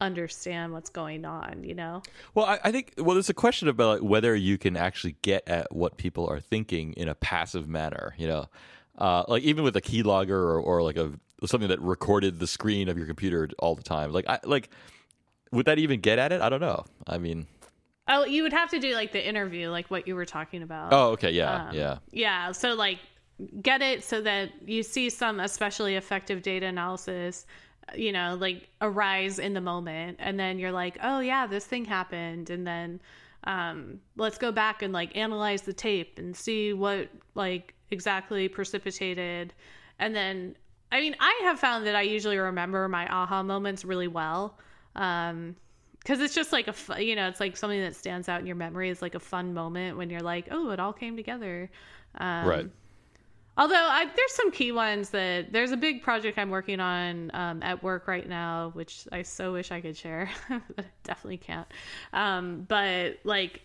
understand 0.00 0.72
what's 0.72 0.88
going 0.88 1.24
on 1.24 1.62
you 1.62 1.74
know 1.74 2.02
Well, 2.34 2.46
I, 2.46 2.58
I 2.64 2.72
think 2.72 2.94
well, 2.96 3.14
there's 3.14 3.28
a 3.28 3.34
question 3.34 3.68
about 3.68 4.00
like, 4.00 4.10
whether 4.10 4.34
you 4.34 4.56
can 4.56 4.76
actually 4.76 5.16
get 5.22 5.46
at 5.46 5.74
what 5.74 5.98
people 5.98 6.26
are 6.26 6.40
thinking 6.40 6.94
in 6.94 7.08
a 7.08 7.14
passive 7.14 7.68
manner. 7.68 8.14
You 8.16 8.28
know, 8.28 8.46
uh, 8.96 9.24
like 9.28 9.42
even 9.42 9.62
with 9.62 9.76
a 9.76 9.82
keylogger 9.82 10.30
or, 10.30 10.58
or 10.58 10.82
like 10.82 10.96
a 10.96 11.12
something 11.44 11.68
that 11.68 11.80
recorded 11.80 12.38
the 12.38 12.46
screen 12.46 12.88
of 12.88 12.96
your 12.96 13.06
computer 13.06 13.48
all 13.58 13.74
the 13.74 13.82
time. 13.82 14.12
Like, 14.12 14.26
I 14.28 14.38
like 14.44 14.70
would 15.52 15.66
that 15.66 15.78
even 15.78 16.00
get 16.00 16.18
at 16.18 16.32
it? 16.32 16.40
I 16.40 16.48
don't 16.48 16.60
know. 16.60 16.84
I 17.06 17.18
mean, 17.18 17.46
Oh, 18.12 18.24
you 18.26 18.42
would 18.42 18.52
have 18.52 18.68
to 18.70 18.80
do 18.80 18.92
like 18.94 19.12
the 19.12 19.26
interview, 19.26 19.70
like 19.70 19.88
what 19.88 20.08
you 20.08 20.16
were 20.16 20.26
talking 20.26 20.62
about. 20.62 20.92
oh, 20.92 21.10
okay, 21.10 21.30
yeah, 21.30 21.68
Um, 21.68 21.74
yeah, 21.74 21.98
Yeah. 22.10 22.52
So, 22.52 22.74
like, 22.74 22.98
get 23.62 23.80
it 23.82 24.02
so 24.02 24.20
that 24.20 24.50
you 24.66 24.82
see 24.82 25.08
some 25.08 25.38
especially 25.38 25.94
effective 25.94 26.42
data 26.42 26.66
analysis, 26.66 27.46
you 27.94 28.12
know, 28.12 28.36
like 28.38 28.68
arise 28.80 29.38
in 29.38 29.54
the 29.54 29.60
moment. 29.60 30.16
And 30.20 30.38
then 30.38 30.58
you're 30.58 30.72
like, 30.72 30.98
oh, 31.02 31.20
yeah, 31.20 31.46
this 31.46 31.64
thing 31.64 31.84
happened. 31.84 32.50
And 32.50 32.66
then 32.66 33.00
um, 33.44 34.00
let's 34.16 34.38
go 34.38 34.52
back 34.52 34.82
and 34.82 34.92
like 34.92 35.16
analyze 35.16 35.62
the 35.62 35.72
tape 35.72 36.18
and 36.18 36.36
see 36.36 36.72
what 36.72 37.08
like 37.34 37.74
exactly 37.90 38.48
precipitated. 38.48 39.54
And 39.98 40.14
then, 40.14 40.56
I 40.92 41.00
mean, 41.00 41.14
I 41.20 41.40
have 41.44 41.60
found 41.60 41.86
that 41.86 41.94
I 41.94 42.02
usually 42.02 42.38
remember 42.38 42.88
my 42.88 43.06
aha 43.08 43.42
moments 43.42 43.84
really 43.84 44.08
well. 44.08 44.58
Um, 44.96 45.54
because 46.02 46.20
it's 46.20 46.34
just 46.34 46.52
like 46.52 46.68
a 46.68 46.72
fu- 46.72 47.00
you 47.00 47.14
know 47.14 47.28
it's 47.28 47.40
like 47.40 47.56
something 47.56 47.80
that 47.80 47.94
stands 47.94 48.28
out 48.28 48.40
in 48.40 48.46
your 48.46 48.56
memory 48.56 48.88
is 48.88 49.02
like 49.02 49.14
a 49.14 49.20
fun 49.20 49.54
moment 49.54 49.96
when 49.96 50.10
you're 50.10 50.20
like 50.20 50.48
oh 50.50 50.70
it 50.70 50.80
all 50.80 50.92
came 50.92 51.16
together. 51.16 51.70
Um, 52.16 52.48
right. 52.48 52.70
although 53.56 53.74
I, 53.76 54.04
there's 54.04 54.32
some 54.32 54.50
key 54.50 54.72
ones 54.72 55.10
that 55.10 55.52
there's 55.52 55.70
a 55.70 55.76
big 55.76 56.02
project 56.02 56.38
i'm 56.38 56.50
working 56.50 56.80
on 56.80 57.30
um, 57.34 57.62
at 57.62 57.84
work 57.84 58.08
right 58.08 58.28
now 58.28 58.70
which 58.72 59.06
i 59.12 59.22
so 59.22 59.52
wish 59.52 59.70
i 59.70 59.80
could 59.80 59.96
share 59.96 60.28
but 60.48 60.84
I 60.84 60.84
definitely 61.04 61.36
can't. 61.36 61.68
Um, 62.12 62.66
but 62.68 63.18
like 63.22 63.64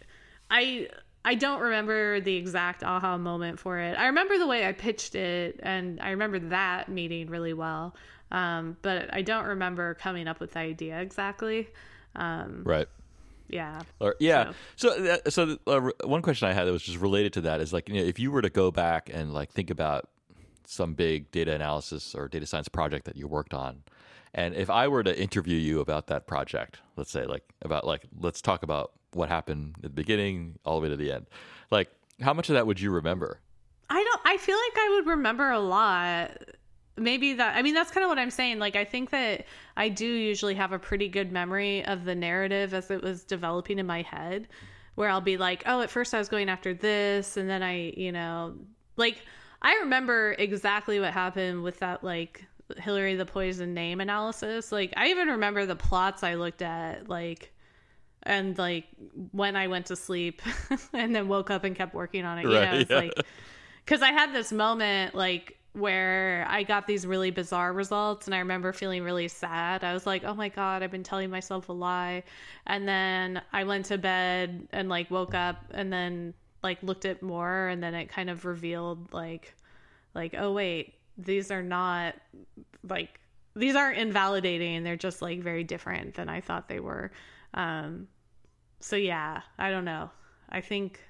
i 0.52 0.88
i 1.24 1.34
don't 1.34 1.60
remember 1.60 2.20
the 2.20 2.36
exact 2.36 2.84
aha 2.84 3.18
moment 3.18 3.60
for 3.60 3.80
it. 3.80 3.98
I 3.98 4.06
remember 4.08 4.38
the 4.38 4.48
way 4.48 4.68
i 4.68 4.74
pitched 4.74 5.16
it 5.16 5.60
and 5.64 6.00
i 6.02 6.12
remember 6.12 6.38
that 6.40 6.90
meeting 6.90 7.30
really 7.30 7.54
well. 7.54 7.96
Um, 8.32 8.78
but 8.82 9.12
i 9.14 9.22
don't 9.24 9.46
remember 9.46 9.96
coming 9.96 10.28
up 10.28 10.40
with 10.40 10.52
the 10.52 10.60
idea 10.60 11.00
exactly 11.00 11.70
um, 12.16 12.64
Right. 12.66 12.88
yeah. 13.48 13.82
Or 14.00 14.16
yeah. 14.20 14.54
So 14.76 15.00
that, 15.02 15.32
so 15.34 15.58
uh, 15.68 15.90
one 16.04 16.22
question 16.22 16.48
I 16.48 16.54
had 16.54 16.66
that 16.66 16.72
was 16.72 16.84
just 16.84 17.00
related 17.00 17.34
to 17.34 17.42
that 17.42 17.62
is 17.62 17.72
like 17.74 17.90
you 17.90 17.96
know 17.96 18.04
if 18.04 18.20
you 18.20 18.32
were 18.32 18.42
to 18.42 18.50
go 18.50 18.72
back 18.72 19.10
and 19.14 19.34
like 19.34 19.52
think 19.52 19.70
about 19.70 20.10
some 20.66 20.94
big 20.94 21.30
data 21.32 21.54
analysis 21.54 22.16
or 22.16 22.28
data 22.28 22.46
science 22.46 22.68
project 22.68 23.06
that 23.06 23.16
you 23.16 23.28
worked 23.28 23.54
on, 23.54 23.84
and 24.34 24.56
if 24.56 24.70
I 24.70 24.88
were 24.88 25.04
to 25.04 25.18
interview 25.20 25.58
you 25.58 25.80
about 25.80 26.08
that 26.08 26.26
project, 26.28 26.80
let's 26.98 27.12
say 27.12 27.26
like 27.26 27.44
about 27.62 27.86
like 27.86 28.04
let's 28.20 28.42
talk 28.42 28.64
about 28.64 28.92
what 29.14 29.30
happened 29.30 29.76
at 29.78 29.84
the 29.84 29.90
beginning 29.90 30.60
all 30.66 30.76
the 30.76 30.84
way 30.84 30.90
to 30.90 30.98
the 30.98 31.12
end, 31.12 31.28
like 31.72 31.90
how 32.22 32.34
much 32.34 32.50
of 32.50 32.56
that 32.56 32.66
would 32.68 32.80
you 32.80 32.92
remember? 32.92 33.40
I 33.90 34.04
don't 34.04 34.22
I 34.26 34.38
feel 34.38 34.58
like 34.58 34.78
I 34.78 34.90
would 34.96 35.08
remember 35.12 35.52
a 35.52 35.60
lot. 35.60 36.32
Maybe 36.98 37.34
that 37.34 37.56
I 37.58 37.62
mean 37.62 37.74
that's 37.74 37.92
kind 37.92 38.04
of 38.06 38.10
what 38.10 38.20
I'm 38.20 38.32
saying. 38.32 38.60
Like 38.60 38.76
I 38.76 38.86
think 38.86 39.10
that 39.10 39.46
I 39.76 39.90
do 39.90 40.06
usually 40.06 40.56
have 40.56 40.72
a 40.72 40.80
pretty 40.80 41.10
good 41.10 41.32
memory 41.32 41.84
of 41.86 42.06
the 42.06 42.16
narrative 42.16 42.74
as 42.74 42.90
it 42.90 43.02
was 43.04 43.24
developing 43.24 43.80
in 43.80 43.86
my 43.86 44.02
head 44.02 44.48
where 44.96 45.10
I'll 45.10 45.20
be 45.22 45.36
like, 45.38 45.64
"Oh, 45.66 45.82
at 45.82 45.90
first 45.90 46.14
I 46.14 46.20
was 46.20 46.30
going 46.30 46.48
after 46.50 46.74
this 46.74 47.36
and 47.38 47.50
then 47.50 47.62
I, 47.64 47.94
you 47.98 48.12
know, 48.14 48.56
like 48.96 49.24
I 49.62 49.76
remember 49.80 50.36
exactly 50.40 51.00
what 51.00 51.12
happened 51.14 51.64
with 51.64 51.80
that 51.80 52.04
like 52.04 52.46
Hilary 52.78 53.16
the 53.16 53.26
poison 53.26 53.74
name 53.74 54.00
analysis. 54.02 54.72
Like 54.72 54.94
I 54.96 55.10
even 55.10 55.28
remember 55.30 55.66
the 55.66 55.76
plots 55.76 56.24
I 56.24 56.36
looked 56.36 56.62
at 56.62 57.10
like 57.10 57.54
and 58.24 58.58
like 58.58 58.86
when 59.32 59.56
I 59.56 59.68
went 59.68 59.88
to 59.88 59.96
sleep 59.96 60.42
and 60.94 61.16
then 61.16 61.28
woke 61.28 61.50
up 61.52 61.64
and 61.64 61.76
kept 61.76 61.94
working 61.94 62.26
on 62.26 62.40
it. 62.40 62.48
You 62.48 62.60
Right, 62.60 62.62
know, 62.62 62.74
it's 62.76 62.90
yeah. 62.90 62.96
like 62.96 63.26
because 63.86 64.02
I 64.02 64.12
had 64.12 64.34
this 64.34 64.52
moment 64.52 65.16
like 65.16 65.58
where 65.76 66.46
I 66.48 66.64
got 66.64 66.88
these 66.88 67.06
really 67.06 67.32
bizarre 67.32 67.74
results 67.74 68.28
and 68.28 68.36
I 68.36 68.40
remember 68.40 68.72
feeling 68.74 69.04
really 69.04 69.28
sad. 69.28 69.84
I 69.84 69.94
was 69.94 70.06
like, 70.06 70.24
"Oh 70.24 70.34
my 70.34 70.50
god, 70.50 70.84
I've 70.84 70.92
been 70.92 71.04
telling 71.04 71.30
myself 71.30 71.70
a 71.70 71.74
lie." 71.74 72.24
And 72.66 72.88
then 72.88 73.42
I 73.54 73.66
went 73.66 73.86
to 73.88 73.98
bed 73.98 74.68
and 74.72 74.90
like 74.90 75.12
woke 75.12 75.34
up 75.34 75.58
and 75.72 75.92
then 75.92 76.34
like 76.64 76.82
looked 76.82 77.06
at 77.06 77.22
more 77.22 77.68
and 77.68 77.84
then 77.84 77.94
it 77.94 78.08
kind 78.10 78.30
of 78.30 78.46
revealed 78.46 79.14
like 79.14 79.56
like, 80.14 80.34
"Oh 80.38 80.54
wait, 80.54 80.96
these 81.18 81.52
are 81.52 81.64
not 81.64 82.16
like 82.88 83.20
these 83.56 83.76
aren't 83.76 83.98
invalidating. 83.98 84.84
They're 84.84 84.96
just 84.98 85.22
like 85.22 85.42
very 85.42 85.64
different 85.64 86.16
than 86.16 86.30
I 86.30 86.42
thought 86.42 86.70
they 86.70 86.80
were." 86.80 87.12
Um 87.54 88.08
so 88.80 88.96
yeah, 88.96 89.42
I 89.58 89.72
don't 89.72 89.86
know. 89.86 90.12
I 90.50 90.62
think 90.62 91.02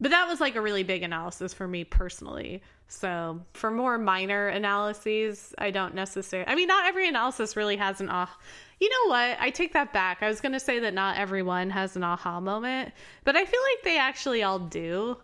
but 0.00 0.10
that 0.10 0.28
was 0.28 0.40
like 0.40 0.56
a 0.56 0.60
really 0.60 0.82
big 0.82 1.02
analysis 1.02 1.54
for 1.54 1.66
me 1.66 1.84
personally. 1.84 2.62
So 2.88 3.40
for 3.52 3.70
more 3.70 3.98
minor 3.98 4.48
analyses, 4.48 5.54
I 5.58 5.70
don't 5.70 5.94
necessarily. 5.94 6.48
I 6.48 6.54
mean, 6.54 6.68
not 6.68 6.86
every 6.86 7.08
analysis 7.08 7.56
really 7.56 7.76
has 7.76 8.00
an 8.00 8.08
ah. 8.10 8.30
You 8.78 8.90
know 8.90 9.10
what? 9.10 9.38
I 9.40 9.50
take 9.50 9.72
that 9.72 9.92
back. 9.92 10.22
I 10.22 10.28
was 10.28 10.40
going 10.40 10.52
to 10.52 10.60
say 10.60 10.78
that 10.80 10.92
not 10.92 11.16
everyone 11.16 11.70
has 11.70 11.96
an 11.96 12.04
aha 12.04 12.40
moment, 12.40 12.92
but 13.24 13.34
I 13.34 13.44
feel 13.44 13.60
like 13.60 13.84
they 13.84 13.98
actually 13.98 14.42
all 14.42 14.58
do. 14.58 15.16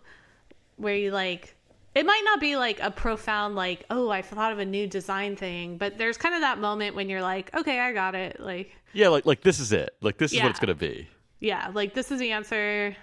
Where 0.77 0.95
you 0.95 1.11
like, 1.11 1.55
it 1.93 2.03
might 2.05 2.23
not 2.25 2.41
be 2.41 2.55
like 2.55 2.79
a 2.81 2.89
profound 2.89 3.55
like, 3.55 3.85
oh, 3.91 4.09
I 4.09 4.23
thought 4.23 4.51
of 4.51 4.57
a 4.57 4.65
new 4.65 4.87
design 4.87 5.35
thing, 5.35 5.77
but 5.77 5.99
there's 5.99 6.17
kind 6.17 6.33
of 6.33 6.41
that 6.41 6.57
moment 6.57 6.95
when 6.95 7.09
you're 7.09 7.21
like, 7.21 7.53
okay, 7.55 7.79
I 7.79 7.93
got 7.93 8.15
it. 8.15 8.39
Like, 8.39 8.75
Yeah, 8.91 9.09
like 9.09 9.25
like 9.27 9.41
this 9.41 9.59
is 9.59 9.71
it. 9.71 9.95
Like 10.01 10.17
this 10.17 10.33
is 10.33 10.41
what 10.41 10.49
it's 10.49 10.59
gonna 10.59 10.73
be. 10.73 11.07
yeah, 11.39 11.69
like 11.73 11.93
this 11.93 12.11
is 12.11 12.19
the 12.19 12.31
answer. 12.31 12.95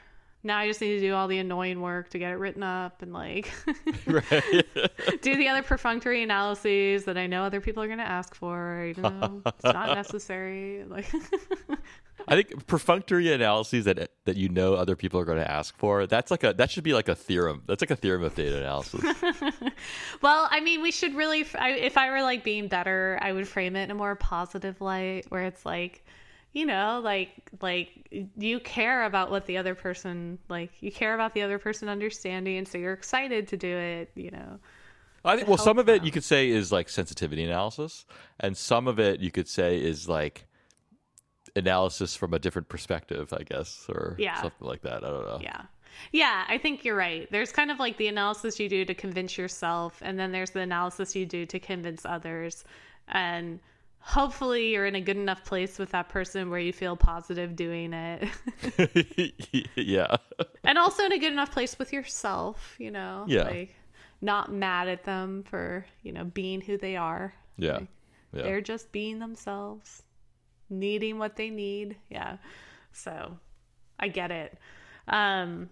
Now 0.42 0.58
I 0.58 0.66
just 0.66 0.80
need 0.80 0.94
to 0.94 1.00
do 1.00 1.14
all 1.14 1.28
the 1.28 1.38
annoying 1.38 1.82
work 1.82 2.08
to 2.10 2.18
get 2.18 2.32
it 2.32 2.36
written 2.36 2.62
up 2.62 3.02
and 3.02 3.12
like 3.12 3.52
do 4.06 5.36
the 5.36 5.48
other 5.48 5.62
perfunctory 5.62 6.22
analyses 6.22 7.04
that 7.04 7.18
I 7.18 7.26
know 7.26 7.44
other 7.44 7.60
people 7.60 7.82
are 7.82 7.86
going 7.86 7.98
to 7.98 8.08
ask 8.08 8.34
for, 8.34 8.86
even 8.86 9.02
though 9.02 9.42
it's 9.44 9.64
not 9.64 9.94
necessary. 9.94 10.84
Like, 10.84 11.12
I 12.28 12.36
think 12.36 12.66
perfunctory 12.66 13.30
analyses 13.32 13.84
that 13.84 14.10
that 14.24 14.36
you 14.36 14.48
know 14.48 14.74
other 14.74 14.96
people 14.96 15.20
are 15.20 15.26
going 15.26 15.38
to 15.38 15.50
ask 15.50 15.76
for. 15.76 16.06
That's 16.06 16.30
like 16.30 16.42
a 16.42 16.54
that 16.54 16.70
should 16.70 16.84
be 16.84 16.94
like 16.94 17.08
a 17.08 17.14
theorem. 17.14 17.62
That's 17.66 17.82
like 17.82 17.90
a 17.90 17.96
theorem 17.96 18.24
of 18.24 18.34
data 18.34 18.58
analysis. 18.58 19.02
well, 20.22 20.48
I 20.50 20.60
mean, 20.60 20.80
we 20.80 20.90
should 20.90 21.14
really. 21.14 21.46
I, 21.58 21.72
if 21.72 21.98
I 21.98 22.10
were 22.10 22.22
like 22.22 22.44
being 22.44 22.68
better, 22.68 23.18
I 23.20 23.32
would 23.32 23.46
frame 23.46 23.76
it 23.76 23.84
in 23.84 23.90
a 23.90 23.94
more 23.94 24.14
positive 24.14 24.80
light, 24.80 25.26
where 25.28 25.44
it's 25.44 25.66
like, 25.66 26.04
you 26.52 26.66
know, 26.66 27.00
like 27.02 27.30
like 27.60 28.08
you 28.36 28.60
care 28.60 29.04
about 29.04 29.30
what 29.30 29.46
the 29.46 29.56
other 29.56 29.74
person 29.74 30.38
like. 30.48 30.72
You 30.80 30.90
care 30.90 31.14
about 31.14 31.34
the 31.34 31.42
other 31.42 31.58
person 31.58 31.88
understanding, 31.88 32.58
and 32.58 32.66
so 32.66 32.78
you're 32.78 32.92
excited 32.92 33.48
to 33.48 33.56
do 33.56 33.76
it. 33.76 34.10
You 34.14 34.30
know. 34.32 34.58
I 35.24 35.36
think 35.36 35.48
well, 35.48 35.58
some 35.58 35.78
of 35.78 35.88
it 35.88 36.02
you 36.02 36.10
could 36.10 36.24
say 36.24 36.48
is 36.48 36.72
like 36.72 36.88
sensitivity 36.88 37.44
analysis, 37.44 38.06
and 38.40 38.56
some 38.56 38.88
of 38.88 38.98
it 38.98 39.20
you 39.20 39.30
could 39.30 39.48
say 39.48 39.80
is 39.80 40.08
like 40.08 40.46
analysis 41.56 42.16
from 42.16 42.32
a 42.32 42.38
different 42.38 42.68
perspective, 42.68 43.32
I 43.32 43.42
guess, 43.42 43.86
or 43.88 44.16
Yeah. 44.18 44.40
something 44.40 44.66
like 44.66 44.82
that. 44.82 45.04
I 45.04 45.10
don't 45.10 45.26
know. 45.26 45.38
Yeah. 45.42 45.62
Yeah, 46.12 46.44
I 46.48 46.56
think 46.58 46.84
you're 46.84 46.96
right. 46.96 47.28
There's 47.30 47.52
kind 47.52 47.70
of 47.70 47.78
like 47.78 47.96
the 47.96 48.06
analysis 48.06 48.58
you 48.60 48.68
do 48.68 48.84
to 48.84 48.94
convince 48.94 49.36
yourself, 49.36 49.98
and 50.02 50.18
then 50.18 50.32
there's 50.32 50.50
the 50.50 50.60
analysis 50.60 51.14
you 51.14 51.26
do 51.26 51.44
to 51.46 51.58
convince 51.58 52.06
others. 52.06 52.64
And 53.08 53.60
hopefully, 54.00 54.72
you're 54.72 54.86
in 54.86 54.94
a 54.94 55.00
good 55.00 55.16
enough 55.16 55.44
place 55.44 55.78
with 55.78 55.90
that 55.90 56.08
person 56.08 56.50
where 56.50 56.58
you 56.60 56.72
feel 56.72 56.96
positive 56.96 57.54
doing 57.56 57.92
it. 57.92 58.28
yeah. 59.76 60.16
and 60.64 60.78
also 60.78 61.04
in 61.04 61.12
a 61.12 61.18
good 61.18 61.32
enough 61.32 61.52
place 61.52 61.78
with 61.78 61.92
yourself, 61.92 62.74
you 62.78 62.90
know? 62.90 63.24
Yeah. 63.28 63.44
Like, 63.44 63.74
not 64.22 64.52
mad 64.52 64.88
at 64.88 65.04
them 65.04 65.42
for, 65.44 65.86
you 66.02 66.12
know, 66.12 66.24
being 66.24 66.60
who 66.60 66.76
they 66.76 66.96
are. 66.96 67.32
Yeah. 67.56 67.74
Like, 67.74 67.88
Yeah. 68.32 68.42
They're 68.42 68.60
just 68.60 68.92
being 68.92 69.18
themselves, 69.18 70.02
needing 70.68 71.18
what 71.18 71.36
they 71.36 71.50
need. 71.50 71.96
Yeah. 72.10 72.36
So 72.92 73.36
I 73.98 74.08
get 74.08 74.30
it. 74.30 74.58
Um, 75.08 75.70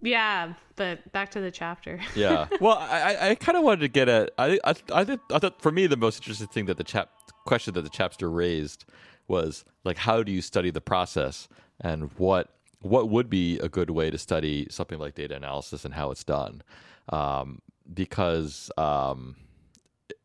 yeah, 0.00 0.54
but 0.76 1.10
back 1.12 1.30
to 1.32 1.40
the 1.40 1.50
chapter. 1.50 2.00
yeah. 2.14 2.46
Well, 2.60 2.78
I, 2.78 3.14
I- 3.14 3.28
I 3.30 3.34
kind 3.34 3.58
of 3.58 3.64
wanted 3.64 3.80
to 3.80 3.88
get 3.88 4.08
at. 4.08 4.30
I, 4.38 4.58
I, 4.64 4.74
I, 4.92 5.04
think, 5.04 5.20
I 5.32 5.38
thought 5.38 5.60
for 5.60 5.70
me 5.72 5.86
the 5.86 5.96
most 5.96 6.18
interesting 6.22 6.46
thing 6.48 6.66
that 6.66 6.76
the 6.76 6.84
chap 6.84 7.10
question 7.48 7.74
that 7.74 7.82
the 7.82 7.90
chapter 7.90 8.30
raised 8.30 8.84
was 9.26 9.64
like, 9.84 9.98
how 9.98 10.22
do 10.22 10.30
you 10.32 10.42
study 10.42 10.70
the 10.70 10.80
process, 10.80 11.48
and 11.80 12.10
what 12.18 12.44
what 12.80 13.08
would 13.08 13.28
be 13.28 13.58
a 13.58 13.68
good 13.68 13.90
way 13.90 14.10
to 14.10 14.18
study 14.18 14.66
something 14.70 14.98
like 14.98 15.14
data 15.14 15.34
analysis 15.34 15.84
and 15.84 15.94
how 15.94 16.10
it's 16.12 16.24
done, 16.24 16.62
um, 17.08 17.60
because. 17.92 18.70
Um, 18.76 19.36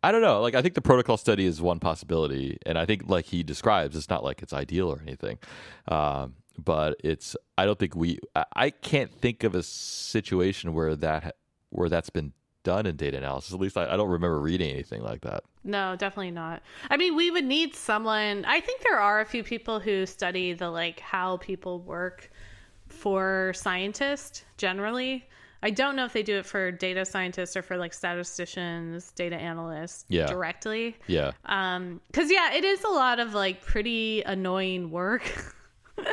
I 0.06 0.12
don't 0.12 0.22
know. 0.22 0.42
Like, 0.42 0.56
I 0.56 0.62
think 0.62 0.76
the 0.76 0.82
protocol 0.82 1.18
study 1.18 1.46
is 1.46 1.62
one 1.62 1.80
possibility, 1.80 2.58
and 2.66 2.78
I 2.78 2.86
think, 2.86 3.04
like 3.08 3.26
he 3.26 3.42
describes, 3.42 3.96
it's 3.96 4.10
not 4.10 4.24
like 4.24 4.42
it's 4.42 4.54
ideal 4.54 4.90
or 4.90 5.02
anything. 5.02 5.40
Um, 5.88 6.36
but 6.58 6.98
it's. 7.04 7.36
I 7.58 7.66
don't 7.66 7.80
think 7.80 7.96
we. 7.96 8.20
I, 8.36 8.46
I 8.54 8.70
can't 8.70 9.14
think 9.14 9.44
of 9.44 9.56
a 9.56 9.64
situation 9.64 10.74
where 10.74 10.96
that 10.98 11.36
where 11.70 11.90
that's 11.90 12.10
been 12.10 12.34
done 12.64 12.86
in 12.86 12.96
data 12.96 13.18
analysis. 13.18 13.54
At 13.54 13.60
least 13.60 13.78
I, 13.78 13.92
I 13.94 13.98
don't 13.98 14.10
remember 14.10 14.40
reading 14.40 14.70
anything 14.72 15.02
like 15.04 15.22
that. 15.22 15.44
No, 15.64 15.96
definitely 15.96 16.32
not. 16.32 16.62
I 16.90 16.98
mean, 16.98 17.16
we 17.16 17.32
would 17.32 17.46
need 17.46 17.76
someone. 17.76 18.46
I 18.46 18.60
think 18.60 18.82
there 18.82 19.00
are 19.00 19.22
a 19.22 19.26
few 19.26 19.44
people 19.44 19.80
who 19.80 20.06
study 20.06 20.54
the 20.54 20.70
like 20.70 21.00
how 21.00 21.38
people 21.38 21.80
work 21.80 22.32
for 22.88 23.54
scientists 23.56 24.44
generally. 24.58 25.28
I 25.62 25.70
don't 25.70 25.96
know 25.96 26.04
if 26.04 26.12
they 26.12 26.24
do 26.24 26.38
it 26.40 26.46
for 26.46 26.72
data 26.72 27.06
scientists 27.06 27.56
or 27.56 27.62
for 27.62 27.78
like 27.78 27.94
statisticians, 27.94 29.12
data 29.14 29.38
analysts 29.38 30.04
Yeah. 30.10 30.26
directly. 30.26 30.98
Yeah. 31.08 31.32
Um, 31.46 32.02
cause 32.12 32.30
yeah, 32.30 32.54
it 32.54 32.66
is 32.66 32.84
a 32.84 32.90
lot 32.90 33.20
of 33.20 33.34
like 33.34 33.62
pretty 33.62 34.22
annoying 34.24 34.92
work. 34.92 35.24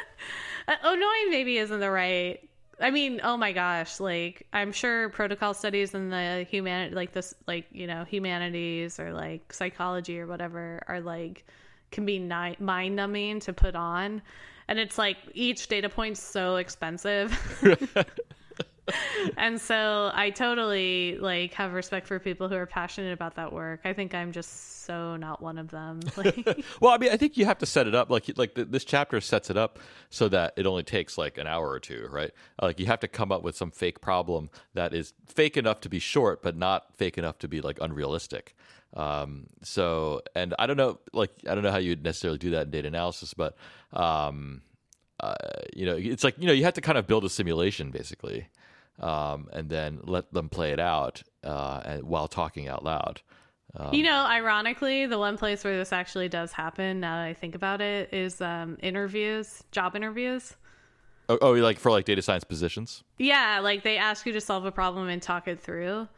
Uh, 0.69 0.75
annoying 0.85 1.31
maybe 1.31 1.57
isn't 1.59 1.81
the 1.81 1.91
right. 1.91 2.49
I 2.81 2.91
mean, 2.91 3.21
oh 3.23 3.37
my 3.37 3.53
gosh, 3.53 4.01
like 4.01 4.47
I'm 4.53 4.73
sure 4.73 5.09
protocol 5.11 5.55
studies 5.55 5.95
in 5.95 6.11
the 6.11 6.47
human, 6.49 6.95
like 6.95 7.13
this, 7.13 7.35
like 7.47 7.67
you 7.73 7.87
know, 7.87 8.05
humanities 8.05 8.99
or 8.99 9.13
like 9.13 9.53
psychology 9.53 10.19
or 10.19 10.27
whatever 10.27 10.83
are 10.89 11.01
like 11.01 11.45
can 11.91 12.07
be 12.07 12.19
ni- 12.19 12.57
mind 12.59 12.97
numbing 12.97 13.41
to 13.41 13.53
put 13.53 13.75
on, 13.75 14.23
and 14.69 14.79
it's 14.79 14.97
like 14.97 15.19
each 15.35 15.69
data 15.69 15.89
point's 15.89 16.23
so 16.23 16.57
expensive. 16.57 17.37
and 19.37 19.61
so 19.61 20.11
I 20.15 20.31
totally 20.31 21.19
like 21.19 21.55
have 21.55 21.73
respect 21.73 22.07
for 22.07 22.19
people 22.19 22.49
who 22.49 22.55
are 22.55 22.67
passionate 22.67 23.13
about 23.13 23.37
that 23.37 23.53
work. 23.53 23.81
I 23.85 23.93
think 23.93 24.15
I'm 24.15 24.33
just 24.33 24.85
so 24.85 25.17
not 25.17 25.41
one 25.43 25.59
of 25.59 25.71
them. 25.71 26.01
Like, 26.17 26.65
Well, 26.81 26.93
I 26.93 26.99
mean, 26.99 27.11
I 27.11 27.17
think 27.17 27.37
you 27.37 27.47
have 27.47 27.59
to 27.59 27.67
set 27.67 27.87
it 27.87 27.95
up 27.95 28.11
like 28.11 28.31
like 28.37 28.55
th- 28.55 28.69
this 28.71 28.85
chapter 28.85 29.21
sets 29.21 29.51
it 29.51 29.57
up 29.57 29.79
so 30.11 30.29
that 30.29 30.55
it 30.57 30.67
only 30.67 30.83
takes 30.83 31.17
like 31.17 31.39
an 31.39 31.47
hour 31.47 31.69
or 31.71 31.81
two, 31.81 32.09
right? 32.11 32.33
Like 32.61 32.81
you 32.81 32.87
have 32.87 33.01
to 33.01 33.09
come 33.09 33.33
up 33.33 33.43
with 33.43 33.57
some 33.57 33.71
fake 33.71 34.01
problem 34.01 34.51
that 34.75 34.93
is 34.93 35.13
fake 35.27 35.57
enough 35.57 35.81
to 35.83 35.89
be 35.89 35.99
short, 35.99 36.43
but 36.43 36.57
not 36.57 36.97
fake 36.97 37.17
enough 37.17 37.39
to 37.39 37.49
be 37.49 37.61
like 37.61 37.79
unrealistic. 37.81 38.55
Um, 38.95 39.47
so, 39.63 40.23
and 40.35 40.55
I 40.59 40.67
don't 40.67 40.77
know, 40.77 40.99
like 41.13 41.31
I 41.49 41.55
don't 41.55 41.63
know 41.63 41.71
how 41.71 41.79
you'd 41.79 42.03
necessarily 42.03 42.39
do 42.39 42.51
that 42.51 42.67
in 42.67 42.71
data 42.71 42.89
analysis, 42.89 43.35
but 43.35 43.57
um, 43.93 44.63
uh, 45.21 45.35
you 45.75 45.87
know, 45.87 45.97
it's 45.97 46.25
like 46.25 46.37
you 46.39 46.47
know, 46.47 46.53
you 46.53 46.65
have 46.65 46.75
to 46.75 46.81
kind 46.81 46.99
of 46.99 47.07
build 47.07 47.25
a 47.25 47.29
simulation 47.29 47.91
basically, 47.91 48.49
um, 49.01 49.49
and 49.53 49.69
then 49.69 50.01
let 50.05 50.33
them 50.33 50.49
play 50.49 50.73
it 50.73 50.81
out 50.81 51.23
uh, 51.45 51.81
and, 51.85 52.03
while 52.05 52.29
talking 52.29 52.69
out 52.69 52.85
loud. 52.85 53.21
you 53.93 54.03
know, 54.03 54.27
ironically, 54.27 55.07
the 55.07 55.19
one 55.19 55.37
place 55.37 55.65
where 55.65 55.77
this 55.77 55.93
actually 55.93 56.29
does 56.29 56.53
happen, 56.53 57.01
now 57.01 57.17
that 57.17 57.27
I 57.27 57.35
think 57.35 57.55
about 57.55 57.81
it, 57.81 58.13
is 58.13 58.41
um, 58.41 58.77
interviews, 58.83 59.63
job 59.71 59.97
interviews. 59.97 60.57
Oh, 61.29 61.39
oh, 61.41 61.53
like 61.53 61.79
for 61.79 61.93
like 61.93 62.05
data 62.05 62.23
science 62.23 62.43
positions. 62.43 63.05
Yeah, 63.17 63.61
like 63.63 63.85
they 63.85 63.97
ask 63.97 64.27
you 64.27 64.33
to 64.33 64.41
solve 64.41 64.65
a 64.65 64.73
problem 64.73 65.09
and 65.09 65.23
talk 65.23 65.47
it 65.47 65.61
through. 65.61 66.09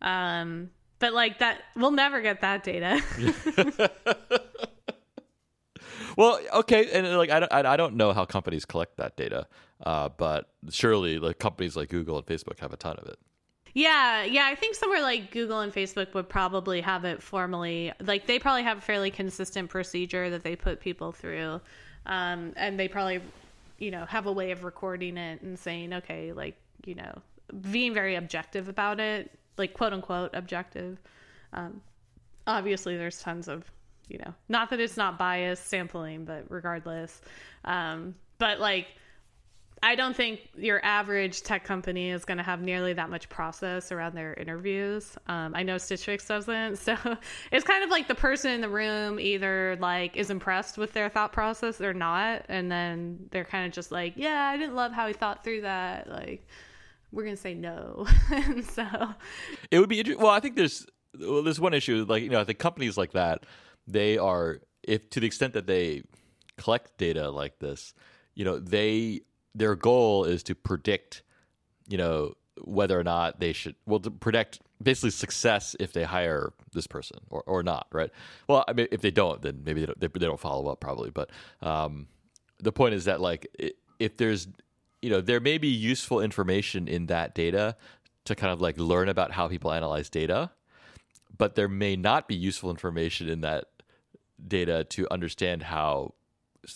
Um, 0.00 0.70
but 1.00 1.12
like 1.12 1.40
that, 1.40 1.62
we'll 1.74 1.90
never 1.90 2.20
get 2.20 2.40
that 2.42 2.62
data. 2.62 3.02
Well, 6.16 6.40
okay, 6.54 6.90
and 6.92 7.06
like 7.16 7.30
I 7.30 7.40
don't, 7.40 7.52
I 7.52 7.74
I 7.74 7.76
don't 7.76 7.94
know 7.96 8.12
how 8.12 8.24
companies 8.24 8.64
collect 8.64 8.96
that 8.96 9.16
data, 9.16 9.46
uh, 9.84 10.08
but 10.08 10.48
surely 10.70 11.18
like 11.18 11.38
companies 11.38 11.76
like 11.76 11.90
Google 11.90 12.16
and 12.16 12.26
Facebook 12.26 12.58
have 12.60 12.72
a 12.72 12.76
ton 12.76 12.96
of 12.96 13.06
it. 13.06 13.18
Yeah, 13.74 14.24
yeah, 14.24 14.46
I 14.46 14.54
think 14.54 14.74
somewhere 14.74 15.02
like 15.02 15.30
Google 15.30 15.60
and 15.60 15.72
Facebook 15.72 16.14
would 16.14 16.30
probably 16.30 16.80
have 16.80 17.04
it 17.04 17.22
formally. 17.22 17.92
Like 18.00 18.26
they 18.26 18.38
probably 18.38 18.62
have 18.62 18.78
a 18.78 18.80
fairly 18.80 19.10
consistent 19.10 19.68
procedure 19.68 20.30
that 20.30 20.42
they 20.42 20.56
put 20.56 20.80
people 20.80 21.12
through, 21.12 21.60
um, 22.06 22.54
and 22.56 22.80
they 22.80 22.88
probably, 22.88 23.20
you 23.78 23.90
know, 23.90 24.06
have 24.06 24.24
a 24.24 24.32
way 24.32 24.50
of 24.52 24.64
recording 24.64 25.18
it 25.18 25.42
and 25.42 25.58
saying, 25.58 25.92
okay, 25.92 26.32
like 26.32 26.56
you 26.86 26.94
know, 26.94 27.20
being 27.70 27.92
very 27.92 28.14
objective 28.14 28.68
about 28.70 29.00
it, 29.00 29.30
like 29.58 29.74
quote 29.74 29.92
unquote 29.92 30.30
objective. 30.32 30.98
Um, 31.52 31.82
obviously, 32.46 32.96
there's 32.96 33.20
tons 33.20 33.48
of, 33.48 33.70
you 34.08 34.18
know, 34.18 34.34
not 34.48 34.70
that 34.70 34.80
it's 34.80 34.96
not 34.96 35.18
biased 35.18 35.66
sampling, 35.66 36.24
but 36.24 36.44
regardless, 36.48 37.20
um, 37.64 38.14
but 38.38 38.60
like 38.60 38.86
I 39.82 39.94
don't 39.94 40.16
think 40.16 40.40
your 40.56 40.82
average 40.84 41.42
tech 41.42 41.64
company 41.64 42.10
is 42.10 42.24
going 42.24 42.38
to 42.38 42.42
have 42.42 42.62
nearly 42.62 42.94
that 42.94 43.10
much 43.10 43.28
process 43.28 43.92
around 43.92 44.14
their 44.14 44.32
interviews. 44.34 45.16
Um, 45.26 45.54
I 45.54 45.62
know 45.62 45.76
Stitch 45.76 46.04
Fix 46.04 46.26
doesn't, 46.26 46.76
so 46.78 46.96
it's 47.52 47.64
kind 47.64 47.84
of 47.84 47.90
like 47.90 48.08
the 48.08 48.14
person 48.14 48.52
in 48.52 48.60
the 48.62 48.68
room 48.68 49.20
either 49.20 49.76
like 49.80 50.16
is 50.16 50.30
impressed 50.30 50.78
with 50.78 50.92
their 50.92 51.08
thought 51.08 51.32
process 51.32 51.80
or 51.80 51.92
not, 51.92 52.46
and 52.48 52.70
then 52.70 53.28
they're 53.30 53.44
kind 53.44 53.66
of 53.66 53.72
just 53.72 53.92
like, 53.92 54.14
"Yeah, 54.16 54.48
I 54.48 54.56
didn't 54.56 54.74
love 54.74 54.92
how 54.92 55.06
he 55.06 55.12
thought 55.12 55.44
through 55.44 55.62
that." 55.62 56.08
Like, 56.08 56.46
we're 57.12 57.24
gonna 57.24 57.36
say 57.36 57.54
no, 57.54 58.06
and 58.30 58.64
so 58.64 58.86
it 59.70 59.78
would 59.78 59.88
be 59.88 59.98
interesting. 59.98 60.22
Well, 60.22 60.32
I 60.32 60.40
think 60.40 60.56
there's 60.56 60.86
well, 61.18 61.42
there's 61.42 61.60
one 61.60 61.74
issue, 61.74 62.06
like 62.08 62.22
you 62.22 62.30
know, 62.30 62.44
the 62.44 62.54
companies 62.54 62.96
like 62.96 63.12
that, 63.12 63.44
they 63.86 64.18
are 64.18 64.60
if 64.82 65.10
to 65.10 65.20
the 65.20 65.26
extent 65.26 65.52
that 65.54 65.66
they 65.66 66.02
collect 66.56 66.96
data 66.98 67.30
like 67.30 67.58
this, 67.58 67.94
you 68.34 68.44
know, 68.44 68.58
they 68.58 69.22
their 69.54 69.74
goal 69.74 70.24
is 70.24 70.42
to 70.44 70.54
predict, 70.54 71.22
you 71.88 71.98
know, 71.98 72.34
whether 72.62 72.98
or 72.98 73.04
not 73.04 73.40
they 73.40 73.52
should 73.52 73.74
well 73.86 74.00
to 74.00 74.10
predict 74.10 74.60
basically 74.82 75.10
success 75.10 75.74
if 75.80 75.92
they 75.92 76.04
hire 76.04 76.52
this 76.72 76.86
person 76.86 77.18
or, 77.30 77.42
or 77.46 77.62
not, 77.62 77.86
right? 77.92 78.10
Well, 78.48 78.64
I 78.68 78.72
mean, 78.72 78.88
if 78.90 79.00
they 79.00 79.10
don't, 79.10 79.40
then 79.40 79.62
maybe 79.64 79.80
they 79.80 79.86
don't, 79.86 80.00
they, 80.00 80.08
they 80.08 80.26
don't 80.26 80.40
follow 80.40 80.70
up 80.70 80.80
probably. 80.80 81.10
But 81.10 81.30
um, 81.62 82.08
the 82.58 82.72
point 82.72 82.94
is 82.94 83.06
that 83.06 83.20
like 83.20 83.46
if 83.98 84.16
there's 84.16 84.48
you 85.02 85.10
know 85.10 85.20
there 85.20 85.40
may 85.40 85.58
be 85.58 85.68
useful 85.68 86.20
information 86.20 86.88
in 86.88 87.06
that 87.06 87.34
data 87.34 87.76
to 88.24 88.34
kind 88.34 88.52
of 88.52 88.60
like 88.60 88.78
learn 88.78 89.08
about 89.08 89.32
how 89.32 89.48
people 89.48 89.72
analyze 89.72 90.10
data, 90.10 90.50
but 91.36 91.54
there 91.54 91.68
may 91.68 91.96
not 91.96 92.28
be 92.28 92.34
useful 92.34 92.70
information 92.70 93.28
in 93.28 93.40
that 93.42 93.66
data 94.44 94.84
to 94.84 95.06
understand 95.10 95.62
how 95.62 96.14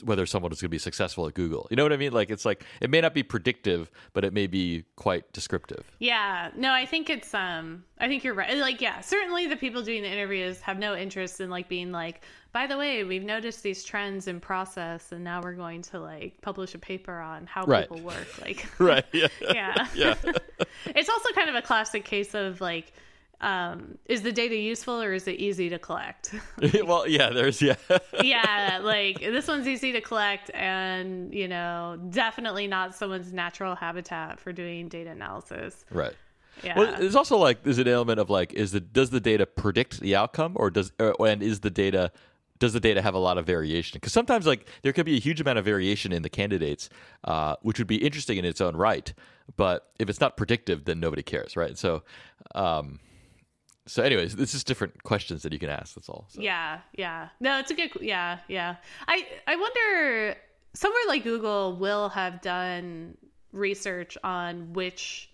whether 0.05 0.27
someone 0.27 0.53
is 0.53 0.61
going 0.61 0.69
to 0.69 0.71
be 0.71 0.79
successful 0.79 1.27
at 1.27 1.35
Google. 1.35 1.67
You 1.71 1.77
know 1.77 1.83
what 1.83 1.93
I 1.93 1.97
mean? 1.97 2.13
Like 2.13 2.31
it's 2.31 2.45
like 2.45 2.65
it 2.81 2.91
may 2.91 3.01
not 3.01 3.15
be 3.15 3.23
predictive, 3.23 3.91
but 4.13 4.25
it 4.25 4.33
may 4.33 4.47
be 4.47 4.85
quite 4.97 5.31
descriptive. 5.33 5.91
Yeah. 5.99 6.51
No, 6.57 6.73
I 6.73 6.87
think 6.87 7.11
it's 7.11 7.35
um 7.35 7.85
I 7.99 8.09
think 8.09 8.25
you're 8.25 8.35
right. 8.35 8.57
Like 8.57 8.81
yeah, 8.81 9.01
certainly 9.01 9.47
the 9.47 9.57
people 9.57 9.83
doing 9.83 10.03
the 10.03 10.11
interviews 10.11 10.61
have 10.61 10.79
no 10.79 10.95
interest 10.95 11.41
in 11.41 11.51
like 11.51 11.69
being 11.69 11.93
like, 11.93 12.23
by 12.53 12.67
the 12.67 12.77
way, 12.77 13.05
we've 13.05 13.25
noticed 13.25 13.63
these 13.63 13.85
trends 13.85 14.29
in 14.29 14.41
process 14.41 15.13
and 15.13 15.25
now 15.25 15.41
we're 15.43 15.55
going 15.55 15.83
to 15.83 16.01
like 16.01 16.41
publish 16.41 16.75
a 16.75 16.79
paper 16.79 17.19
on 17.19 17.47
how 17.47 17.65
right. 17.65 17.89
people 17.89 18.05
work. 18.05 18.41
Like 18.41 18.67
Right. 18.79 19.05
Yeah. 19.13 19.29
yeah. 19.41 19.87
yeah. 19.95 20.15
it's 20.87 21.09
also 21.09 21.31
kind 21.35 21.49
of 21.49 21.57
a 21.57 21.63
classic 21.63 22.05
case 22.05 22.35
of 22.35 22.61
like 22.61 22.93
um, 23.41 23.97
is 24.07 24.22
the 24.22 24.32
data 24.32 24.57
useful 24.57 25.01
or 25.01 25.12
is 25.12 25.26
it 25.26 25.38
easy 25.38 25.68
to 25.70 25.78
collect? 25.78 26.34
well, 26.84 27.09
yeah, 27.09 27.30
there's 27.30 27.61
yeah. 27.62 27.76
yeah, 28.22 28.80
like 28.82 29.20
this 29.20 29.49
one's 29.49 29.66
easy 29.66 29.93
to 29.93 30.01
collect 30.01 30.51
and, 30.55 31.32
you 31.32 31.49
know, 31.49 31.99
definitely 32.11 32.66
not 32.66 32.95
someone's 32.95 33.32
natural 33.32 33.74
habitat 33.74 34.38
for 34.38 34.53
doing 34.53 34.88
data 34.88 35.11
analysis. 35.11 35.84
Right. 35.91 36.14
Yeah. 36.62 36.78
Well, 36.78 36.97
there's 36.99 37.16
also 37.16 37.38
like 37.38 37.62
there's 37.62 37.78
an 37.78 37.88
element 37.88 38.20
of 38.20 38.28
like 38.28 38.53
is 38.53 38.72
the 38.72 38.80
does 38.80 39.11
the 39.11 39.20
data 39.20 39.47
predict 39.47 40.01
the 40.01 40.16
outcome 40.16 40.53
or 40.57 40.68
does 40.70 40.93
or, 40.99 41.14
and 41.26 41.43
is 41.43 41.61
the 41.61 41.70
data 41.70 42.12
does 42.59 42.74
the 42.74 42.80
data 42.80 43.01
have 43.01 43.14
a 43.14 43.18
lot 43.18 43.38
of 43.38 43.47
variation? 43.47 43.97
Because 43.97 44.12
sometimes 44.12 44.47
like 44.47 44.68
there 44.82 44.93
could 44.93 45.07
be 45.07 45.16
a 45.16 45.20
huge 45.20 45.41
amount 45.41 45.59
of 45.59 45.64
variation 45.64 46.12
in 46.12 46.22
the 46.22 46.28
candidates, 46.28 46.91
uh, 47.24 47.57
which 47.62 47.78
would 47.78 47.86
be 47.86 47.97
interesting 47.97 48.36
in 48.36 48.45
its 48.45 48.61
own 48.61 48.76
right. 48.76 49.12
But 49.57 49.91
if 49.99 50.11
it's 50.11 50.20
not 50.20 50.36
predictive, 50.36 50.84
then 50.84 51.01
nobody 51.01 51.22
cares, 51.22 51.57
right? 51.57 51.76
So, 51.76 52.03
um, 52.55 53.01
so 53.91 54.03
anyways 54.03 54.36
this 54.36 54.55
is 54.55 54.64
different 54.64 55.03
questions 55.03 55.43
that 55.43 55.53
you 55.53 55.59
can 55.59 55.68
ask 55.68 55.95
that's 55.95 56.09
all 56.09 56.26
so. 56.28 56.41
yeah 56.41 56.80
yeah. 56.97 57.28
No 57.41 57.59
it's 57.59 57.70
a 57.70 57.74
good 57.74 57.91
yeah 58.01 58.38
yeah. 58.49 58.76
I 59.09 59.26
i 59.47 59.57
wonder 59.57 60.36
somewhere 60.74 61.03
like 61.09 61.24
google 61.24 61.76
will 61.76 62.09
have 62.11 62.41
done 62.41 63.16
research 63.53 64.16
on 64.22 64.72
which 64.72 65.30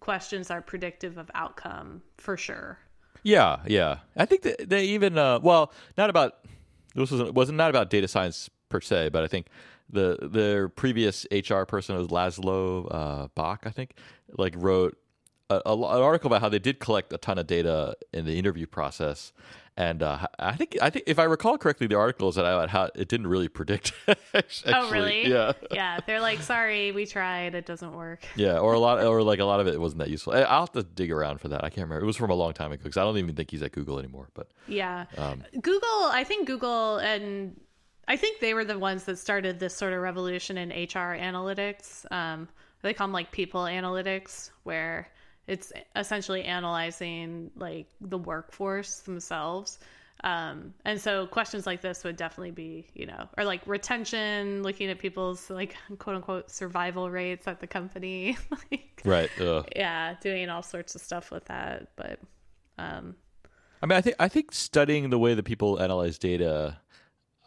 questions 0.00 0.50
are 0.50 0.62
predictive 0.62 1.18
of 1.18 1.30
outcome 1.34 2.02
for 2.16 2.36
sure. 2.36 2.78
Yeah 3.22 3.58
yeah. 3.66 3.98
I 4.16 4.26
think 4.26 4.42
that 4.42 4.68
they 4.68 4.84
even 4.84 5.18
uh 5.18 5.40
well 5.42 5.72
not 5.96 6.10
about 6.10 6.44
this 6.94 7.10
was 7.10 7.32
wasn't 7.32 7.58
not 7.58 7.70
about 7.70 7.90
data 7.90 8.08
science 8.08 8.48
per 8.68 8.80
se 8.80 9.08
but 9.08 9.24
i 9.24 9.26
think 9.26 9.46
the 9.90 10.18
their 10.20 10.68
previous 10.68 11.26
hr 11.32 11.62
person 11.62 11.96
was 11.96 12.08
laszlo 12.08 12.86
uh, 12.90 13.28
bock 13.34 13.62
i 13.64 13.70
think 13.70 13.94
like 14.36 14.54
wrote 14.56 14.98
a, 15.50 15.62
a, 15.66 15.74
an 15.74 16.02
article 16.02 16.28
about 16.28 16.40
how 16.40 16.48
they 16.48 16.58
did 16.58 16.80
collect 16.80 17.12
a 17.12 17.18
ton 17.18 17.38
of 17.38 17.46
data 17.46 17.96
in 18.12 18.24
the 18.24 18.38
interview 18.38 18.66
process, 18.66 19.32
and 19.78 20.02
uh, 20.02 20.26
I 20.40 20.56
think 20.56 20.76
I 20.82 20.90
think 20.90 21.04
if 21.06 21.20
I 21.20 21.22
recall 21.22 21.56
correctly, 21.56 21.86
the 21.86 21.94
article 21.94 22.28
is 22.28 22.36
about 22.36 22.68
how 22.68 22.90
it 22.96 23.08
didn't 23.08 23.28
really 23.28 23.46
predict. 23.46 23.92
actually. 24.34 24.74
Oh, 24.74 24.90
really? 24.90 25.28
Yeah. 25.28 25.52
Yeah. 25.70 26.00
They're 26.04 26.20
like, 26.20 26.40
sorry, 26.40 26.90
we 26.90 27.06
tried, 27.06 27.54
it 27.54 27.64
doesn't 27.64 27.94
work. 27.94 28.24
Yeah, 28.34 28.58
or 28.58 28.72
a 28.72 28.78
lot, 28.78 29.04
or 29.04 29.22
like 29.22 29.38
a 29.38 29.44
lot 29.44 29.60
of 29.60 29.68
it 29.68 29.80
wasn't 29.80 30.00
that 30.00 30.10
useful. 30.10 30.32
I'll 30.32 30.60
have 30.60 30.72
to 30.72 30.82
dig 30.82 31.12
around 31.12 31.40
for 31.40 31.48
that. 31.48 31.64
I 31.64 31.70
can't 31.70 31.86
remember. 31.88 32.02
It 32.02 32.06
was 32.06 32.16
from 32.16 32.30
a 32.30 32.34
long 32.34 32.52
time 32.54 32.72
ago 32.72 32.82
because 32.82 32.96
I 32.96 33.04
don't 33.04 33.16
even 33.18 33.34
think 33.34 33.50
he's 33.50 33.62
at 33.62 33.72
Google 33.72 33.98
anymore. 33.98 34.28
But 34.34 34.48
yeah, 34.66 35.06
um, 35.16 35.44
Google. 35.60 35.88
I 36.10 36.24
think 36.24 36.48
Google 36.48 36.98
and 36.98 37.60
I 38.08 38.16
think 38.16 38.40
they 38.40 38.54
were 38.54 38.64
the 38.64 38.78
ones 38.78 39.04
that 39.04 39.18
started 39.18 39.60
this 39.60 39.74
sort 39.76 39.92
of 39.92 40.00
revolution 40.00 40.58
in 40.58 40.70
HR 40.70 41.16
analytics. 41.16 42.10
Um, 42.10 42.48
they 42.82 42.94
call 42.94 43.06
them 43.06 43.12
like 43.12 43.30
people 43.30 43.62
analytics, 43.62 44.50
where 44.64 45.08
it's 45.48 45.72
essentially 45.96 46.44
analyzing 46.44 47.50
like 47.56 47.88
the 48.00 48.18
workforce 48.18 49.00
themselves 49.00 49.78
um, 50.24 50.74
and 50.84 51.00
so 51.00 51.28
questions 51.28 51.64
like 51.64 51.80
this 51.80 52.02
would 52.04 52.16
definitely 52.16 52.50
be 52.50 52.86
you 52.94 53.06
know 53.06 53.28
or 53.36 53.44
like 53.44 53.60
retention 53.66 54.62
looking 54.62 54.90
at 54.90 54.98
people's 54.98 55.48
like 55.50 55.76
quote 55.98 56.16
unquote 56.16 56.50
survival 56.50 57.10
rates 57.10 57.48
at 57.48 57.60
the 57.60 57.66
company 57.66 58.36
like, 58.70 59.02
right 59.04 59.30
Ugh. 59.40 59.66
yeah 59.74 60.14
doing 60.20 60.48
all 60.48 60.62
sorts 60.62 60.94
of 60.94 61.00
stuff 61.00 61.30
with 61.30 61.44
that 61.46 61.88
but 61.96 62.18
um, 62.78 63.16
i 63.82 63.86
mean 63.86 63.96
i 63.96 64.00
think 64.00 64.16
i 64.18 64.28
think 64.28 64.52
studying 64.52 65.10
the 65.10 65.18
way 65.18 65.34
that 65.34 65.44
people 65.44 65.80
analyze 65.80 66.18
data 66.18 66.78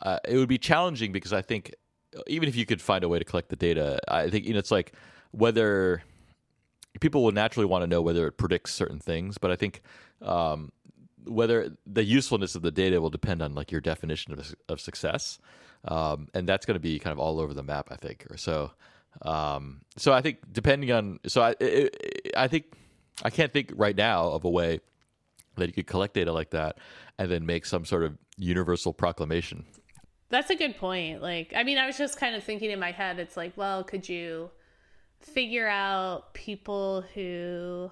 uh, 0.02 0.18
it 0.28 0.38
would 0.38 0.50
be 0.50 0.58
challenging 0.58 1.12
because 1.12 1.34
i 1.34 1.42
think 1.42 1.76
even 2.28 2.50
if 2.50 2.56
you 2.56 2.66
could 2.66 2.82
find 2.82 3.04
a 3.04 3.10
way 3.10 3.20
to 3.20 3.26
collect 3.26 3.50
the 3.50 3.56
data 3.56 4.00
i 4.08 4.30
think 4.30 4.46
you 4.46 4.54
know 4.54 4.60
it's 4.60 4.72
like 4.72 4.94
whether 5.32 6.02
people 7.02 7.24
will 7.24 7.34
naturally 7.34 7.66
want 7.66 7.84
to 7.84 7.88
know 7.88 8.02
whether 8.02 8.26
it 8.28 8.38
predicts 8.38 8.74
certain 8.74 9.00
things, 9.00 9.38
but 9.38 9.52
I 9.52 9.58
think 9.58 9.82
um, 10.22 10.72
whether 11.26 11.76
the 11.86 12.04
usefulness 12.04 12.56
of 12.56 12.62
the 12.62 12.72
data 12.72 13.02
will 13.02 13.10
depend 13.10 13.42
on 13.42 13.54
like 13.54 13.72
your 13.72 13.82
definition 13.82 14.32
of 14.32 14.56
of 14.70 14.80
success, 14.80 15.40
um, 15.84 16.30
and 16.34 16.48
that's 16.48 16.66
going 16.66 16.76
to 16.76 16.80
be 16.80 16.98
kind 17.00 17.12
of 17.12 17.20
all 17.20 17.42
over 17.42 17.54
the 17.54 17.64
map. 17.64 17.90
I 17.92 17.98
think, 17.98 18.26
or 18.30 18.38
so. 18.38 18.72
Um, 19.24 19.82
so 19.98 20.14
I 20.14 20.22
think 20.22 20.38
depending 20.54 20.94
on 20.94 21.20
so 21.28 21.42
I 21.42 21.56
it, 21.60 22.32
I 22.38 22.48
think 22.48 22.66
I 23.24 23.30
can't 23.30 23.52
think 23.52 23.74
right 23.76 23.96
now 23.96 24.30
of 24.30 24.46
a 24.46 24.50
way 24.50 24.80
that 25.58 25.68
you 25.68 25.74
could 25.74 25.88
collect 25.88 26.14
data 26.14 26.32
like 26.32 26.52
that 26.52 26.78
and 27.18 27.30
then 27.30 27.46
make 27.46 27.66
some 27.66 27.84
sort 27.84 28.04
of 28.04 28.18
universal 28.38 28.94
proclamation. 28.94 29.66
That's 30.30 30.50
a 30.50 30.56
good 30.56 30.78
point. 30.78 31.22
Like, 31.22 31.54
I 31.54 31.64
mean, 31.64 31.78
I 31.78 31.86
was 31.86 31.98
just 31.98 32.18
kind 32.18 32.36
of 32.36 32.44
thinking 32.44 32.72
in 32.72 32.80
my 32.80 32.94
head, 32.94 33.20
it's 33.20 33.36
like, 33.36 33.52
well, 33.58 33.84
could 33.84 34.08
you 34.08 34.50
figure 35.26 35.68
out 35.68 36.34
people 36.34 37.04
who 37.14 37.92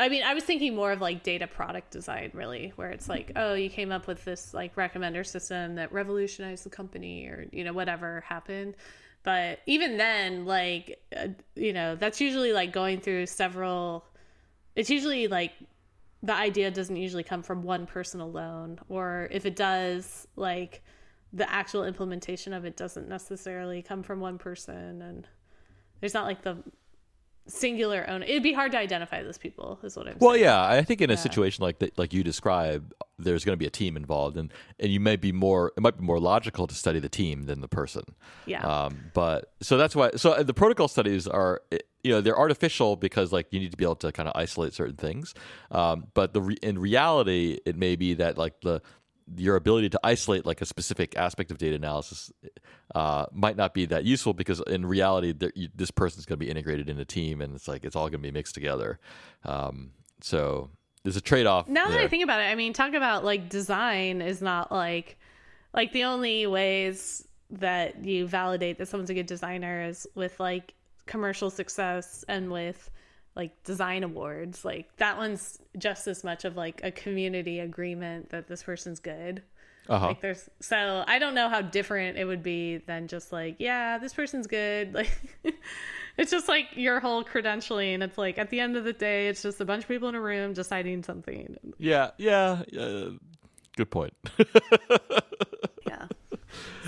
I 0.00 0.08
mean, 0.08 0.22
I 0.22 0.32
was 0.32 0.44
thinking 0.44 0.74
more 0.74 0.92
of 0.92 1.02
like 1.02 1.22
data 1.22 1.46
product 1.46 1.90
design, 1.90 2.30
really, 2.32 2.72
where 2.76 2.88
it's 2.88 3.06
like, 3.06 3.32
oh, 3.36 3.52
you 3.52 3.68
came 3.68 3.92
up 3.92 4.06
with 4.06 4.24
this 4.24 4.54
like 4.54 4.74
recommender 4.74 5.26
system 5.26 5.74
that 5.74 5.92
revolutionized 5.92 6.64
the 6.64 6.70
company, 6.70 7.26
or 7.26 7.46
you 7.52 7.64
know, 7.64 7.74
whatever 7.74 8.24
happened. 8.26 8.76
But 9.24 9.60
even 9.66 9.98
then, 9.98 10.46
like, 10.46 11.02
uh, 11.14 11.28
you 11.54 11.74
know, 11.74 11.96
that's 11.96 12.18
usually 12.18 12.54
like 12.54 12.72
going 12.72 13.00
through 13.00 13.26
several. 13.26 14.06
It's 14.74 14.88
usually 14.88 15.28
like 15.28 15.52
the 16.22 16.32
idea 16.34 16.70
doesn't 16.70 16.96
usually 16.96 17.22
come 17.22 17.42
from 17.42 17.62
one 17.62 17.84
person 17.84 18.20
alone, 18.20 18.78
or 18.88 19.28
if 19.30 19.44
it 19.44 19.54
does, 19.54 20.26
like, 20.34 20.82
the 21.34 21.50
actual 21.52 21.84
implementation 21.84 22.54
of 22.54 22.64
it 22.64 22.74
doesn't 22.76 23.08
necessarily 23.08 23.82
come 23.82 24.02
from 24.02 24.20
one 24.20 24.38
person, 24.38 25.02
and 25.02 25.28
there's 26.00 26.14
not 26.14 26.26
like 26.26 26.42
the 26.42 26.58
singular 27.50 28.08
owner. 28.08 28.24
It'd 28.24 28.42
be 28.42 28.52
hard 28.52 28.72
to 28.72 28.78
identify 28.78 29.22
those 29.22 29.38
people, 29.38 29.78
is 29.82 29.96
what 29.96 30.06
I'm 30.06 30.16
well, 30.18 30.32
saying. 30.32 30.44
Well, 30.44 30.68
yeah, 30.70 30.78
I 30.78 30.82
think 30.82 31.00
in 31.00 31.10
a 31.10 31.14
yeah. 31.14 31.18
situation 31.18 31.62
like 31.62 31.78
that, 31.80 31.98
like 31.98 32.12
you 32.12 32.22
describe, 32.22 32.94
there's 33.18 33.44
going 33.44 33.54
to 33.54 33.58
be 33.58 33.66
a 33.66 33.70
team 33.70 33.96
involved, 33.96 34.36
and 34.36 34.52
and 34.78 34.90
you 34.90 35.00
may 35.00 35.16
be 35.16 35.32
more. 35.32 35.72
It 35.76 35.80
might 35.80 35.98
be 35.98 36.04
more 36.04 36.20
logical 36.20 36.66
to 36.66 36.74
study 36.74 37.00
the 37.00 37.08
team 37.08 37.44
than 37.44 37.60
the 37.60 37.68
person. 37.68 38.04
Yeah. 38.46 38.66
Um. 38.66 39.10
But 39.14 39.52
so 39.60 39.76
that's 39.76 39.94
why. 39.94 40.12
So 40.16 40.32
uh, 40.32 40.42
the 40.42 40.54
protocol 40.54 40.88
studies 40.88 41.26
are. 41.26 41.62
You 42.02 42.12
know 42.12 42.22
they're 42.22 42.38
artificial 42.38 42.96
because 42.96 43.30
like 43.30 43.48
you 43.50 43.60
need 43.60 43.72
to 43.72 43.76
be 43.76 43.84
able 43.84 43.96
to 43.96 44.10
kind 44.10 44.26
of 44.26 44.34
isolate 44.34 44.72
certain 44.72 44.96
things, 44.96 45.34
um, 45.70 46.06
but 46.14 46.32
the 46.32 46.40
re- 46.40 46.56
in 46.62 46.78
reality 46.78 47.58
it 47.66 47.76
may 47.76 47.94
be 47.94 48.14
that 48.14 48.38
like 48.38 48.58
the 48.62 48.80
your 49.36 49.56
ability 49.56 49.88
to 49.90 50.00
isolate 50.02 50.44
like 50.44 50.60
a 50.60 50.66
specific 50.66 51.16
aspect 51.16 51.50
of 51.50 51.58
data 51.58 51.76
analysis 51.76 52.32
uh, 52.94 53.26
might 53.32 53.56
not 53.56 53.74
be 53.74 53.86
that 53.86 54.04
useful 54.04 54.32
because 54.32 54.60
in 54.66 54.84
reality 54.84 55.34
you, 55.54 55.68
this 55.74 55.90
person's 55.90 56.26
going 56.26 56.38
to 56.38 56.44
be 56.44 56.50
integrated 56.50 56.88
in 56.88 56.98
a 56.98 57.04
team 57.04 57.40
and 57.40 57.54
it's 57.54 57.68
like 57.68 57.84
it's 57.84 57.96
all 57.96 58.04
going 58.04 58.12
to 58.12 58.18
be 58.18 58.30
mixed 58.30 58.54
together 58.54 58.98
um, 59.44 59.90
so 60.20 60.70
there's 61.04 61.16
a 61.16 61.20
trade-off 61.20 61.68
now 61.68 61.88
there. 61.88 61.98
that 61.98 62.04
i 62.04 62.08
think 62.08 62.24
about 62.24 62.40
it 62.40 62.44
i 62.44 62.54
mean 62.54 62.72
talk 62.72 62.94
about 62.94 63.24
like 63.24 63.48
design 63.48 64.20
is 64.20 64.42
not 64.42 64.70
like 64.70 65.18
like 65.72 65.92
the 65.92 66.04
only 66.04 66.46
ways 66.46 67.26
that 67.50 68.04
you 68.04 68.26
validate 68.26 68.78
that 68.78 68.88
someone's 68.88 69.10
a 69.10 69.14
good 69.14 69.26
designer 69.26 69.82
is 69.82 70.06
with 70.14 70.38
like 70.38 70.74
commercial 71.06 71.50
success 71.50 72.24
and 72.28 72.50
with 72.50 72.90
like 73.36 73.62
design 73.64 74.02
awards. 74.02 74.64
Like 74.64 74.94
that 74.96 75.16
one's 75.16 75.58
just 75.78 76.06
as 76.06 76.24
much 76.24 76.44
of 76.44 76.56
like 76.56 76.80
a 76.82 76.90
community 76.90 77.60
agreement 77.60 78.30
that 78.30 78.48
this 78.48 78.62
person's 78.62 79.00
good. 79.00 79.42
Uh-huh. 79.88 80.08
Like 80.08 80.20
there's 80.20 80.48
so 80.60 81.04
I 81.06 81.18
don't 81.18 81.34
know 81.34 81.48
how 81.48 81.62
different 81.62 82.16
it 82.18 82.24
would 82.24 82.42
be 82.42 82.78
than 82.78 83.08
just 83.08 83.32
like, 83.32 83.56
yeah, 83.58 83.98
this 83.98 84.12
person's 84.14 84.46
good. 84.46 84.94
Like 85.44 85.56
it's 86.18 86.30
just 86.32 86.48
like 86.48 86.66
your 86.74 87.00
whole 87.00 87.24
credentialing. 87.24 88.02
It's 88.02 88.18
like 88.18 88.36
at 88.36 88.50
the 88.50 88.60
end 88.60 88.76
of 88.76 88.84
the 88.84 88.92
day, 88.92 89.28
it's 89.28 89.42
just 89.42 89.60
a 89.60 89.64
bunch 89.64 89.84
of 89.84 89.88
people 89.88 90.08
in 90.08 90.14
a 90.14 90.20
room 90.20 90.52
deciding 90.52 91.02
something. 91.02 91.56
Yeah, 91.78 92.10
yeah. 92.18 92.62
Uh, 92.78 93.12
good 93.76 93.90
point. 93.90 94.12
Yeah. 95.86 96.06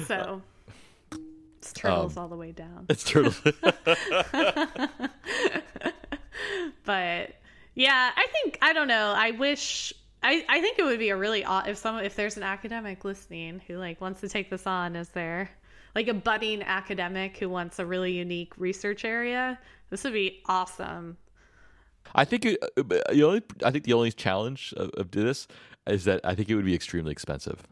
So 0.07 0.43
it's 1.59 1.72
turtles 1.72 2.16
all 2.16 2.28
the 2.28 2.36
way 2.36 2.53
down. 2.53 2.86
it's 2.88 3.03
turtles. 3.05 3.40
but 6.84 7.34
yeah, 7.74 8.10
I 8.14 8.26
think 8.32 8.58
I 8.62 8.72
don't 8.72 8.88
know. 8.88 9.12
I 9.16 9.32
wish 9.32 9.92
I, 10.22 10.44
I 10.48 10.60
think 10.60 10.78
it 10.78 10.84
would 10.84 10.98
be 10.98 11.08
a 11.08 11.16
really 11.16 11.44
odd 11.44 11.68
if 11.68 11.76
some 11.78 11.98
if 11.98 12.14
there's 12.14 12.36
an 12.36 12.42
academic 12.42 13.04
listening 13.04 13.60
who 13.66 13.76
like 13.76 14.00
wants 14.00 14.20
to 14.20 14.28
take 14.28 14.50
this 14.50 14.66
on 14.66 14.94
as 14.96 15.08
their 15.10 15.50
like 15.94 16.08
a 16.08 16.14
budding 16.14 16.62
academic 16.62 17.36
who 17.38 17.48
wants 17.48 17.78
a 17.78 17.86
really 17.86 18.12
unique 18.12 18.52
research 18.56 19.04
area. 19.04 19.58
This 19.90 20.04
would 20.04 20.12
be 20.12 20.42
awesome. 20.46 21.16
I 22.14 22.24
think 22.24 22.44
it, 22.44 22.58
uh, 22.62 22.82
the 23.12 23.22
only 23.22 23.42
I 23.64 23.70
think 23.70 23.84
the 23.84 23.92
only 23.92 24.12
challenge 24.12 24.74
of, 24.76 24.90
of 24.90 25.10
this 25.10 25.48
is 25.86 26.04
that 26.04 26.20
I 26.24 26.34
think 26.34 26.48
it 26.48 26.54
would 26.54 26.64
be 26.64 26.74
extremely 26.74 27.10
expensive. 27.10 27.62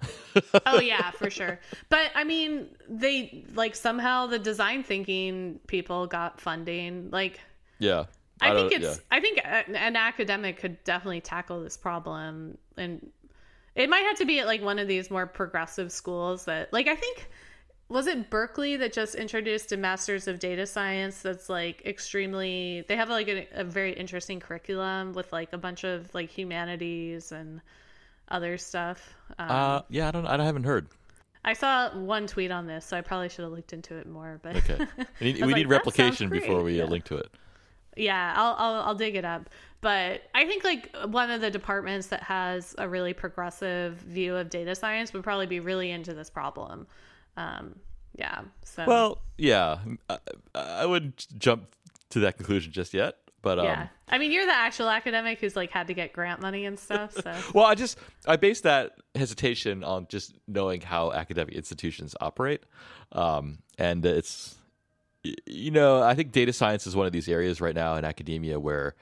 oh 0.66 0.80
yeah, 0.80 1.10
for 1.12 1.30
sure. 1.30 1.60
But 1.88 2.10
I 2.14 2.24
mean, 2.24 2.68
they 2.88 3.44
like 3.54 3.76
somehow 3.76 4.26
the 4.26 4.38
design 4.38 4.82
thinking 4.82 5.60
people 5.66 6.06
got 6.06 6.40
funding. 6.40 7.10
Like 7.10 7.40
yeah. 7.78 8.06
I, 8.40 8.54
think 8.54 8.72
it's 8.72 8.84
yeah. 8.84 8.94
I 9.10 9.20
think 9.20 9.40
an 9.44 9.96
academic 9.96 10.58
could 10.58 10.82
definitely 10.84 11.20
tackle 11.20 11.62
this 11.62 11.76
problem 11.76 12.56
and 12.76 13.10
it 13.74 13.88
might 13.88 14.04
have 14.04 14.16
to 14.18 14.24
be 14.24 14.40
at 14.40 14.46
like 14.46 14.62
one 14.62 14.78
of 14.78 14.88
these 14.88 15.10
more 15.10 15.26
progressive 15.26 15.92
schools 15.92 16.44
that 16.46 16.72
like 16.72 16.88
I 16.88 16.96
think 16.96 17.28
was 17.88 18.06
it 18.06 18.30
Berkeley 18.30 18.76
that 18.76 18.92
just 18.92 19.14
introduced 19.14 19.72
a 19.72 19.76
masters 19.76 20.28
of 20.28 20.38
data 20.38 20.64
science 20.66 21.22
that's 21.22 21.48
like 21.48 21.84
extremely 21.84 22.84
they 22.88 22.96
have 22.96 23.08
like 23.08 23.28
a, 23.28 23.46
a 23.52 23.64
very 23.64 23.92
interesting 23.92 24.40
curriculum 24.40 25.12
with 25.12 25.32
like 25.32 25.52
a 25.52 25.58
bunch 25.58 25.84
of 25.84 26.12
like 26.14 26.30
humanities 26.30 27.32
and 27.32 27.60
other 28.30 28.56
stuff. 28.56 29.14
Um, 29.38 29.50
Uh, 29.50 29.82
yeah, 29.88 30.08
I 30.08 30.10
don't. 30.12 30.26
I 30.26 30.42
haven't 30.44 30.64
heard. 30.64 30.86
I 31.44 31.54
saw 31.54 31.90
one 31.96 32.26
tweet 32.26 32.50
on 32.50 32.66
this, 32.66 32.84
so 32.84 32.96
I 32.96 33.00
probably 33.00 33.28
should 33.28 33.42
have 33.42 33.52
looked 33.52 33.72
into 33.72 33.96
it 33.96 34.06
more. 34.06 34.38
But 34.42 34.56
Okay, 34.56 34.78
we 35.20 35.32
need, 35.32 35.36
we 35.36 35.42
like, 35.46 35.56
need 35.56 35.68
replication 35.68 36.28
before 36.28 36.62
great." 36.62 36.74
we 36.74 36.80
uh, 36.80 36.86
link 36.86 37.04
to 37.04 37.16
it. 37.16 37.30
Yeah, 37.96 38.34
I'll, 38.36 38.54
I'll 38.58 38.82
I'll 38.82 38.94
dig 38.94 39.16
it 39.16 39.24
up. 39.24 39.48
But 39.80 40.22
I 40.34 40.44
think 40.44 40.62
like 40.62 40.94
one 41.06 41.30
of 41.30 41.40
the 41.40 41.50
departments 41.50 42.08
that 42.08 42.22
has 42.24 42.74
a 42.76 42.88
really 42.88 43.14
progressive 43.14 43.94
view 43.94 44.36
of 44.36 44.50
data 44.50 44.74
science 44.74 45.12
would 45.12 45.24
probably 45.24 45.46
be 45.46 45.60
really 45.60 45.90
into 45.90 46.12
this 46.12 46.28
problem. 46.28 46.86
Um, 47.36 47.76
yeah. 48.14 48.42
So 48.64 48.84
Well, 48.86 49.18
yeah, 49.38 49.78
I, 50.08 50.18
I 50.54 50.86
wouldn't 50.86 51.26
jump 51.38 51.74
to 52.10 52.20
that 52.20 52.36
conclusion 52.36 52.72
just 52.72 52.92
yet. 52.92 53.16
But 53.42 53.58
um, 53.58 53.64
yeah. 53.64 53.88
I 54.08 54.18
mean, 54.18 54.32
you're 54.32 54.44
the 54.44 54.52
actual 54.52 54.90
academic 54.90 55.40
who's 55.40 55.56
like 55.56 55.70
had 55.70 55.86
to 55.86 55.94
get 55.94 56.12
grant 56.12 56.42
money 56.42 56.66
and 56.66 56.78
stuff. 56.78 57.14
So 57.14 57.34
well, 57.54 57.64
I 57.64 57.74
just 57.74 57.98
I 58.26 58.36
base 58.36 58.60
that 58.62 58.92
hesitation 59.14 59.82
on 59.82 60.06
just 60.10 60.34
knowing 60.46 60.82
how 60.82 61.12
academic 61.12 61.54
institutions 61.54 62.14
operate, 62.20 62.64
um, 63.12 63.60
and 63.78 64.04
it's 64.04 64.56
you 65.46 65.70
know 65.70 66.02
I 66.02 66.14
think 66.14 66.32
data 66.32 66.52
science 66.52 66.86
is 66.86 66.96
one 66.96 67.06
of 67.06 67.12
these 67.12 67.28
areas 67.28 67.60
right 67.60 67.74
now 67.74 67.96
in 67.96 68.04
academia 68.04 68.58
where 68.58 68.94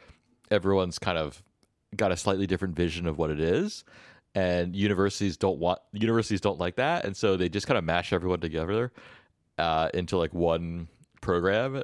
everyone's 0.51 0.99
kind 0.99 1.19
of 1.19 1.43
got 1.97 2.13
a 2.13 2.17
slightly 2.17 2.47
different 2.47 2.75
vision 2.75 3.07
of 3.07 3.19
what 3.19 3.31
it 3.31 3.41
is 3.41 3.85
and 4.35 4.77
universities 4.77 5.37
don't 5.37 5.59
want 5.59 5.81
universities 5.93 6.41
don't 6.41 6.59
like 6.59 6.77
that 6.77 7.05
and 7.05 7.17
so 7.17 7.37
they 7.37 7.49
just 7.49 7.67
kind 7.67 7.79
of 7.79 7.85
mash 7.85 8.13
everyone 8.13 8.41
together 8.41 8.93
uh, 9.59 9.89
into 9.95 10.17
like 10.17 10.33
one 10.35 10.87
program 11.21 11.83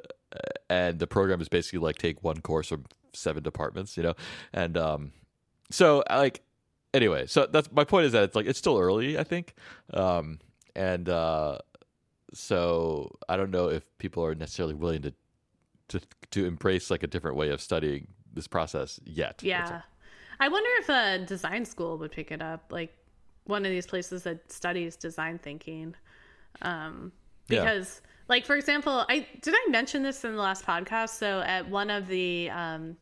and 0.69 0.99
the 0.99 1.07
program 1.07 1.41
is 1.41 1.49
basically 1.49 1.79
like 1.79 1.97
take 1.97 2.23
one 2.23 2.39
course 2.41 2.69
from 2.69 2.85
seven 3.13 3.43
departments 3.43 3.97
you 3.97 4.03
know? 4.03 4.13
And 4.53 4.77
um 4.77 5.11
so 5.71 6.03
like 6.09 6.41
anyway 6.93 7.25
so 7.25 7.47
that's 7.47 7.71
my 7.71 7.83
point 7.83 8.05
is 8.05 8.11
that 8.11 8.23
it's 8.23 8.35
like 8.35 8.45
it's 8.45 8.59
still 8.59 8.77
early 8.79 9.17
i 9.17 9.23
think 9.23 9.53
um 9.93 10.39
and 10.75 11.09
uh 11.09 11.57
so 12.35 13.09
i 13.29 13.37
don't 13.37 13.49
know 13.51 13.69
if 13.69 13.83
people 13.97 14.23
are 14.23 14.35
necessarily 14.35 14.73
willing 14.73 15.01
to 15.01 15.13
to 15.87 15.99
to 16.31 16.45
embrace 16.45 16.91
like 16.91 17.03
a 17.03 17.07
different 17.07 17.37
way 17.37 17.49
of 17.49 17.61
studying 17.61 18.07
this 18.33 18.47
process 18.47 18.99
yet 19.05 19.41
yeah, 19.41 19.81
I 20.39 20.49
wonder 20.49 20.69
if 20.79 20.89
a 20.89 21.25
design 21.25 21.63
school 21.65 21.97
would 21.99 22.11
pick 22.11 22.31
it 22.31 22.41
up, 22.41 22.65
like 22.69 22.93
one 23.45 23.65
of 23.65 23.71
these 23.71 23.87
places 23.87 24.23
that 24.23 24.51
studies 24.51 24.95
design 24.95 25.39
thinking. 25.39 25.95
Um, 26.61 27.11
Yeah. 27.47 27.61
because, 27.61 28.01
like 28.27 28.45
for 28.45 28.55
example, 28.55 29.05
I 29.07 29.27
did 29.41 29.53
I 29.55 29.69
mention 29.69 30.03
this 30.03 30.25
in 30.25 30.35
the 30.35 30.41
last 30.41 30.65
podcast. 30.65 31.11
So 31.11 31.39
at 31.41 31.69
one 31.69 31.89
of 31.89 32.07
the 32.07 32.49
um, 32.49 32.97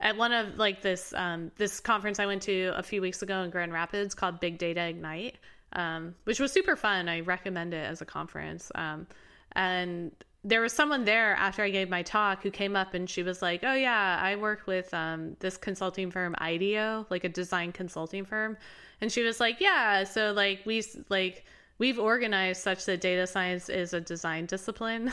at 0.00 0.16
one 0.16 0.32
of 0.32 0.56
like 0.56 0.80
this 0.82 1.12
um, 1.14 1.50
this 1.56 1.80
conference 1.80 2.18
I 2.18 2.26
went 2.26 2.42
to 2.42 2.72
a 2.76 2.82
few 2.82 3.00
weeks 3.02 3.20
ago 3.22 3.42
in 3.42 3.50
Grand 3.50 3.72
Rapids 3.72 4.14
called 4.14 4.40
Big 4.40 4.56
Data 4.58 4.88
Ignite, 4.88 5.36
um, 5.74 6.14
which 6.24 6.40
was 6.40 6.52
super 6.52 6.76
fun. 6.76 7.08
I 7.08 7.20
recommend 7.20 7.74
it 7.74 7.84
as 7.84 8.00
a 8.00 8.04
conference. 8.04 8.70
Um, 8.74 9.06
and 9.52 10.12
there 10.44 10.60
was 10.60 10.72
someone 10.72 11.04
there 11.04 11.34
after 11.34 11.62
I 11.62 11.70
gave 11.70 11.88
my 11.88 12.02
talk 12.02 12.42
who 12.42 12.50
came 12.50 12.74
up 12.74 12.94
and 12.94 13.08
she 13.08 13.22
was 13.22 13.42
like, 13.42 13.60
"Oh 13.62 13.74
yeah, 13.74 14.18
I 14.20 14.36
work 14.36 14.66
with 14.66 14.92
um, 14.92 15.36
this 15.38 15.56
consulting 15.56 16.10
firm 16.10 16.34
IDEO, 16.38 17.06
like 17.10 17.24
a 17.24 17.28
design 17.28 17.72
consulting 17.72 18.24
firm," 18.24 18.56
and 19.00 19.10
she 19.10 19.22
was 19.22 19.38
like, 19.38 19.60
"Yeah, 19.60 20.04
so 20.04 20.32
like 20.32 20.60
we 20.64 20.82
like 21.08 21.44
we've 21.78 21.98
organized 21.98 22.60
such 22.62 22.84
that 22.86 23.00
data 23.00 23.26
science 23.26 23.68
is 23.68 23.92
a 23.92 24.00
design 24.00 24.46
discipline." 24.46 25.12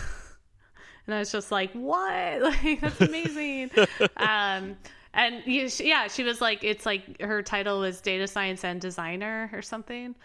and 1.05 1.15
I 1.15 1.19
was 1.19 1.31
just 1.31 1.51
like, 1.51 1.71
"What? 1.73 2.41
Like 2.41 2.81
that's 2.81 3.01
amazing." 3.01 3.69
um, 4.17 4.77
and 5.13 5.43
you, 5.45 5.69
she, 5.69 5.89
yeah, 5.89 6.07
she 6.07 6.23
was 6.23 6.41
like, 6.41 6.63
"It's 6.63 6.87
like 6.87 7.21
her 7.21 7.43
title 7.43 7.79
was 7.79 8.01
data 8.01 8.25
science 8.27 8.63
and 8.63 8.81
designer 8.81 9.51
or 9.53 9.61
something." 9.61 10.15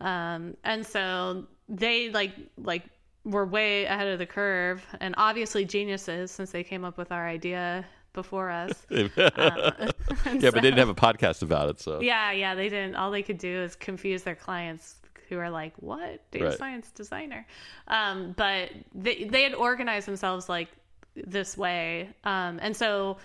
Um, 0.00 0.56
and 0.64 0.84
so 0.86 1.46
they 1.68 2.10
like 2.10 2.32
like 2.58 2.82
were 3.24 3.46
way 3.46 3.84
ahead 3.86 4.06
of 4.08 4.18
the 4.18 4.26
curve 4.26 4.84
and 5.00 5.14
obviously 5.16 5.64
geniuses 5.64 6.30
since 6.30 6.50
they 6.50 6.62
came 6.62 6.84
up 6.84 6.98
with 6.98 7.10
our 7.10 7.26
idea 7.26 7.86
before 8.12 8.50
us. 8.50 8.86
yeah 8.90 9.08
but 9.18 10.40
they 10.40 10.50
didn't 10.60 10.76
have 10.78 10.88
a 10.90 10.94
podcast 10.94 11.42
about 11.42 11.68
it 11.70 11.80
so 11.80 12.00
Yeah, 12.00 12.32
yeah, 12.32 12.54
they 12.54 12.68
didn't. 12.68 12.96
All 12.96 13.10
they 13.10 13.22
could 13.22 13.38
do 13.38 13.62
is 13.62 13.76
confuse 13.76 14.22
their 14.24 14.34
clients 14.36 14.96
who 15.30 15.38
are 15.38 15.48
like, 15.48 15.72
"What 15.78 16.30
data 16.30 16.46
Right. 16.46 16.58
science 16.58 16.90
designer?" 16.90 17.46
Um, 17.88 18.34
but 18.36 18.70
they 18.94 19.24
they 19.24 19.42
had 19.42 19.54
organized 19.54 20.06
themselves 20.06 20.48
like 20.50 20.68
this 21.16 21.56
way, 21.56 22.10
um, 22.24 22.58
and 22.60 22.76
so 22.76 23.16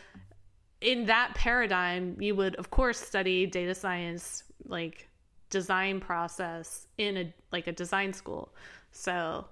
in 0.80 1.06
that 1.08 1.34
paradigm, 1.36 2.16
you 2.22 2.36
would 2.36 2.56
of 2.56 2.72
course 2.72 2.98
study 3.00 3.46
data 3.46 3.76
science 3.76 4.44
like 4.66 5.09
design 5.50 6.00
process 6.00 6.88
in 6.97 7.18
a 7.18 7.34
like 7.52 7.68
a 7.68 7.72
design 7.72 8.14
school. 8.14 8.54
So 8.91 9.45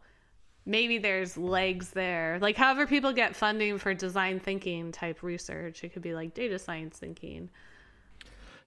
maybe 0.66 0.98
there's 0.98 1.38
legs 1.38 1.92
there. 1.92 2.38
Like 2.42 2.56
however 2.56 2.86
people 2.88 3.14
get 3.14 3.36
funding 3.36 3.78
for 3.78 3.94
design 3.94 4.40
thinking 4.40 4.92
type 4.92 5.24
research, 5.24 5.84
it 5.84 5.94
could 5.94 6.02
be 6.02 6.14
like 6.14 6.34
data 6.34 6.60
science 6.60 6.98
thinking. 6.98 7.50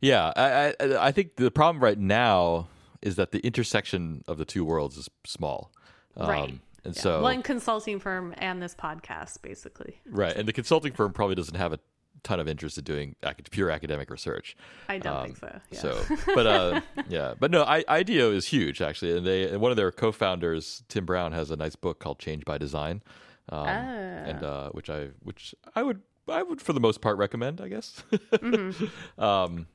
Yeah, 0.00 0.32
I, 0.34 0.74
I 0.80 1.08
I 1.08 1.12
think 1.12 1.36
the 1.36 1.50
problem 1.50 1.82
right 1.82 1.98
now 1.98 2.68
is 3.02 3.16
that 3.16 3.32
the 3.32 3.40
intersection 3.40 4.24
of 4.26 4.38
the 4.38 4.44
two 4.44 4.64
worlds 4.64 4.96
is 4.96 5.08
small, 5.26 5.72
um, 6.16 6.28
Right. 6.28 6.60
And 6.84 6.96
Yeah. 6.96 7.02
so 7.02 7.22
one 7.22 7.42
consulting 7.42 7.98
firm 7.98 8.34
and 8.38 8.62
this 8.62 8.74
podcast, 8.74 9.42
basically. 9.42 10.00
right, 10.06 10.34
and 10.34 10.48
the 10.48 10.52
consulting 10.54 10.92
firm 10.94 11.12
probably 11.12 11.34
doesn't 11.34 11.56
have 11.56 11.72
a 11.74 11.78
ton 12.22 12.40
of 12.40 12.48
interest 12.48 12.78
in 12.78 12.84
doing 12.84 13.16
ac- 13.22 13.36
pure 13.50 13.70
academic 13.70 14.10
research. 14.10 14.56
I 14.88 14.98
don't 14.98 15.16
Um, 15.16 15.24
think 15.26 15.36
so. 15.38 15.60
Yeah. 15.70 15.78
So, 15.80 16.16
but 16.34 16.46
uh, 16.46 16.80
yeah, 17.08 17.34
but 17.38 17.50
no, 17.50 17.64
I, 17.64 17.84
IDEO 17.88 18.32
is 18.32 18.46
huge 18.46 18.80
actually, 18.82 19.16
and 19.16 19.26
they 19.26 19.48
and 19.50 19.60
one 19.60 19.70
of 19.70 19.76
their 19.76 19.90
co-founders, 19.92 20.82
Tim 20.88 21.04
Brown, 21.06 21.32
has 21.32 21.50
a 21.50 21.56
nice 21.56 21.76
book 21.76 21.98
called 22.00 22.18
Change 22.18 22.44
by 22.44 22.58
Design, 22.58 23.02
um, 23.48 23.66
and 23.66 24.42
uh, 24.44 24.70
which 24.70 24.90
I 24.90 25.08
which 25.22 25.54
I 25.74 25.82
would 25.82 26.02
I 26.28 26.42
would 26.42 26.60
for 26.60 26.72
the 26.72 26.80
most 26.80 27.00
part 27.00 27.16
recommend, 27.18 27.60
I 27.60 27.68
guess. 27.68 28.02
Mm-hmm. 28.12 29.22
um, 29.22 29.66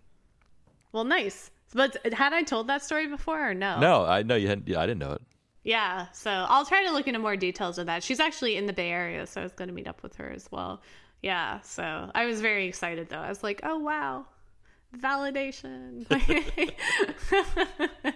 well, 0.92 1.04
nice. 1.04 1.52
But 1.74 1.98
had 2.14 2.32
I 2.32 2.44
told 2.44 2.68
that 2.68 2.84
story 2.84 3.08
before 3.08 3.50
or 3.50 3.54
no? 3.54 3.80
no, 3.80 4.06
I 4.06 4.24
know 4.24 4.36
you 4.36 4.48
hadn't. 4.48 4.68
Yeah, 4.68 4.80
I 4.80 4.86
didn't 4.86 5.00
know 5.00 5.12
it. 5.12 5.22
Yeah. 5.64 6.06
So 6.14 6.30
I'll 6.30 6.66
try 6.66 6.86
to 6.86 6.92
look 6.94 7.08
into 7.08 7.20
more 7.20 7.36
details 7.36 7.78
of 7.78 7.88
that. 7.88 8.04
She's 8.04 8.20
actually 8.22 8.56
in 8.56 8.66
the 8.68 8.72
Bay 8.72 8.92
Area, 8.92 9.26
so 9.26 9.42
I 9.42 9.44
was 9.44 9.52
going 9.52 9.68
to 9.68 9.74
meet 9.74 9.88
up 9.88 10.04
with 10.04 10.16
her 10.18 10.30
as 10.30 10.48
well. 10.52 10.82
Yeah. 11.22 11.62
So 11.62 12.12
I 12.14 12.26
was 12.26 12.42
very 12.42 12.68
excited 12.68 13.10
though. 13.10 13.18
I 13.18 13.30
was 13.30 13.44
like, 13.44 13.62
oh 13.64 13.80
wow, 13.80 14.26
validation. 14.98 16.08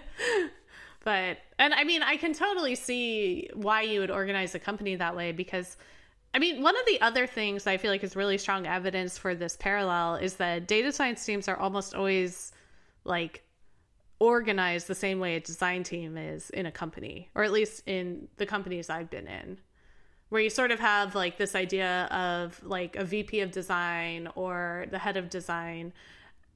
but 1.04 1.38
And 1.58 1.74
I 1.74 1.84
mean, 1.84 2.02
I 2.02 2.16
can 2.16 2.32
totally 2.32 2.74
see 2.74 3.50
why 3.54 3.82
you 3.82 4.00
would 4.00 4.10
organize 4.10 4.54
a 4.54 4.58
company 4.58 4.96
that 4.96 5.16
way 5.16 5.32
because 5.32 5.76
I 6.32 6.38
mean, 6.38 6.62
one 6.62 6.76
of 6.76 6.86
the 6.86 7.00
other 7.00 7.26
things 7.26 7.66
I 7.66 7.76
feel 7.76 7.90
like 7.90 8.04
is 8.04 8.14
really 8.14 8.38
strong 8.38 8.66
evidence 8.66 9.18
for 9.18 9.34
this 9.34 9.56
parallel 9.56 10.16
is 10.16 10.34
that 10.34 10.68
data 10.68 10.92
science 10.92 11.24
teams 11.24 11.48
are 11.48 11.56
almost 11.56 11.94
always 11.94 12.52
like 13.04 13.42
organized 14.20 14.86
the 14.86 14.94
same 14.94 15.18
way 15.18 15.36
a 15.36 15.40
design 15.40 15.82
team 15.82 16.16
is 16.16 16.50
in 16.50 16.66
a 16.66 16.72
company, 16.72 17.30
or 17.34 17.42
at 17.42 17.50
least 17.50 17.82
in 17.86 18.28
the 18.36 18.46
companies 18.46 18.90
I've 18.90 19.10
been 19.10 19.26
in, 19.26 19.58
where 20.30 20.40
you 20.40 20.50
sort 20.50 20.70
of 20.70 20.80
have 20.80 21.14
like 21.14 21.36
this 21.36 21.54
idea 21.54 22.04
of 22.10 22.60
like 22.64 22.96
a 22.96 23.04
VP 23.04 23.40
of 23.40 23.50
design 23.50 24.28
or 24.34 24.86
the 24.90 24.98
head 24.98 25.16
of 25.16 25.28
design, 25.28 25.92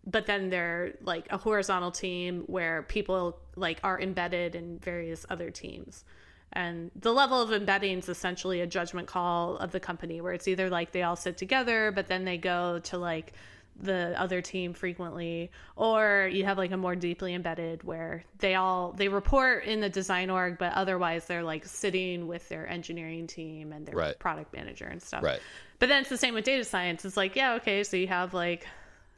but 0.07 0.27
then 0.27 0.49
they're 0.49 0.95
like 1.03 1.27
a 1.31 1.37
horizontal 1.37 1.91
team 1.91 2.45
where 2.47 2.83
people 2.83 3.39
like 3.57 3.79
are 3.83 4.01
embedded 4.01 4.55
in 4.55 4.79
various 4.79 5.27
other 5.29 5.51
teams. 5.51 6.05
And 6.53 6.93
the 6.95 7.13
level 7.13 7.43
of 7.43 7.53
embedding 7.53 7.99
is 7.99 8.09
essentially 8.09 8.61
a 8.61 8.67
judgment 8.67 9.09
call 9.09 9.57
of 9.57 9.73
the 9.73 9.81
company 9.81 10.21
where 10.21 10.33
it's 10.33 10.47
either 10.47 10.71
like 10.71 10.93
they 10.93 11.03
all 11.03 11.17
sit 11.17 11.37
together, 11.37 11.91
but 11.91 12.07
then 12.07 12.25
they 12.25 12.39
go 12.39 12.79
to 12.85 12.97
like 12.97 13.33
the 13.81 14.15
other 14.17 14.41
team 14.41 14.73
frequently 14.73 15.51
or 15.75 16.31
you 16.33 16.45
have 16.45 16.57
like 16.57 16.71
a 16.71 16.77
more 16.77 16.95
deeply 16.95 17.35
embedded 17.35 17.83
where 17.83 18.23
they 18.39 18.55
all 18.55 18.93
they 18.93 19.09
report 19.09 19.65
in 19.65 19.81
the 19.81 19.89
design 19.89 20.31
org 20.31 20.57
but 20.59 20.73
otherwise 20.75 21.27
they're 21.27 21.43
like 21.43 21.65
sitting 21.67 22.29
with 22.29 22.49
their 22.49 22.69
engineering 22.69 23.27
team 23.27 23.73
and 23.73 23.85
their 23.85 23.97
Right. 23.97 24.19
product 24.19 24.53
manager 24.53 24.85
and 24.87 25.03
stuff 25.03 25.25
Right. 25.25 25.41
but 25.81 25.89
then 25.89 26.01
it's 26.03 26.09
the 26.11 26.17
same 26.17 26.35
with 26.35 26.45
data 26.45 26.65
science 26.65 27.05
it's 27.05 27.17
like 27.17 27.35
yeah 27.35 27.55
okay 27.55 27.83
so 27.83 27.97
you 27.97 28.07
have 28.07 28.33
like 28.33 28.65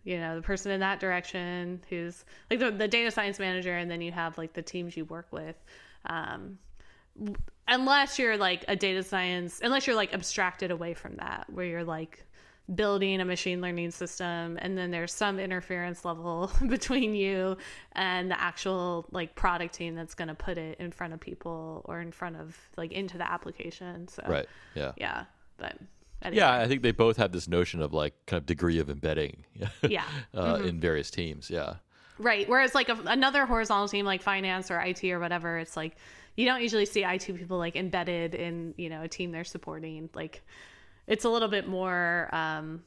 you 0.04 0.18
know 0.18 0.36
the 0.36 0.42
person 0.42 0.72
in 0.72 0.80
that 0.80 1.00
direction 1.00 1.82
who's 1.90 2.24
like 2.50 2.58
the, 2.58 2.70
the 2.70 2.88
data 2.88 3.10
science 3.10 3.38
manager 3.38 3.76
and 3.76 3.90
then 3.90 4.00
you 4.00 4.10
have 4.10 4.38
like 4.38 4.54
the 4.54 4.62
teams 4.62 4.96
you 4.96 5.04
work 5.04 5.26
with 5.32 5.56
um 6.06 6.56
unless 7.68 8.18
you're 8.18 8.36
like 8.36 8.64
a 8.68 8.76
data 8.76 9.02
science 9.02 9.60
unless 9.62 9.86
you're 9.86 9.96
like 9.96 10.14
abstracted 10.14 10.70
away 10.70 10.94
from 10.94 11.16
that 11.16 11.44
where 11.52 11.66
you're 11.66 11.84
like 11.84 12.24
building 12.74 13.20
a 13.20 13.24
machine 13.24 13.60
learning 13.60 13.92
system 13.92 14.58
and 14.60 14.76
then 14.76 14.90
there's 14.90 15.12
some 15.12 15.38
interference 15.38 16.04
level 16.04 16.50
between 16.66 17.14
you 17.14 17.56
and 17.92 18.30
the 18.30 18.40
actual 18.40 19.06
like 19.12 19.36
product 19.36 19.74
team 19.74 19.94
that's 19.94 20.14
going 20.14 20.28
to 20.28 20.34
put 20.34 20.58
it 20.58 20.78
in 20.80 20.90
front 20.90 21.12
of 21.12 21.20
people 21.20 21.82
or 21.84 22.00
in 22.00 22.10
front 22.10 22.36
of 22.36 22.58
like 22.76 22.90
into 22.90 23.18
the 23.18 23.30
application 23.30 24.08
so 24.08 24.22
Right. 24.26 24.48
Yeah. 24.74 24.92
yeah 24.96 25.24
but 25.58 25.76
anyway. 26.22 26.38
Yeah, 26.38 26.54
I 26.54 26.66
think 26.66 26.82
they 26.82 26.92
both 26.92 27.16
have 27.18 27.32
this 27.32 27.48
notion 27.48 27.80
of 27.82 27.92
like 27.92 28.14
kind 28.26 28.38
of 28.38 28.46
degree 28.46 28.78
of 28.78 28.90
embedding 28.90 29.44
yeah 29.82 30.04
uh, 30.34 30.60
in 30.64 30.80
various 30.80 31.10
teams. 31.10 31.50
Yeah. 31.50 31.74
Right. 32.18 32.48
Whereas 32.48 32.74
like 32.74 32.88
a, 32.88 32.98
another 33.06 33.46
horizontal 33.46 33.88
team 33.88 34.06
like 34.06 34.22
finance 34.22 34.70
or 34.70 34.80
IT 34.80 35.04
or 35.04 35.20
whatever, 35.20 35.58
it's 35.58 35.76
like 35.76 35.96
you 36.34 36.46
don't 36.46 36.62
usually 36.62 36.86
see 36.86 37.04
IT 37.04 37.26
people 37.26 37.58
like 37.58 37.76
embedded 37.76 38.34
in, 38.34 38.74
you 38.76 38.88
know, 38.88 39.02
a 39.02 39.08
team 39.08 39.32
they're 39.32 39.44
supporting. 39.44 40.08
Like 40.14 40.42
it's 41.06 41.24
a 41.24 41.28
little 41.28 41.48
bit 41.48 41.68
more 41.68 42.28
um 42.32 42.82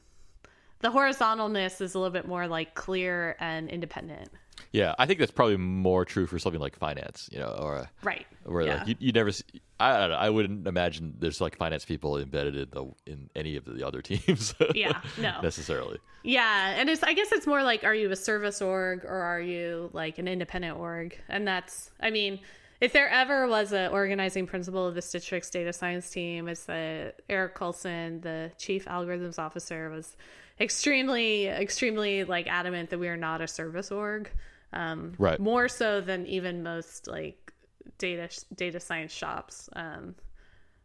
the 0.80 0.88
horizontalness 0.90 1.80
is 1.80 1.94
a 1.94 1.98
little 1.98 2.12
bit 2.12 2.26
more 2.26 2.46
like 2.48 2.74
clear 2.74 3.36
and 3.38 3.68
independent. 3.68 4.30
Yeah, 4.72 4.94
I 4.98 5.06
think 5.06 5.18
that's 5.18 5.30
probably 5.32 5.56
more 5.56 6.04
true 6.04 6.26
for 6.26 6.38
something 6.38 6.60
like 6.60 6.76
finance, 6.76 7.28
you 7.32 7.38
know, 7.38 7.56
or 7.60 7.76
a, 7.76 7.90
Right. 8.02 8.26
where 8.44 8.64
yeah. 8.66 8.76
like 8.78 8.88
you, 8.88 8.94
you 8.98 9.12
never. 9.12 9.32
See, 9.32 9.44
I 9.78 9.98
don't 9.98 10.10
know. 10.10 10.16
I 10.16 10.30
wouldn't 10.30 10.66
imagine 10.66 11.14
there's 11.18 11.40
like 11.40 11.56
finance 11.56 11.84
people 11.84 12.18
embedded 12.18 12.56
in 12.56 12.68
the 12.70 12.86
in 13.06 13.30
any 13.34 13.56
of 13.56 13.64
the 13.64 13.86
other 13.86 14.00
teams. 14.10 14.54
Yeah, 14.74 15.00
no. 15.18 15.40
necessarily. 15.42 15.98
Yeah, 16.22 16.74
and 16.78 16.88
it's 16.88 17.02
I 17.02 17.14
guess 17.14 17.32
it's 17.32 17.46
more 17.46 17.62
like 17.62 17.84
are 17.84 17.94
you 17.94 18.10
a 18.10 18.16
service 18.16 18.62
org 18.62 19.04
or 19.04 19.18
are 19.20 19.40
you 19.40 19.90
like 19.92 20.18
an 20.18 20.28
independent 20.28 20.78
org? 20.78 21.18
And 21.28 21.46
that's 21.48 21.90
I 22.00 22.10
mean, 22.10 22.40
if 22.80 22.92
there 22.92 23.08
ever 23.08 23.46
was 23.46 23.72
a 23.72 23.88
organizing 23.88 24.46
principle 24.46 24.86
of 24.86 24.94
the 24.94 25.02
Stitch 25.02 25.28
Fix 25.28 25.50
data 25.50 25.72
science 25.72 26.10
team, 26.10 26.48
it's 26.48 26.64
that 26.64 27.20
Eric 27.28 27.54
Colson, 27.54 28.20
the 28.20 28.50
chief 28.58 28.86
algorithms 28.86 29.38
officer, 29.38 29.90
was 29.90 30.16
extremely 30.60 31.46
extremely 31.46 32.24
like 32.24 32.46
adamant 32.46 32.90
that 32.90 32.98
we 32.98 33.08
are 33.08 33.16
not 33.16 33.40
a 33.40 33.48
service 33.48 33.90
org. 33.90 34.30
Um, 34.72 35.14
Right. 35.18 35.38
More 35.38 35.68
so 35.68 36.00
than 36.00 36.26
even 36.26 36.62
most 36.62 37.06
like 37.06 37.52
data 37.98 38.28
data 38.54 38.80
science 38.80 39.12
shops, 39.12 39.68
um, 39.74 40.14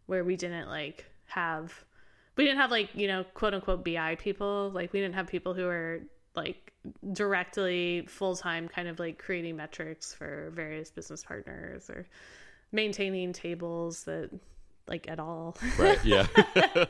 where 0.07 0.23
we 0.23 0.35
didn't 0.35 0.67
like 0.67 1.05
have 1.27 1.85
we 2.35 2.43
didn't 2.43 2.59
have 2.59 2.71
like 2.71 2.89
you 2.93 3.07
know 3.07 3.23
quote 3.33 3.53
unquote 3.53 3.85
bi 3.85 4.15
people 4.15 4.71
like 4.73 4.91
we 4.93 4.99
didn't 4.99 5.15
have 5.15 5.27
people 5.27 5.53
who 5.53 5.63
were 5.65 6.01
like 6.35 6.73
directly 7.13 8.05
full-time 8.07 8.67
kind 8.67 8.87
of 8.87 8.99
like 8.99 9.17
creating 9.17 9.55
metrics 9.55 10.13
for 10.13 10.51
various 10.53 10.91
business 10.91 11.23
partners 11.23 11.89
or 11.89 12.05
maintaining 12.71 13.33
tables 13.33 14.03
that 14.03 14.29
like 14.87 15.09
at 15.09 15.19
all 15.19 15.57
Right. 15.79 16.03
Yeah. 16.05 16.27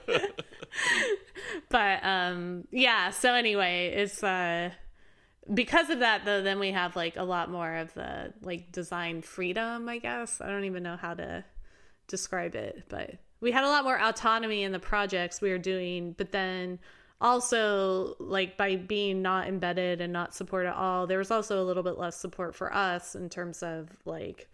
but 1.69 2.03
um 2.03 2.67
yeah 2.71 3.09
so 3.11 3.33
anyway 3.33 3.93
it's 3.95 4.23
uh 4.23 4.69
because 5.53 5.89
of 5.89 5.99
that 5.99 6.25
though 6.25 6.41
then 6.41 6.59
we 6.59 6.71
have 6.71 6.95
like 6.95 7.17
a 7.17 7.23
lot 7.23 7.51
more 7.51 7.75
of 7.75 7.93
the 7.93 8.33
like 8.41 8.71
design 8.71 9.21
freedom 9.21 9.87
i 9.87 9.97
guess 9.97 10.41
i 10.41 10.47
don't 10.47 10.65
even 10.65 10.83
know 10.83 10.97
how 10.97 11.13
to 11.13 11.43
describe 12.07 12.55
it 12.55 12.83
but 12.89 13.15
we 13.41 13.51
had 13.51 13.63
a 13.63 13.67
lot 13.67 13.83
more 13.83 13.99
autonomy 14.01 14.63
in 14.63 14.71
the 14.71 14.79
projects 14.79 15.41
we 15.41 15.49
were 15.49 15.57
doing 15.57 16.13
but 16.17 16.31
then 16.31 16.79
also 17.21 18.15
like 18.19 18.57
by 18.57 18.75
being 18.75 19.21
not 19.21 19.47
embedded 19.47 20.01
and 20.01 20.11
not 20.11 20.33
support 20.33 20.65
at 20.65 20.75
all 20.75 21.07
there 21.07 21.17
was 21.17 21.31
also 21.31 21.61
a 21.61 21.65
little 21.65 21.83
bit 21.83 21.97
less 21.97 22.17
support 22.17 22.53
for 22.53 22.73
us 22.73 23.15
in 23.15 23.29
terms 23.29 23.63
of 23.63 23.89
like 24.05 24.49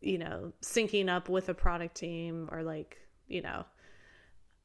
you 0.00 0.18
know 0.18 0.52
syncing 0.62 1.08
up 1.08 1.28
with 1.28 1.48
a 1.48 1.54
product 1.54 1.96
team 1.96 2.48
or 2.52 2.62
like 2.62 2.98
you 3.26 3.42
know 3.42 3.64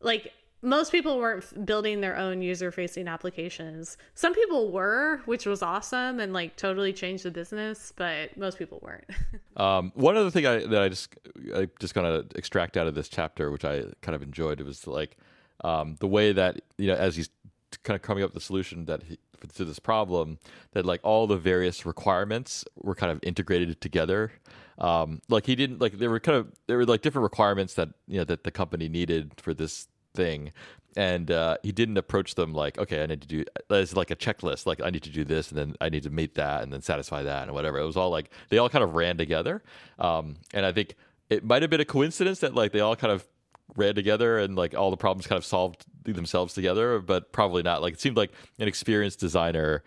like 0.01 0.31
most 0.61 0.93
people 0.93 1.17
weren't 1.17 1.65
building 1.65 1.99
their 1.99 2.15
own 2.15 2.41
user 2.41 2.71
facing 2.71 3.09
applications. 3.09 3.97
Some 4.15 4.33
people 4.33 4.71
were 4.71 5.21
which 5.25 5.45
was 5.45 5.61
awesome 5.61 6.21
and 6.21 6.31
like 6.31 6.55
totally 6.55 6.93
changed 6.93 7.25
the 7.25 7.31
business 7.31 7.91
but 7.95 8.37
most 8.37 8.57
people 8.57 8.79
weren't. 8.81 9.05
Um, 9.55 9.91
one 9.93 10.17
other 10.17 10.31
thing 10.31 10.47
I, 10.47 10.65
that 10.65 10.81
I 10.81 10.89
just 10.89 11.15
I 11.55 11.67
just 11.79 11.93
kind 11.93 12.07
of 12.07 12.31
extract 12.33 12.75
out 12.75 12.87
of 12.87 12.95
this 12.95 13.07
chapter, 13.07 13.51
which 13.51 13.63
I 13.63 13.83
kind 14.01 14.15
of 14.15 14.23
enjoyed, 14.23 14.59
it 14.59 14.65
was 14.65 14.87
like 14.87 15.15
um, 15.63 15.95
the 15.99 16.07
way 16.07 16.31
that 16.31 16.61
you 16.77 16.87
know 16.87 16.95
as 16.95 17.15
he's 17.15 17.29
kind 17.83 17.95
of 17.95 18.01
coming 18.01 18.23
up 18.23 18.29
with 18.29 18.35
the 18.35 18.45
solution 18.45 18.85
that 18.85 19.03
he, 19.03 19.17
to 19.55 19.65
this 19.65 19.79
problem, 19.79 20.39
that 20.71 20.85
like 20.85 21.01
all 21.03 21.27
the 21.27 21.37
various 21.37 21.85
requirements 21.85 22.65
were 22.81 22.95
kind 22.95 23.11
of 23.11 23.19
integrated 23.23 23.79
together. 23.81 24.31
Um, 24.77 25.21
like 25.29 25.45
he 25.45 25.55
didn't 25.55 25.81
like 25.81 25.99
there 25.99 26.09
were 26.09 26.19
kind 26.19 26.37
of 26.37 26.51
there 26.67 26.77
were 26.77 26.85
like 26.85 27.01
different 27.01 27.23
requirements 27.23 27.73
that 27.75 27.89
you 28.07 28.17
know 28.17 28.23
that 28.25 28.43
the 28.43 28.51
company 28.51 28.89
needed 28.89 29.33
for 29.37 29.53
this 29.53 29.87
thing. 30.13 30.51
And 30.95 31.31
uh, 31.31 31.57
he 31.63 31.71
didn't 31.71 31.97
approach 31.97 32.35
them 32.35 32.53
like 32.53 32.77
okay 32.77 33.01
i 33.01 33.07
need 33.07 33.21
to 33.21 33.27
do 33.27 33.43
it's 33.71 33.95
like 33.95 34.11
a 34.11 34.15
checklist 34.15 34.67
like 34.67 34.79
i 34.79 34.91
need 34.91 35.01
to 35.01 35.09
do 35.09 35.23
this 35.23 35.49
and 35.49 35.57
then 35.57 35.75
i 35.81 35.89
need 35.89 36.03
to 36.03 36.11
meet 36.11 36.35
that 36.35 36.61
and 36.61 36.71
then 36.71 36.83
satisfy 36.83 37.23
that 37.23 37.43
and 37.43 37.51
whatever. 37.53 37.79
It 37.79 37.85
was 37.85 37.97
all 37.97 38.11
like 38.11 38.29
they 38.49 38.59
all 38.59 38.69
kind 38.69 38.83
of 38.83 38.93
ran 38.93 39.17
together. 39.17 39.63
Um, 39.97 40.35
and 40.53 40.67
i 40.67 40.71
think 40.71 40.95
it 41.31 41.43
might 41.43 41.63
have 41.63 41.71
been 41.71 41.81
a 41.81 41.85
coincidence 41.85 42.39
that 42.41 42.53
like 42.53 42.73
they 42.73 42.79
all 42.79 42.95
kind 42.95 43.11
of 43.11 43.27
ran 43.75 43.95
together 43.95 44.37
and 44.37 44.55
like 44.55 44.75
all 44.75 44.91
the 44.91 44.97
problems 44.97 45.27
kind 45.27 45.37
of 45.37 45.45
solved 45.45 45.85
themselves 46.03 46.53
together 46.53 46.99
but 46.99 47.31
probably 47.31 47.63
not 47.63 47.81
like 47.81 47.93
it 47.93 48.01
seemed 48.01 48.17
like 48.17 48.31
an 48.59 48.67
experienced 48.67 49.19
designer 49.19 49.83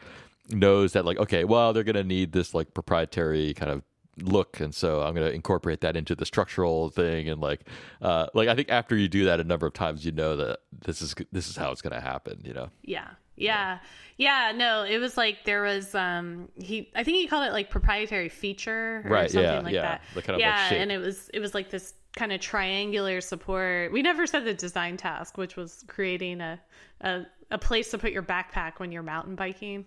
knows 0.50 0.92
that 0.92 1.04
like 1.04 1.18
okay 1.18 1.44
well 1.44 1.72
they're 1.72 1.84
to 1.84 2.04
need 2.04 2.32
this 2.32 2.54
like 2.54 2.72
proprietary 2.74 3.52
kind 3.54 3.70
of 3.70 3.82
look 4.22 4.60
and 4.60 4.74
so 4.74 5.02
i'm 5.02 5.14
going 5.14 5.26
to 5.26 5.34
incorporate 5.34 5.82
that 5.82 5.94
into 5.94 6.14
the 6.14 6.24
structural 6.24 6.88
thing 6.88 7.28
and 7.28 7.40
like 7.40 7.68
uh 8.00 8.26
like 8.32 8.48
i 8.48 8.54
think 8.54 8.70
after 8.70 8.96
you 8.96 9.08
do 9.08 9.26
that 9.26 9.40
a 9.40 9.44
number 9.44 9.66
of 9.66 9.74
times 9.74 10.06
you 10.06 10.12
know 10.12 10.36
that 10.36 10.60
this 10.86 11.02
is 11.02 11.14
this 11.32 11.48
is 11.48 11.56
how 11.56 11.70
it's 11.70 11.82
going 11.82 11.92
to 11.92 12.00
happen 12.00 12.40
you 12.44 12.54
know 12.54 12.70
Yeah. 12.82 13.08
Yeah. 13.36 13.78
Yeah, 14.18 14.52
no, 14.54 14.82
it 14.82 14.98
was 14.98 15.16
like 15.16 15.44
there 15.44 15.62
was 15.62 15.94
um 15.94 16.48
he 16.56 16.90
I 16.94 17.04
think 17.04 17.18
he 17.18 17.26
called 17.26 17.46
it 17.46 17.52
like 17.52 17.68
proprietary 17.70 18.28
feature 18.30 19.02
or 19.04 19.10
Right, 19.10 19.30
something 19.30 19.50
yeah, 19.50 19.60
like 19.60 19.74
yeah, 19.74 19.82
that. 19.82 20.02
the 20.14 20.22
kind 20.22 20.30
of, 20.36 20.40
like, 20.40 20.40
yeah, 20.40 20.68
shape. 20.68 20.78
and 20.80 20.90
it 20.92 20.98
was 20.98 21.28
it 21.34 21.40
was 21.40 21.54
like 21.54 21.68
this 21.70 21.92
kind 22.16 22.32
of 22.32 22.40
triangular 22.40 23.20
support. 23.20 23.92
We 23.92 24.00
never 24.00 24.26
said 24.26 24.44
the 24.46 24.54
design 24.54 24.96
task, 24.96 25.36
which 25.36 25.56
was 25.56 25.84
creating 25.86 26.40
a 26.40 26.58
a, 27.02 27.26
a 27.50 27.58
place 27.58 27.90
to 27.90 27.98
put 27.98 28.12
your 28.12 28.22
backpack 28.22 28.78
when 28.78 28.90
you're 28.90 29.02
mountain 29.02 29.34
biking. 29.34 29.86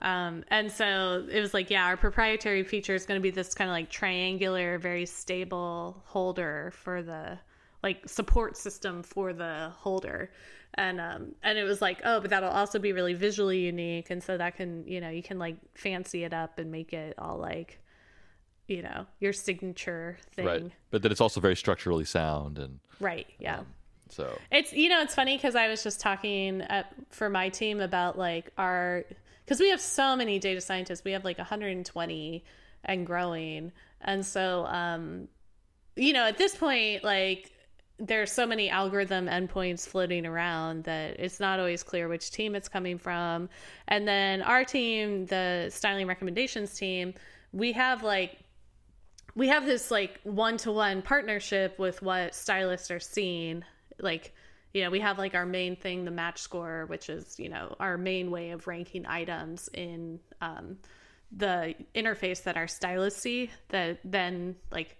Um, 0.00 0.44
and 0.48 0.70
so 0.70 1.26
it 1.30 1.40
was 1.40 1.52
like, 1.52 1.70
yeah, 1.70 1.84
our 1.84 1.96
proprietary 1.96 2.62
feature 2.62 2.94
is 2.94 3.04
going 3.04 3.18
to 3.18 3.22
be 3.22 3.30
this 3.30 3.52
kind 3.52 3.68
of 3.68 3.72
like 3.72 3.90
triangular, 3.90 4.78
very 4.78 5.04
stable 5.04 6.02
holder 6.06 6.72
for 6.74 7.02
the 7.02 7.38
like 7.82 8.08
support 8.08 8.56
system 8.56 9.02
for 9.02 9.32
the 9.32 9.70
holder. 9.76 10.30
And 10.74 11.00
um 11.00 11.34
and 11.42 11.58
it 11.58 11.64
was 11.64 11.80
like, 11.80 12.00
oh, 12.04 12.20
but 12.20 12.30
that'll 12.30 12.50
also 12.50 12.78
be 12.78 12.92
really 12.92 13.14
visually 13.14 13.60
unique 13.60 14.10
and 14.10 14.22
so 14.22 14.36
that 14.36 14.56
can, 14.56 14.86
you 14.86 15.00
know, 15.00 15.08
you 15.10 15.22
can 15.22 15.38
like 15.38 15.56
fancy 15.74 16.24
it 16.24 16.32
up 16.32 16.58
and 16.58 16.70
make 16.70 16.92
it 16.92 17.14
all 17.18 17.38
like 17.38 17.80
you 18.66 18.82
know, 18.82 19.06
your 19.18 19.32
signature 19.32 20.18
thing. 20.34 20.46
right 20.46 20.70
but 20.90 21.02
then 21.02 21.10
it's 21.10 21.20
also 21.20 21.40
very 21.40 21.56
structurally 21.56 22.04
sound 22.04 22.58
and 22.58 22.80
Right, 23.00 23.26
yeah. 23.38 23.60
so 24.10 24.36
It's 24.52 24.72
you 24.72 24.88
know 24.88 25.00
it's 25.00 25.14
funny 25.14 25.36
because 25.36 25.56
I 25.56 25.68
was 25.68 25.82
just 25.82 26.00
talking 26.00 26.62
at, 26.62 26.92
for 27.10 27.30
my 27.30 27.48
team 27.48 27.80
about 27.80 28.18
like 28.18 28.52
our 28.58 29.04
because 29.48 29.60
we 29.60 29.70
have 29.70 29.80
so 29.80 30.14
many 30.14 30.38
data 30.38 30.60
scientists. 30.60 31.02
We 31.04 31.12
have 31.12 31.24
like 31.24 31.38
120 31.38 32.44
and 32.84 33.06
growing. 33.06 33.72
And 34.02 34.24
so, 34.24 34.66
um, 34.66 35.28
you 35.96 36.12
know, 36.12 36.26
at 36.26 36.36
this 36.36 36.54
point, 36.54 37.02
like 37.02 37.50
there's 37.98 38.30
so 38.30 38.46
many 38.46 38.70
algorithm 38.70 39.26
endpoints 39.26 39.86
floating 39.86 40.24
around 40.24 40.84
that 40.84 41.18
it's 41.18 41.40
not 41.40 41.58
always 41.58 41.82
clear 41.82 42.08
which 42.08 42.30
team 42.30 42.54
it's 42.54 42.68
coming 42.68 42.98
from. 42.98 43.48
And 43.88 44.06
then 44.06 44.42
our 44.42 44.64
team, 44.64 45.26
the 45.26 45.68
styling 45.72 46.06
recommendations 46.06 46.74
team, 46.74 47.14
we 47.52 47.72
have 47.72 48.02
like 48.02 48.38
we 49.34 49.48
have 49.48 49.66
this 49.66 49.90
like 49.90 50.20
one-to-one 50.24 51.02
partnership 51.02 51.78
with 51.78 52.02
what 52.02 52.34
stylists 52.34 52.90
are 52.90 53.00
seeing 53.00 53.64
like 54.00 54.34
you 54.74 54.82
know 54.82 54.90
we 54.90 55.00
have 55.00 55.18
like 55.18 55.34
our 55.34 55.46
main 55.46 55.76
thing 55.76 56.04
the 56.04 56.10
match 56.10 56.38
score 56.40 56.86
which 56.86 57.08
is 57.08 57.38
you 57.38 57.48
know 57.48 57.74
our 57.78 57.96
main 57.96 58.30
way 58.30 58.50
of 58.50 58.66
ranking 58.66 59.06
items 59.06 59.68
in 59.74 60.18
um, 60.40 60.76
the 61.36 61.74
interface 61.94 62.42
that 62.42 62.56
our 62.56 62.66
stylists 62.66 63.20
see 63.20 63.50
that 63.68 63.98
then 64.04 64.56
like 64.70 64.97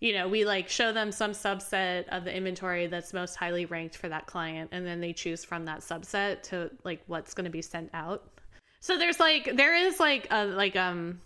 you 0.00 0.12
know 0.12 0.28
we 0.28 0.44
like 0.44 0.68
show 0.68 0.92
them 0.92 1.10
some 1.10 1.32
subset 1.32 2.06
of 2.08 2.24
the 2.24 2.34
inventory 2.34 2.86
that's 2.86 3.12
most 3.12 3.34
highly 3.36 3.66
ranked 3.66 3.96
for 3.96 4.08
that 4.08 4.26
client 4.26 4.68
and 4.72 4.86
then 4.86 5.00
they 5.00 5.12
choose 5.12 5.44
from 5.44 5.64
that 5.64 5.80
subset 5.80 6.42
to 6.42 6.70
like 6.84 7.02
what's 7.06 7.34
going 7.34 7.44
to 7.44 7.50
be 7.50 7.62
sent 7.62 7.90
out 7.94 8.30
so 8.80 8.96
there's 8.96 9.18
like 9.18 9.56
there 9.56 9.74
is 9.74 9.98
like 9.98 10.26
a 10.30 10.44
like 10.46 10.76
um 10.76 11.20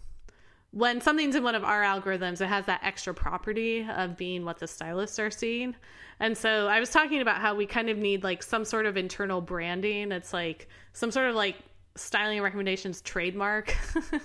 when 0.73 1.03
something's 1.03 1.37
in 1.37 1.45
one 1.45 1.55
of 1.55 1.65
our 1.65 1.83
algorithms, 1.83 2.41
it 2.41 2.47
has 2.47 2.65
that 2.65 2.81
extra 2.83 3.13
property 3.13 3.87
of 3.95 4.17
being 4.17 4.45
what 4.45 4.59
the 4.59 4.67
stylists 4.67 5.19
are 5.19 5.31
seeing. 5.31 5.77
And 6.19 6.37
so 6.37 6.67
I 6.67 6.81
was 6.81 6.89
talking 6.89 7.21
about 7.21 7.43
how 7.43 7.55
we 7.55 7.67
kind 7.67 7.91
of 7.91 7.99
need 7.99 8.25
like 8.25 8.43
some 8.43 8.65
sort 8.65 8.87
of 8.87 8.97
internal 8.97 9.43
branding. 9.43 10.13
It's 10.13 10.33
like 10.33 10.69
some 10.95 11.11
sort 11.11 11.29
of 11.29 11.35
like 11.35 11.57
styling 11.95 12.41
recommendations 12.43 13.01
trademark. 13.01 13.77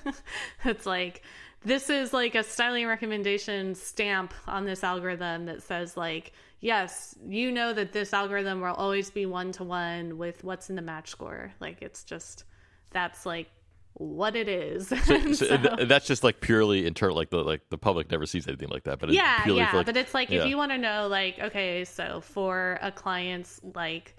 it's 0.65 0.85
like 0.85 1.21
this 1.63 1.89
is 1.89 2.13
like 2.13 2.35
a 2.35 2.43
styling 2.43 2.87
recommendation 2.87 3.75
stamp 3.75 4.33
on 4.47 4.65
this 4.65 4.83
algorithm 4.83 5.45
that 5.45 5.63
says 5.63 5.97
like 5.97 6.33
yes, 6.59 7.15
you 7.27 7.51
know 7.51 7.73
that 7.73 7.93
this 7.93 8.13
algorithm 8.13 8.61
will 8.61 8.73
always 8.73 9.09
be 9.09 9.25
one 9.25 9.51
to 9.53 9.63
one 9.63 10.17
with 10.17 10.43
what's 10.43 10.69
in 10.69 10.75
the 10.75 10.81
match 10.81 11.09
score. 11.09 11.51
Like 11.59 11.81
it's 11.81 12.03
just 12.03 12.45
that's 12.91 13.25
like 13.25 13.49
what 13.93 14.35
it 14.35 14.47
is. 14.47 14.87
So, 14.87 15.33
so 15.33 15.57
th- 15.75 15.87
that's 15.87 16.05
just 16.05 16.23
like 16.23 16.39
purely 16.41 16.85
internal. 16.85 17.15
Like 17.15 17.29
the 17.29 17.43
like 17.43 17.69
the 17.69 17.77
public 17.77 18.11
never 18.11 18.25
sees 18.25 18.47
anything 18.47 18.69
like 18.69 18.83
that. 18.83 18.99
But 18.99 19.11
yeah, 19.11 19.47
yeah. 19.47 19.71
Like, 19.73 19.85
but 19.85 19.97
it's 19.97 20.13
like 20.13 20.29
yeah. 20.29 20.41
if 20.41 20.47
you 20.47 20.57
want 20.57 20.71
to 20.71 20.77
know, 20.77 21.07
like, 21.07 21.39
okay, 21.39 21.83
so 21.85 22.21
for 22.21 22.79
a 22.81 22.91
client's 22.91 23.61
like, 23.75 24.15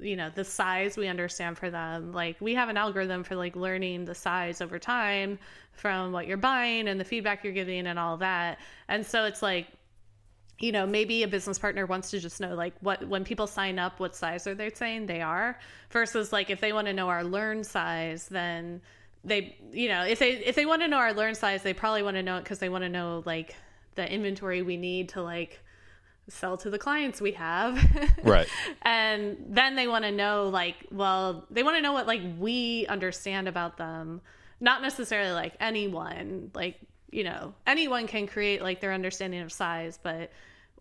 you 0.00 0.16
know, 0.16 0.30
the 0.34 0.44
size 0.44 0.96
we 0.96 1.06
understand 1.08 1.58
for 1.58 1.70
them, 1.70 2.12
like 2.12 2.40
we 2.40 2.54
have 2.54 2.68
an 2.68 2.76
algorithm 2.76 3.22
for 3.24 3.36
like 3.36 3.56
learning 3.56 4.04
the 4.04 4.14
size 4.14 4.60
over 4.60 4.78
time 4.78 5.38
from 5.72 6.12
what 6.12 6.26
you're 6.26 6.36
buying 6.36 6.88
and 6.88 6.98
the 6.98 7.04
feedback 7.04 7.44
you're 7.44 7.52
giving 7.52 7.86
and 7.86 7.98
all 7.98 8.16
that. 8.18 8.58
And 8.88 9.04
so 9.04 9.24
it's 9.24 9.42
like 9.42 9.66
you 10.60 10.72
know 10.72 10.86
maybe 10.86 11.22
a 11.22 11.28
business 11.28 11.58
partner 11.58 11.86
wants 11.86 12.10
to 12.10 12.20
just 12.20 12.40
know 12.40 12.54
like 12.54 12.74
what 12.80 13.06
when 13.08 13.24
people 13.24 13.46
sign 13.46 13.78
up 13.78 13.98
what 13.98 14.14
size 14.14 14.46
are 14.46 14.54
they 14.54 14.70
saying 14.70 15.06
they 15.06 15.22
are 15.22 15.58
versus 15.90 16.32
like 16.32 16.50
if 16.50 16.60
they 16.60 16.72
want 16.72 16.86
to 16.86 16.92
know 16.92 17.08
our 17.08 17.24
learn 17.24 17.64
size 17.64 18.28
then 18.28 18.80
they 19.24 19.56
you 19.72 19.88
know 19.88 20.04
if 20.04 20.18
they 20.18 20.32
if 20.32 20.54
they 20.54 20.66
want 20.66 20.82
to 20.82 20.88
know 20.88 20.98
our 20.98 21.14
learn 21.14 21.34
size 21.34 21.62
they 21.62 21.72
probably 21.72 22.02
want 22.02 22.16
to 22.16 22.22
know 22.22 22.36
it 22.36 22.44
because 22.44 22.58
they 22.58 22.68
want 22.68 22.84
to 22.84 22.88
know 22.88 23.22
like 23.24 23.56
the 23.94 24.12
inventory 24.12 24.62
we 24.62 24.76
need 24.76 25.08
to 25.08 25.22
like 25.22 25.60
sell 26.30 26.56
to 26.58 26.70
the 26.70 26.78
clients 26.78 27.20
we 27.20 27.32
have. 27.32 27.78
Right. 28.22 28.48
And 28.82 29.38
then 29.48 29.76
they 29.76 29.88
want 29.88 30.04
to 30.04 30.12
know 30.12 30.48
like 30.48 30.86
well 30.90 31.46
they 31.50 31.62
want 31.62 31.76
to 31.76 31.82
know 31.82 31.92
what 31.92 32.06
like 32.06 32.20
we 32.38 32.86
understand 32.86 33.48
about 33.48 33.76
them. 33.76 34.20
Not 34.60 34.82
necessarily 34.82 35.32
like 35.32 35.54
anyone 35.58 36.50
like 36.54 36.76
you 37.10 37.24
know 37.24 37.54
anyone 37.66 38.06
can 38.06 38.26
create 38.26 38.62
like 38.62 38.80
their 38.80 38.92
understanding 38.92 39.40
of 39.40 39.50
size 39.50 39.98
but 40.02 40.30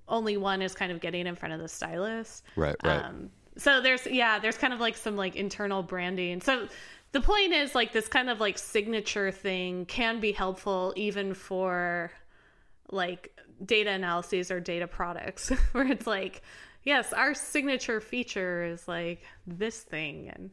only 0.08 0.38
one 0.38 0.62
is 0.62 0.76
kind 0.76 0.92
of 0.92 1.00
getting 1.00 1.28
in 1.28 1.36
front 1.36 1.54
of 1.54 1.60
the 1.60 1.68
stylist. 1.68 2.44
Right 2.56 2.76
right. 2.84 3.04
Um, 3.06 3.30
so 3.58 3.82
there's 3.82 4.06
yeah 4.06 4.40
there's 4.40 4.58
kind 4.58 4.74
of 4.74 4.80
like 4.80 4.98
some 4.98 5.16
like 5.16 5.36
internal 5.36 5.82
branding. 5.82 6.42
So 6.42 6.68
the 7.12 7.22
point 7.22 7.54
is 7.54 7.74
like 7.74 7.92
this 7.94 8.08
kind 8.08 8.30
of 8.30 8.40
like 8.40 8.58
signature 8.58 9.32
thing 9.32 9.86
can 9.86 10.20
be 10.20 10.32
helpful 10.32 10.94
even 10.96 11.34
for 11.34 12.12
like 12.92 13.36
data 13.64 13.90
analyses 13.90 14.52
or 14.52 14.60
data 14.60 14.88
products 14.88 15.50
where 15.72 15.88
it's 15.88 16.08
like 16.08 16.42
yes 16.84 17.14
our 17.14 17.34
signature 17.34 18.00
feature 18.00 18.64
is 18.64 18.88
like 18.88 19.24
this 19.46 19.80
thing 19.82 20.30
and 20.34 20.52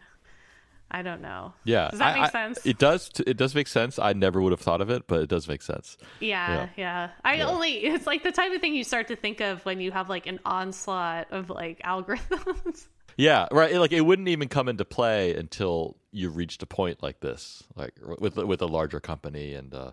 i 0.90 1.02
don't 1.02 1.20
know 1.20 1.52
yeah 1.64 1.88
does 1.90 1.98
that 1.98 2.16
I, 2.16 2.20
make 2.20 2.28
I, 2.28 2.30
sense 2.30 2.66
it 2.66 2.78
does 2.78 3.10
it 3.26 3.36
does 3.36 3.54
make 3.54 3.68
sense 3.68 3.98
i 3.98 4.12
never 4.12 4.40
would 4.40 4.52
have 4.52 4.60
thought 4.60 4.80
of 4.80 4.90
it 4.90 5.06
but 5.06 5.20
it 5.20 5.28
does 5.28 5.48
make 5.48 5.62
sense 5.62 5.96
yeah 6.20 6.54
yeah, 6.54 6.68
yeah. 6.76 7.10
i 7.24 7.34
yeah. 7.34 7.48
only 7.48 7.72
it's 7.72 8.06
like 8.06 8.22
the 8.22 8.32
type 8.32 8.52
of 8.52 8.60
thing 8.60 8.74
you 8.74 8.84
start 8.84 9.08
to 9.08 9.16
think 9.16 9.40
of 9.40 9.64
when 9.64 9.80
you 9.80 9.90
have 9.90 10.08
like 10.08 10.26
an 10.26 10.38
onslaught 10.44 11.30
of 11.32 11.50
like 11.50 11.80
algorithms 11.82 12.86
yeah, 13.16 13.48
right. 13.50 13.74
Like 13.74 13.92
it 13.92 14.02
wouldn't 14.02 14.28
even 14.28 14.48
come 14.48 14.68
into 14.68 14.84
play 14.84 15.34
until 15.34 15.96
you 16.12 16.28
reached 16.28 16.62
a 16.62 16.66
point 16.66 17.02
like 17.02 17.20
this, 17.20 17.64
like 17.74 17.94
with 18.18 18.36
with 18.36 18.60
a 18.60 18.66
larger 18.66 19.00
company 19.00 19.54
and 19.54 19.74
uh, 19.74 19.92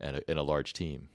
and 0.00 0.16
a, 0.16 0.30
and 0.30 0.38
a 0.38 0.42
large 0.42 0.72
team. 0.72 1.08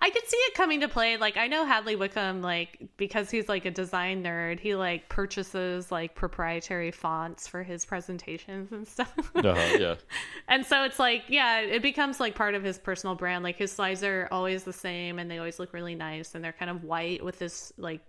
I 0.00 0.10
could 0.10 0.26
see 0.26 0.36
it 0.36 0.54
coming 0.54 0.80
to 0.80 0.88
play. 0.88 1.16
Like 1.16 1.36
I 1.36 1.46
know 1.46 1.64
Hadley 1.64 1.96
Wickham, 1.96 2.42
like 2.42 2.88
because 2.96 3.30
he's 3.30 3.48
like 3.48 3.64
a 3.64 3.70
design 3.70 4.22
nerd, 4.22 4.60
he 4.60 4.74
like 4.74 5.08
purchases 5.08 5.90
like 5.90 6.14
proprietary 6.14 6.90
fonts 6.90 7.46
for 7.46 7.62
his 7.62 7.84
presentations 7.84 8.72
and 8.72 8.86
stuff. 8.86 9.12
Uh-huh, 9.42 9.76
yeah. 9.78 9.94
and 10.48 10.64
so 10.64 10.84
it's 10.84 10.98
like, 11.00 11.24
yeah, 11.28 11.60
it 11.60 11.82
becomes 11.82 12.20
like 12.20 12.34
part 12.34 12.54
of 12.54 12.62
his 12.62 12.78
personal 12.78 13.16
brand. 13.16 13.42
Like 13.42 13.56
his 13.56 13.72
slides 13.72 14.04
are 14.04 14.28
always 14.30 14.62
the 14.62 14.72
same, 14.72 15.18
and 15.18 15.30
they 15.30 15.38
always 15.38 15.58
look 15.58 15.72
really 15.72 15.96
nice, 15.96 16.34
and 16.34 16.44
they're 16.44 16.52
kind 16.52 16.70
of 16.70 16.84
white 16.84 17.24
with 17.24 17.38
this 17.38 17.72
like 17.76 18.00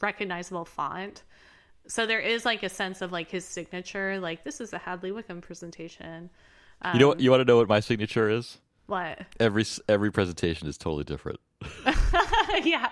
recognizable 0.00 0.64
font 0.64 1.22
so 1.86 2.06
there 2.06 2.20
is 2.20 2.44
like 2.44 2.62
a 2.62 2.68
sense 2.68 3.02
of 3.02 3.12
like 3.12 3.30
his 3.30 3.44
signature 3.44 4.18
like 4.20 4.44
this 4.44 4.60
is 4.60 4.72
a 4.72 4.78
hadley 4.78 5.12
wickham 5.12 5.40
presentation 5.40 6.30
um, 6.82 6.94
you 6.94 7.00
know 7.00 7.08
what, 7.08 7.20
you 7.20 7.30
want 7.30 7.40
to 7.40 7.44
know 7.44 7.56
what 7.56 7.68
my 7.68 7.80
signature 7.80 8.30
is 8.30 8.58
what 8.90 9.20
every 9.38 9.64
every 9.88 10.10
presentation 10.10 10.68
is 10.68 10.76
totally 10.76 11.04
different 11.04 11.40
yeah 12.64 12.88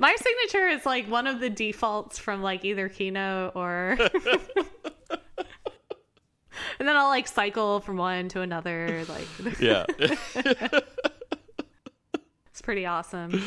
my 0.00 0.16
signature 0.16 0.68
is 0.68 0.86
like 0.86 1.06
one 1.08 1.26
of 1.26 1.40
the 1.40 1.50
defaults 1.50 2.18
from 2.18 2.42
like 2.42 2.64
either 2.64 2.88
keynote 2.88 3.52
or 3.54 3.96
and 6.78 6.88
then 6.88 6.96
i'll 6.96 7.08
like 7.08 7.28
cycle 7.28 7.80
from 7.80 7.96
one 7.96 8.28
to 8.28 8.40
another 8.40 9.04
like 9.08 9.60
yeah 9.60 9.84
it's 12.52 12.60
pretty 12.60 12.84
awesome. 12.84 13.42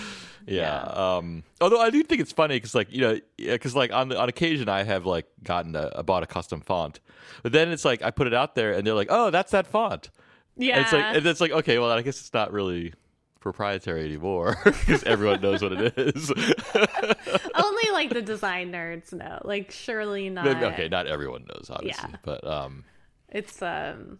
Yeah. 0.47 0.83
yeah. 0.87 1.17
Um, 1.17 1.43
although 1.61 1.79
I 1.79 1.91
do 1.91 2.01
think 2.01 2.21
it's 2.21 2.31
funny 2.31 2.55
because, 2.55 2.73
like, 2.73 2.91
you 2.91 3.01
know, 3.01 3.19
because 3.37 3.75
like 3.75 3.93
on 3.93 4.11
on 4.11 4.29
occasion 4.29 4.67
I 4.67 4.81
have 4.81 5.05
like 5.05 5.27
gotten 5.43 5.75
a, 5.75 5.91
I 5.95 6.01
bought 6.01 6.23
a 6.23 6.25
custom 6.25 6.59
font, 6.59 6.99
but 7.43 7.51
then 7.51 7.71
it's 7.71 7.85
like 7.85 8.01
I 8.01 8.09
put 8.09 8.25
it 8.25 8.33
out 8.33 8.55
there 8.55 8.73
and 8.73 8.85
they're 8.85 8.95
like, 8.95 9.09
oh, 9.11 9.29
that's 9.29 9.51
that 9.51 9.67
font. 9.67 10.09
Yeah. 10.57 10.77
And 10.77 10.83
it's 10.83 10.93
like 10.93 11.15
and 11.15 11.25
it's 11.25 11.41
like 11.41 11.51
okay, 11.51 11.79
well, 11.79 11.91
I 11.91 12.01
guess 12.01 12.19
it's 12.19 12.33
not 12.33 12.51
really 12.51 12.93
proprietary 13.39 14.05
anymore 14.05 14.57
because 14.65 15.03
everyone 15.03 15.39
knows 15.41 15.61
what 15.61 15.73
it 15.73 15.93
is. 15.97 16.31
Only 17.55 17.83
like 17.91 18.09
the 18.09 18.21
design 18.21 18.71
nerds 18.71 19.13
know. 19.13 19.39
Like 19.43 19.71
surely 19.71 20.29
not. 20.29 20.47
Okay, 20.47 20.87
not 20.89 21.07
everyone 21.07 21.45
knows, 21.47 21.69
obviously, 21.69 22.09
yeah. 22.11 22.17
but 22.23 22.45
um, 22.47 22.83
it's 23.29 23.61
um 23.61 24.19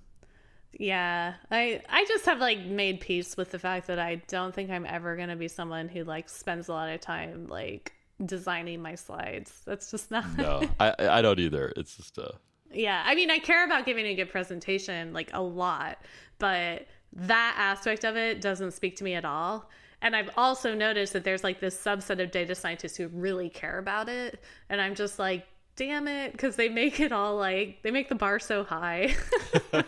yeah 0.77 1.35
i 1.51 1.81
i 1.89 2.03
just 2.05 2.25
have 2.25 2.39
like 2.39 2.59
made 2.65 2.99
peace 2.99 3.37
with 3.37 3.49
the 3.51 3.59
fact 3.59 3.87
that 3.87 3.97
i 3.97 4.15
don't 4.27 4.53
think 4.53 4.69
i'm 4.69 4.85
ever 4.85 5.15
going 5.15 5.29
to 5.29 5.35
be 5.35 5.47
someone 5.47 5.87
who 5.87 6.03
like 6.03 6.27
spends 6.27 6.67
a 6.67 6.73
lot 6.73 6.89
of 6.89 6.99
time 6.99 7.47
like 7.47 7.93
designing 8.25 8.81
my 8.81 8.93
slides 8.93 9.61
that's 9.65 9.89
just 9.89 10.11
not 10.11 10.25
no 10.37 10.61
i 10.79 10.93
i 10.99 11.21
don't 11.21 11.39
either 11.39 11.71
it's 11.77 11.95
just 11.95 12.19
uh 12.19 12.27
yeah 12.71 13.03
i 13.05 13.15
mean 13.15 13.31
i 13.31 13.39
care 13.39 13.65
about 13.65 13.85
giving 13.85 14.05
a 14.05 14.15
good 14.15 14.29
presentation 14.29 15.13
like 15.13 15.29
a 15.33 15.41
lot 15.41 15.97
but 16.39 16.85
that 17.13 17.55
aspect 17.57 18.03
of 18.03 18.17
it 18.17 18.41
doesn't 18.41 18.71
speak 18.71 18.95
to 18.95 19.03
me 19.03 19.13
at 19.13 19.25
all 19.25 19.69
and 20.01 20.15
I've 20.15 20.29
also 20.37 20.75
noticed 20.75 21.13
that 21.13 21.23
there's 21.23 21.43
like 21.43 21.59
this 21.59 21.75
subset 21.75 22.21
of 22.21 22.29
data 22.29 22.53
scientists 22.53 22.95
who 22.95 23.07
really 23.07 23.49
care 23.49 23.79
about 23.79 24.07
it. 24.07 24.39
And 24.69 24.79
I'm 24.79 24.93
just 24.93 25.17
like, 25.17 25.47
damn 25.75 26.07
it, 26.07 26.31
because 26.31 26.55
they 26.55 26.69
make 26.69 26.99
it 26.99 27.11
all 27.11 27.37
like, 27.37 27.79
they 27.81 27.89
make 27.89 28.09
the 28.09 28.15
bar 28.15 28.37
so 28.37 28.63
high. 28.63 29.15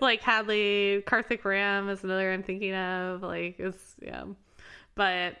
like 0.00 0.22
Hadley, 0.22 1.02
Karthik 1.08 1.44
Ram 1.44 1.88
is 1.88 2.04
another 2.04 2.32
I'm 2.32 2.44
thinking 2.44 2.74
of. 2.74 3.22
Like 3.22 3.56
it's 3.58 3.96
yeah, 4.00 4.24
but 4.94 5.34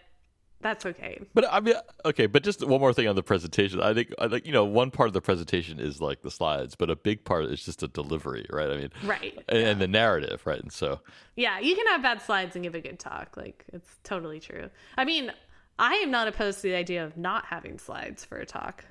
that's 0.64 0.86
okay. 0.86 1.20
But 1.34 1.44
I 1.52 1.60
mean, 1.60 1.74
okay, 2.06 2.26
but 2.26 2.42
just 2.42 2.66
one 2.66 2.80
more 2.80 2.94
thing 2.94 3.06
on 3.06 3.14
the 3.14 3.22
presentation. 3.22 3.80
I 3.82 3.92
think 3.92 4.12
I 4.18 4.28
think 4.28 4.46
you 4.46 4.52
know 4.52 4.64
one 4.64 4.90
part 4.90 5.08
of 5.08 5.12
the 5.12 5.20
presentation 5.20 5.78
is 5.78 6.00
like 6.00 6.22
the 6.22 6.30
slides, 6.30 6.74
but 6.74 6.88
a 6.88 6.96
big 6.96 7.22
part 7.22 7.44
is 7.44 7.62
just 7.62 7.82
a 7.82 7.88
delivery, 7.88 8.46
right? 8.48 8.70
I 8.70 8.76
mean, 8.78 8.90
right, 9.04 9.38
and, 9.46 9.60
yeah. 9.60 9.68
and 9.68 9.80
the 9.80 9.86
narrative, 9.86 10.40
right? 10.46 10.60
And 10.60 10.72
so 10.72 11.00
yeah, 11.36 11.60
you 11.60 11.76
can 11.76 11.86
have 11.88 12.02
bad 12.02 12.22
slides 12.22 12.56
and 12.56 12.62
give 12.64 12.74
a 12.74 12.80
good 12.80 12.98
talk. 12.98 13.36
Like 13.36 13.64
it's 13.74 13.98
totally 14.04 14.40
true. 14.40 14.70
I 14.96 15.04
mean, 15.04 15.30
I 15.78 15.92
am 15.96 16.10
not 16.10 16.28
opposed 16.28 16.62
to 16.62 16.68
the 16.68 16.74
idea 16.74 17.04
of 17.04 17.16
not 17.18 17.44
having 17.44 17.78
slides 17.78 18.24
for 18.24 18.38
a 18.38 18.46
talk. 18.46 18.86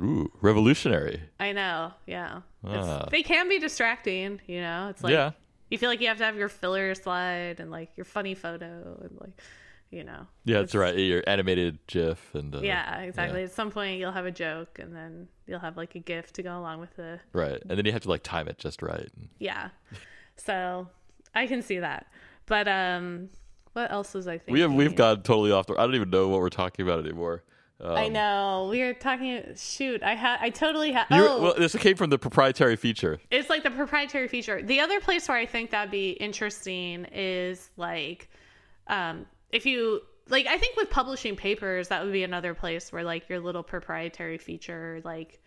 Ooh, 0.00 0.30
revolutionary. 0.42 1.22
I 1.40 1.52
know. 1.52 1.92
Yeah. 2.06 2.40
Ah. 2.66 3.06
They 3.10 3.22
can 3.22 3.48
be 3.48 3.58
distracting, 3.58 4.42
you 4.46 4.60
know. 4.60 4.88
It's 4.90 5.02
like 5.02 5.12
Yeah. 5.12 5.30
you 5.70 5.78
feel 5.78 5.88
like 5.88 6.02
you 6.02 6.08
have 6.08 6.18
to 6.18 6.24
have 6.24 6.36
your 6.36 6.50
filler 6.50 6.94
slide 6.94 7.60
and 7.60 7.70
like 7.70 7.96
your 7.96 8.04
funny 8.04 8.34
photo 8.34 8.98
and 9.00 9.18
like 9.20 9.40
you 9.94 10.04
know. 10.04 10.26
Yeah, 10.44 10.60
that's 10.60 10.74
right. 10.74 10.96
Your 10.96 11.22
animated 11.26 11.78
GIF 11.86 12.34
and 12.34 12.54
uh, 12.54 12.60
Yeah, 12.60 13.00
exactly. 13.00 13.44
At 13.44 13.52
some 13.52 13.70
point, 13.70 13.98
you'll 13.98 14.12
have 14.12 14.26
a 14.26 14.30
joke, 14.30 14.78
and 14.78 14.94
then 14.94 15.28
you'll 15.46 15.60
have 15.60 15.76
like 15.76 15.94
a 15.94 16.00
GIF 16.00 16.32
to 16.34 16.42
go 16.42 16.58
along 16.58 16.80
with 16.80 16.94
the. 16.96 17.20
right, 17.32 17.60
and 17.68 17.78
then 17.78 17.84
you 17.86 17.92
have 17.92 18.02
to 18.02 18.08
like 18.08 18.22
time 18.22 18.48
it 18.48 18.58
just 18.58 18.82
right. 18.82 19.10
Yeah, 19.38 19.68
so 20.36 20.88
I 21.34 21.46
can 21.46 21.62
see 21.62 21.78
that. 21.78 22.06
But 22.46 22.68
um, 22.68 23.30
what 23.72 23.90
else 23.90 24.14
was 24.14 24.26
I 24.26 24.38
thinking? 24.38 24.54
We 24.54 24.60
have 24.60 24.72
we've 24.72 24.94
gone 24.94 25.22
totally 25.22 25.52
off 25.52 25.66
the. 25.66 25.74
I 25.74 25.84
don't 25.86 25.94
even 25.94 26.10
know 26.10 26.28
what 26.28 26.40
we're 26.40 26.48
talking 26.50 26.84
about 26.84 26.98
anymore. 27.04 27.42
Um, 27.80 27.96
I 27.96 28.08
know 28.08 28.68
we 28.70 28.80
were 28.82 28.94
talking. 28.94 29.42
Shoot, 29.56 30.02
I 30.02 30.14
had. 30.14 30.38
I 30.40 30.50
totally 30.50 30.92
had. 30.92 31.06
Oh, 31.10 31.42
well, 31.42 31.54
this 31.56 31.74
came 31.76 31.96
from 31.96 32.10
the 32.10 32.18
proprietary 32.18 32.76
feature. 32.76 33.18
it's 33.30 33.50
like 33.50 33.62
the 33.62 33.70
proprietary 33.70 34.28
feature. 34.28 34.62
The 34.62 34.80
other 34.80 35.00
place 35.00 35.28
where 35.28 35.36
I 35.36 35.44
think 35.46 35.70
that'd 35.70 35.90
be 35.90 36.10
interesting 36.10 37.06
is 37.12 37.70
like, 37.76 38.30
um, 38.86 39.26
if 39.54 39.64
you 39.64 40.02
like, 40.28 40.46
I 40.46 40.58
think 40.58 40.76
with 40.76 40.90
publishing 40.90 41.36
papers, 41.36 41.88
that 41.88 42.02
would 42.02 42.12
be 42.12 42.24
another 42.24 42.54
place 42.54 42.92
where 42.92 43.04
like 43.04 43.28
your 43.28 43.40
little 43.40 43.62
proprietary 43.62 44.36
feature, 44.36 45.00
like, 45.04 45.40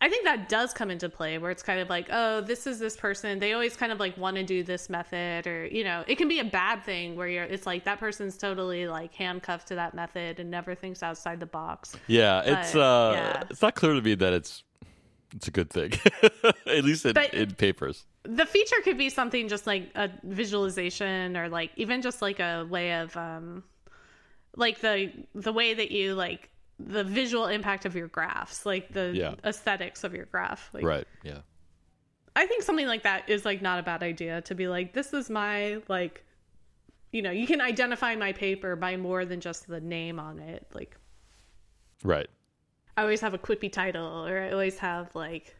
I 0.00 0.08
think 0.08 0.24
that 0.24 0.48
does 0.48 0.72
come 0.72 0.90
into 0.90 1.08
play 1.08 1.38
where 1.38 1.50
it's 1.50 1.62
kind 1.62 1.80
of 1.80 1.88
like, 1.88 2.08
oh, 2.10 2.40
this 2.40 2.66
is 2.66 2.78
this 2.78 2.96
person. 2.96 3.38
They 3.38 3.52
always 3.52 3.76
kind 3.76 3.92
of 3.92 4.00
like 4.00 4.16
want 4.16 4.36
to 4.36 4.42
do 4.42 4.62
this 4.62 4.90
method, 4.90 5.46
or 5.46 5.66
you 5.66 5.84
know, 5.84 6.04
it 6.06 6.16
can 6.16 6.28
be 6.28 6.40
a 6.40 6.44
bad 6.44 6.82
thing 6.82 7.14
where 7.14 7.28
you're. 7.28 7.44
It's 7.44 7.66
like 7.66 7.84
that 7.84 8.00
person's 8.00 8.36
totally 8.36 8.88
like 8.88 9.14
handcuffed 9.14 9.68
to 9.68 9.76
that 9.76 9.94
method 9.94 10.40
and 10.40 10.50
never 10.50 10.74
thinks 10.74 11.02
outside 11.04 11.38
the 11.38 11.46
box. 11.46 11.96
Yeah, 12.08 12.42
it's 12.44 12.74
uh, 12.74 13.12
yeah. 13.14 13.44
it's 13.48 13.62
not 13.62 13.76
clear 13.76 13.94
to 13.94 14.02
me 14.02 14.16
that 14.16 14.32
it's 14.32 14.64
it's 15.36 15.46
a 15.46 15.52
good 15.52 15.70
thing, 15.70 15.92
at 16.66 16.84
least 16.84 17.06
in, 17.06 17.14
But- 17.14 17.32
in 17.34 17.54
papers. 17.54 18.04
The 18.24 18.46
feature 18.46 18.76
could 18.84 18.96
be 18.98 19.08
something 19.10 19.48
just 19.48 19.66
like 19.66 19.90
a 19.96 20.08
visualization 20.22 21.36
or 21.36 21.48
like 21.48 21.70
even 21.76 22.02
just 22.02 22.22
like 22.22 22.38
a 22.40 22.64
way 22.70 23.00
of 23.00 23.16
um 23.16 23.64
like 24.56 24.80
the 24.80 25.10
the 25.34 25.52
way 25.52 25.74
that 25.74 25.90
you 25.90 26.14
like 26.14 26.48
the 26.78 27.02
visual 27.04 27.46
impact 27.46 27.84
of 27.84 27.94
your 27.96 28.08
graphs 28.08 28.64
like 28.66 28.92
the 28.92 29.12
Yeah. 29.14 29.34
aesthetics 29.44 30.04
of 30.04 30.14
your 30.14 30.26
graph 30.26 30.70
like 30.72 30.84
Right. 30.84 31.06
Yeah. 31.24 31.38
i 32.36 32.46
think 32.46 32.62
something 32.62 32.86
like 32.86 33.02
that 33.02 33.28
is 33.28 33.44
like 33.44 33.60
not 33.62 33.78
a 33.78 33.82
bad 33.82 34.02
idea 34.02 34.40
to 34.42 34.54
be 34.54 34.68
like 34.68 34.92
this 34.92 35.12
is 35.12 35.28
my 35.30 35.80
like 35.88 36.24
you 37.12 37.22
know 37.22 37.30
you 37.30 37.46
can 37.46 37.60
identify 37.60 38.14
my 38.16 38.32
paper 38.32 38.76
by 38.76 38.96
more 38.96 39.24
than 39.24 39.40
just 39.40 39.66
the 39.66 39.80
name 39.80 40.18
on 40.20 40.38
it 40.38 40.66
like 40.74 40.96
Right. 42.04 42.28
i 42.96 43.02
always 43.02 43.20
have 43.20 43.34
a 43.34 43.38
quippy 43.38 43.70
title 43.70 44.26
or 44.26 44.38
i 44.40 44.50
always 44.52 44.78
have 44.78 45.14
like 45.14 45.56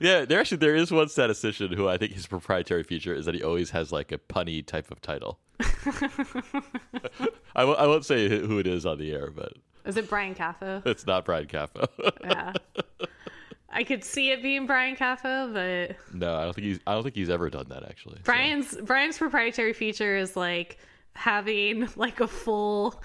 Yeah, 0.00 0.24
there 0.24 0.38
actually 0.38 0.58
there 0.58 0.76
is 0.76 0.90
one 0.92 1.08
statistician 1.08 1.72
who 1.72 1.88
I 1.88 1.96
think 1.98 2.12
his 2.12 2.26
proprietary 2.26 2.84
feature 2.84 3.12
is 3.14 3.24
that 3.26 3.34
he 3.34 3.42
always 3.42 3.70
has 3.70 3.90
like 3.90 4.12
a 4.12 4.18
punny 4.18 4.64
type 4.64 4.90
of 4.92 5.00
title. 5.02 5.40
I 7.56 7.62
w- 7.62 7.76
I 7.78 7.86
won't 7.86 8.04
say 8.04 8.28
who 8.28 8.58
it 8.58 8.66
is 8.66 8.86
on 8.86 8.98
the 8.98 9.12
air, 9.12 9.30
but 9.30 9.54
is 9.84 9.96
it 9.96 10.08
brian 10.08 10.34
caffo 10.34 10.84
it's 10.86 11.06
not 11.06 11.24
Brian 11.24 11.46
Caffo. 11.46 11.86
yeah 12.22 12.52
i 13.70 13.82
could 13.84 14.04
see 14.04 14.30
it 14.30 14.42
being 14.42 14.66
brian 14.66 14.94
caffo 14.96 15.52
but 15.52 15.96
no, 16.14 16.34
I 16.36 16.44
don't 16.44 16.52
think 16.54 16.66
he's 16.66 16.80
I 16.86 16.92
don't 16.94 17.02
think 17.04 17.14
he's 17.14 17.30
ever 17.30 17.48
done 17.50 17.66
that 17.70 17.84
actually. 17.84 18.16
So- 18.18 18.22
Brian's 18.24 18.76
Brian's 18.82 19.18
proprietary 19.18 19.72
feature 19.72 20.16
is 20.16 20.36
like 20.36 20.78
having 21.14 21.88
like 21.96 22.20
a 22.20 22.28
full 22.28 23.02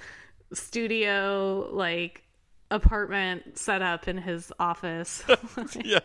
studio 0.53 1.69
like 1.71 2.23
apartment 2.71 3.57
set 3.57 3.81
up 3.81 4.07
in 4.07 4.17
his 4.17 4.51
office. 4.59 5.23
yeah. 5.83 5.99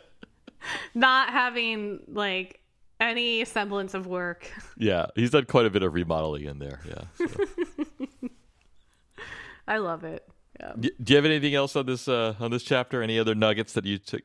Not 0.95 1.31
having 1.31 2.01
like 2.09 2.61
any 3.01 3.45
semblance 3.45 3.95
of 3.95 4.07
work. 4.07 4.51
Yeah, 4.77 5.07
he's 5.15 5.31
done 5.31 5.45
quite 5.45 5.67
a 5.67 5.71
bit 5.71 5.83
of 5.83 5.95
remodeling 5.95 6.45
in 6.45 6.59
there. 6.59 6.81
Yeah. 6.87 7.05
so. 7.15 7.27
I 9.69 9.79
love 9.79 10.05
it. 10.05 10.27
Yeah. 10.59 10.73
D- 10.79 10.93
Do 11.03 11.13
you 11.13 11.17
have 11.17 11.25
anything 11.25 11.55
else 11.55 11.77
on 11.77 11.87
this 11.87 12.09
uh, 12.09 12.35
on 12.41 12.51
this 12.51 12.63
chapter? 12.63 13.03
Any 13.03 13.19
other 13.19 13.35
nuggets 13.35 13.75
that 13.75 13.85
you 13.85 13.99
took 13.99 14.23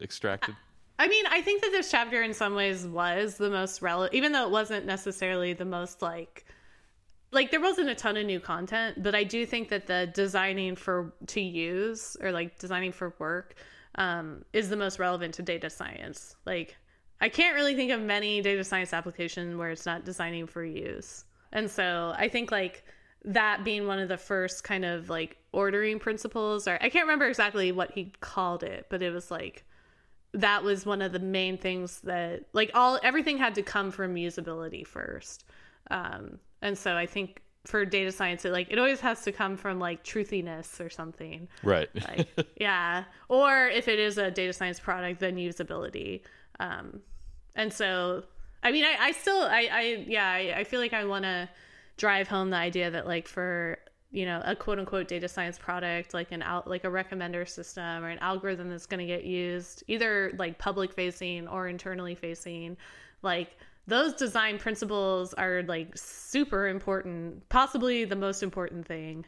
extracted? 0.00 0.54
I 0.98 1.08
mean, 1.08 1.24
I 1.28 1.40
think 1.42 1.62
that 1.62 1.70
this 1.72 1.90
chapter 1.90 2.22
in 2.22 2.32
some 2.34 2.54
ways 2.54 2.86
was 2.86 3.36
the 3.36 3.50
most 3.50 3.82
relevant, 3.82 4.14
even 4.14 4.30
though 4.32 4.44
it 4.44 4.50
wasn't 4.50 4.86
necessarily 4.86 5.52
the 5.52 5.64
most 5.64 6.00
like, 6.02 6.44
like 7.32 7.50
there 7.50 7.60
wasn't 7.60 7.88
a 7.88 7.94
ton 7.94 8.16
of 8.16 8.26
new 8.26 8.38
content, 8.38 9.02
but 9.02 9.14
I 9.14 9.24
do 9.24 9.44
think 9.44 9.68
that 9.70 9.86
the 9.86 10.10
designing 10.14 10.76
for 10.76 11.12
to 11.28 11.40
use 11.40 12.16
or 12.20 12.30
like 12.30 12.58
designing 12.58 12.92
for 12.92 13.14
work 13.18 13.56
um, 13.96 14.44
is 14.52 14.68
the 14.68 14.76
most 14.76 14.98
relevant 14.98 15.34
to 15.34 15.42
data 15.42 15.70
science. 15.70 16.36
Like, 16.46 16.76
I 17.20 17.28
can't 17.28 17.54
really 17.54 17.74
think 17.74 17.92
of 17.92 18.00
many 18.00 18.40
data 18.40 18.64
science 18.64 18.92
application 18.92 19.58
where 19.58 19.70
it's 19.70 19.86
not 19.86 20.04
designing 20.04 20.46
for 20.46 20.64
use, 20.64 21.24
and 21.52 21.70
so 21.70 22.14
I 22.16 22.28
think 22.28 22.50
like 22.50 22.84
that 23.24 23.62
being 23.62 23.86
one 23.86 24.00
of 24.00 24.08
the 24.08 24.16
first 24.16 24.64
kind 24.64 24.84
of 24.84 25.08
like 25.08 25.38
ordering 25.52 25.98
principles, 25.98 26.66
or 26.66 26.78
I 26.80 26.88
can't 26.88 27.04
remember 27.04 27.26
exactly 27.26 27.70
what 27.70 27.92
he 27.92 28.12
called 28.20 28.64
it, 28.64 28.86
but 28.90 29.02
it 29.02 29.10
was 29.10 29.30
like 29.30 29.64
that 30.34 30.64
was 30.64 30.86
one 30.86 31.02
of 31.02 31.12
the 31.12 31.18
main 31.18 31.58
things 31.58 32.00
that 32.00 32.44
like 32.52 32.70
all 32.74 32.98
everything 33.02 33.36
had 33.36 33.54
to 33.54 33.62
come 33.62 33.90
from 33.90 34.14
usability 34.14 34.86
first 34.86 35.44
um 35.90 36.38
and 36.62 36.76
so 36.76 36.96
i 36.96 37.06
think 37.06 37.42
for 37.64 37.84
data 37.84 38.10
science 38.10 38.44
it 38.44 38.50
like 38.50 38.66
it 38.70 38.78
always 38.78 39.00
has 39.00 39.22
to 39.22 39.30
come 39.30 39.56
from 39.56 39.78
like 39.78 40.02
truthiness 40.04 40.80
or 40.80 40.90
something. 40.90 41.48
Right. 41.62 41.88
like 41.94 42.28
yeah. 42.60 43.04
Or 43.28 43.68
if 43.68 43.88
it 43.88 43.98
is 43.98 44.18
a 44.18 44.30
data 44.30 44.52
science 44.52 44.80
product 44.80 45.20
then 45.20 45.36
usability. 45.36 46.22
Um 46.58 47.00
and 47.54 47.72
so 47.72 48.24
i 48.62 48.72
mean 48.72 48.84
i, 48.84 48.96
I 48.98 49.12
still 49.12 49.42
i 49.42 49.68
i 49.70 50.04
yeah 50.06 50.28
i, 50.28 50.54
I 50.58 50.64
feel 50.64 50.80
like 50.80 50.92
i 50.92 51.04
want 51.04 51.24
to 51.24 51.48
drive 51.96 52.28
home 52.28 52.50
the 52.50 52.56
idea 52.56 52.90
that 52.90 53.06
like 53.06 53.28
for 53.28 53.78
you 54.10 54.26
know 54.26 54.42
a 54.44 54.54
quote 54.54 54.78
unquote 54.78 55.08
data 55.08 55.28
science 55.28 55.58
product 55.58 56.14
like 56.14 56.32
an 56.32 56.42
out 56.42 56.68
like 56.68 56.84
a 56.84 56.88
recommender 56.88 57.48
system 57.48 58.04
or 58.04 58.08
an 58.08 58.18
algorithm 58.18 58.68
that's 58.70 58.86
going 58.86 59.00
to 59.00 59.06
get 59.06 59.24
used 59.24 59.82
either 59.88 60.32
like 60.38 60.58
public 60.58 60.92
facing 60.92 61.48
or 61.48 61.68
internally 61.68 62.14
facing 62.14 62.76
like 63.22 63.56
those 63.86 64.12
design 64.14 64.58
principles 64.58 65.34
are 65.34 65.62
like 65.64 65.90
super 65.96 66.68
important 66.68 67.48
possibly 67.48 68.04
the 68.04 68.16
most 68.16 68.42
important 68.42 68.86
thing 68.86 69.24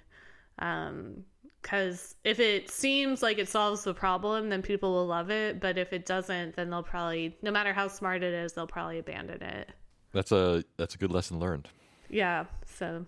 um 0.61 1.24
because 1.61 2.14
if 2.24 2.38
it 2.38 2.70
seems 2.70 3.22
like 3.22 3.38
it 3.38 3.48
solves 3.48 3.84
the 3.84 3.94
problem 3.94 4.48
then 4.50 4.62
people 4.62 4.92
will 4.92 5.07
love 5.07 5.30
it 5.30 5.61
but 5.61 5.76
if 5.78 5.92
it 5.92 6.07
doesn't 6.07 6.55
then 6.57 6.70
they'll 6.70 6.82
probably 6.82 7.36
no 7.42 7.50
matter 7.50 7.72
how 7.72 7.88
smart 7.88 8.22
it 8.22 8.32
is 8.34 8.52
they'll 8.52 8.66
probably 8.66 8.98
abandon 8.98 9.42
it 9.42 9.70
That's 10.12 10.30
a 10.32 10.62
that's 10.76 10.94
a 10.94 10.98
good 10.98 11.11
lesson 11.11 11.38
learned. 11.40 11.68
yeah 12.09 12.44
so 12.66 13.07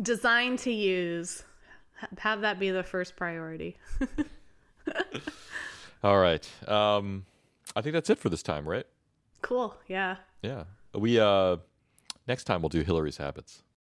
design 0.00 0.56
to 0.58 0.70
use 0.72 1.42
have 2.18 2.40
that 2.42 2.58
be 2.60 2.70
the 2.70 2.82
first 2.82 3.16
priority 3.16 3.76
All 6.02 6.18
right. 6.18 6.44
Um, 6.68 7.24
I 7.76 7.80
think 7.80 7.92
that's 7.92 8.10
it 8.10 8.18
for 8.18 8.28
this 8.28 8.42
time, 8.42 8.68
right? 8.68 8.84
cool 9.40 9.76
yeah 9.88 10.16
Yeah. 10.42 10.64
We 10.94 11.18
uh, 11.18 11.56
next 12.26 12.44
time 12.44 12.62
we'll 12.62 12.68
do 12.68 12.82
Hilary's 12.82 13.16
habits. 13.16 13.62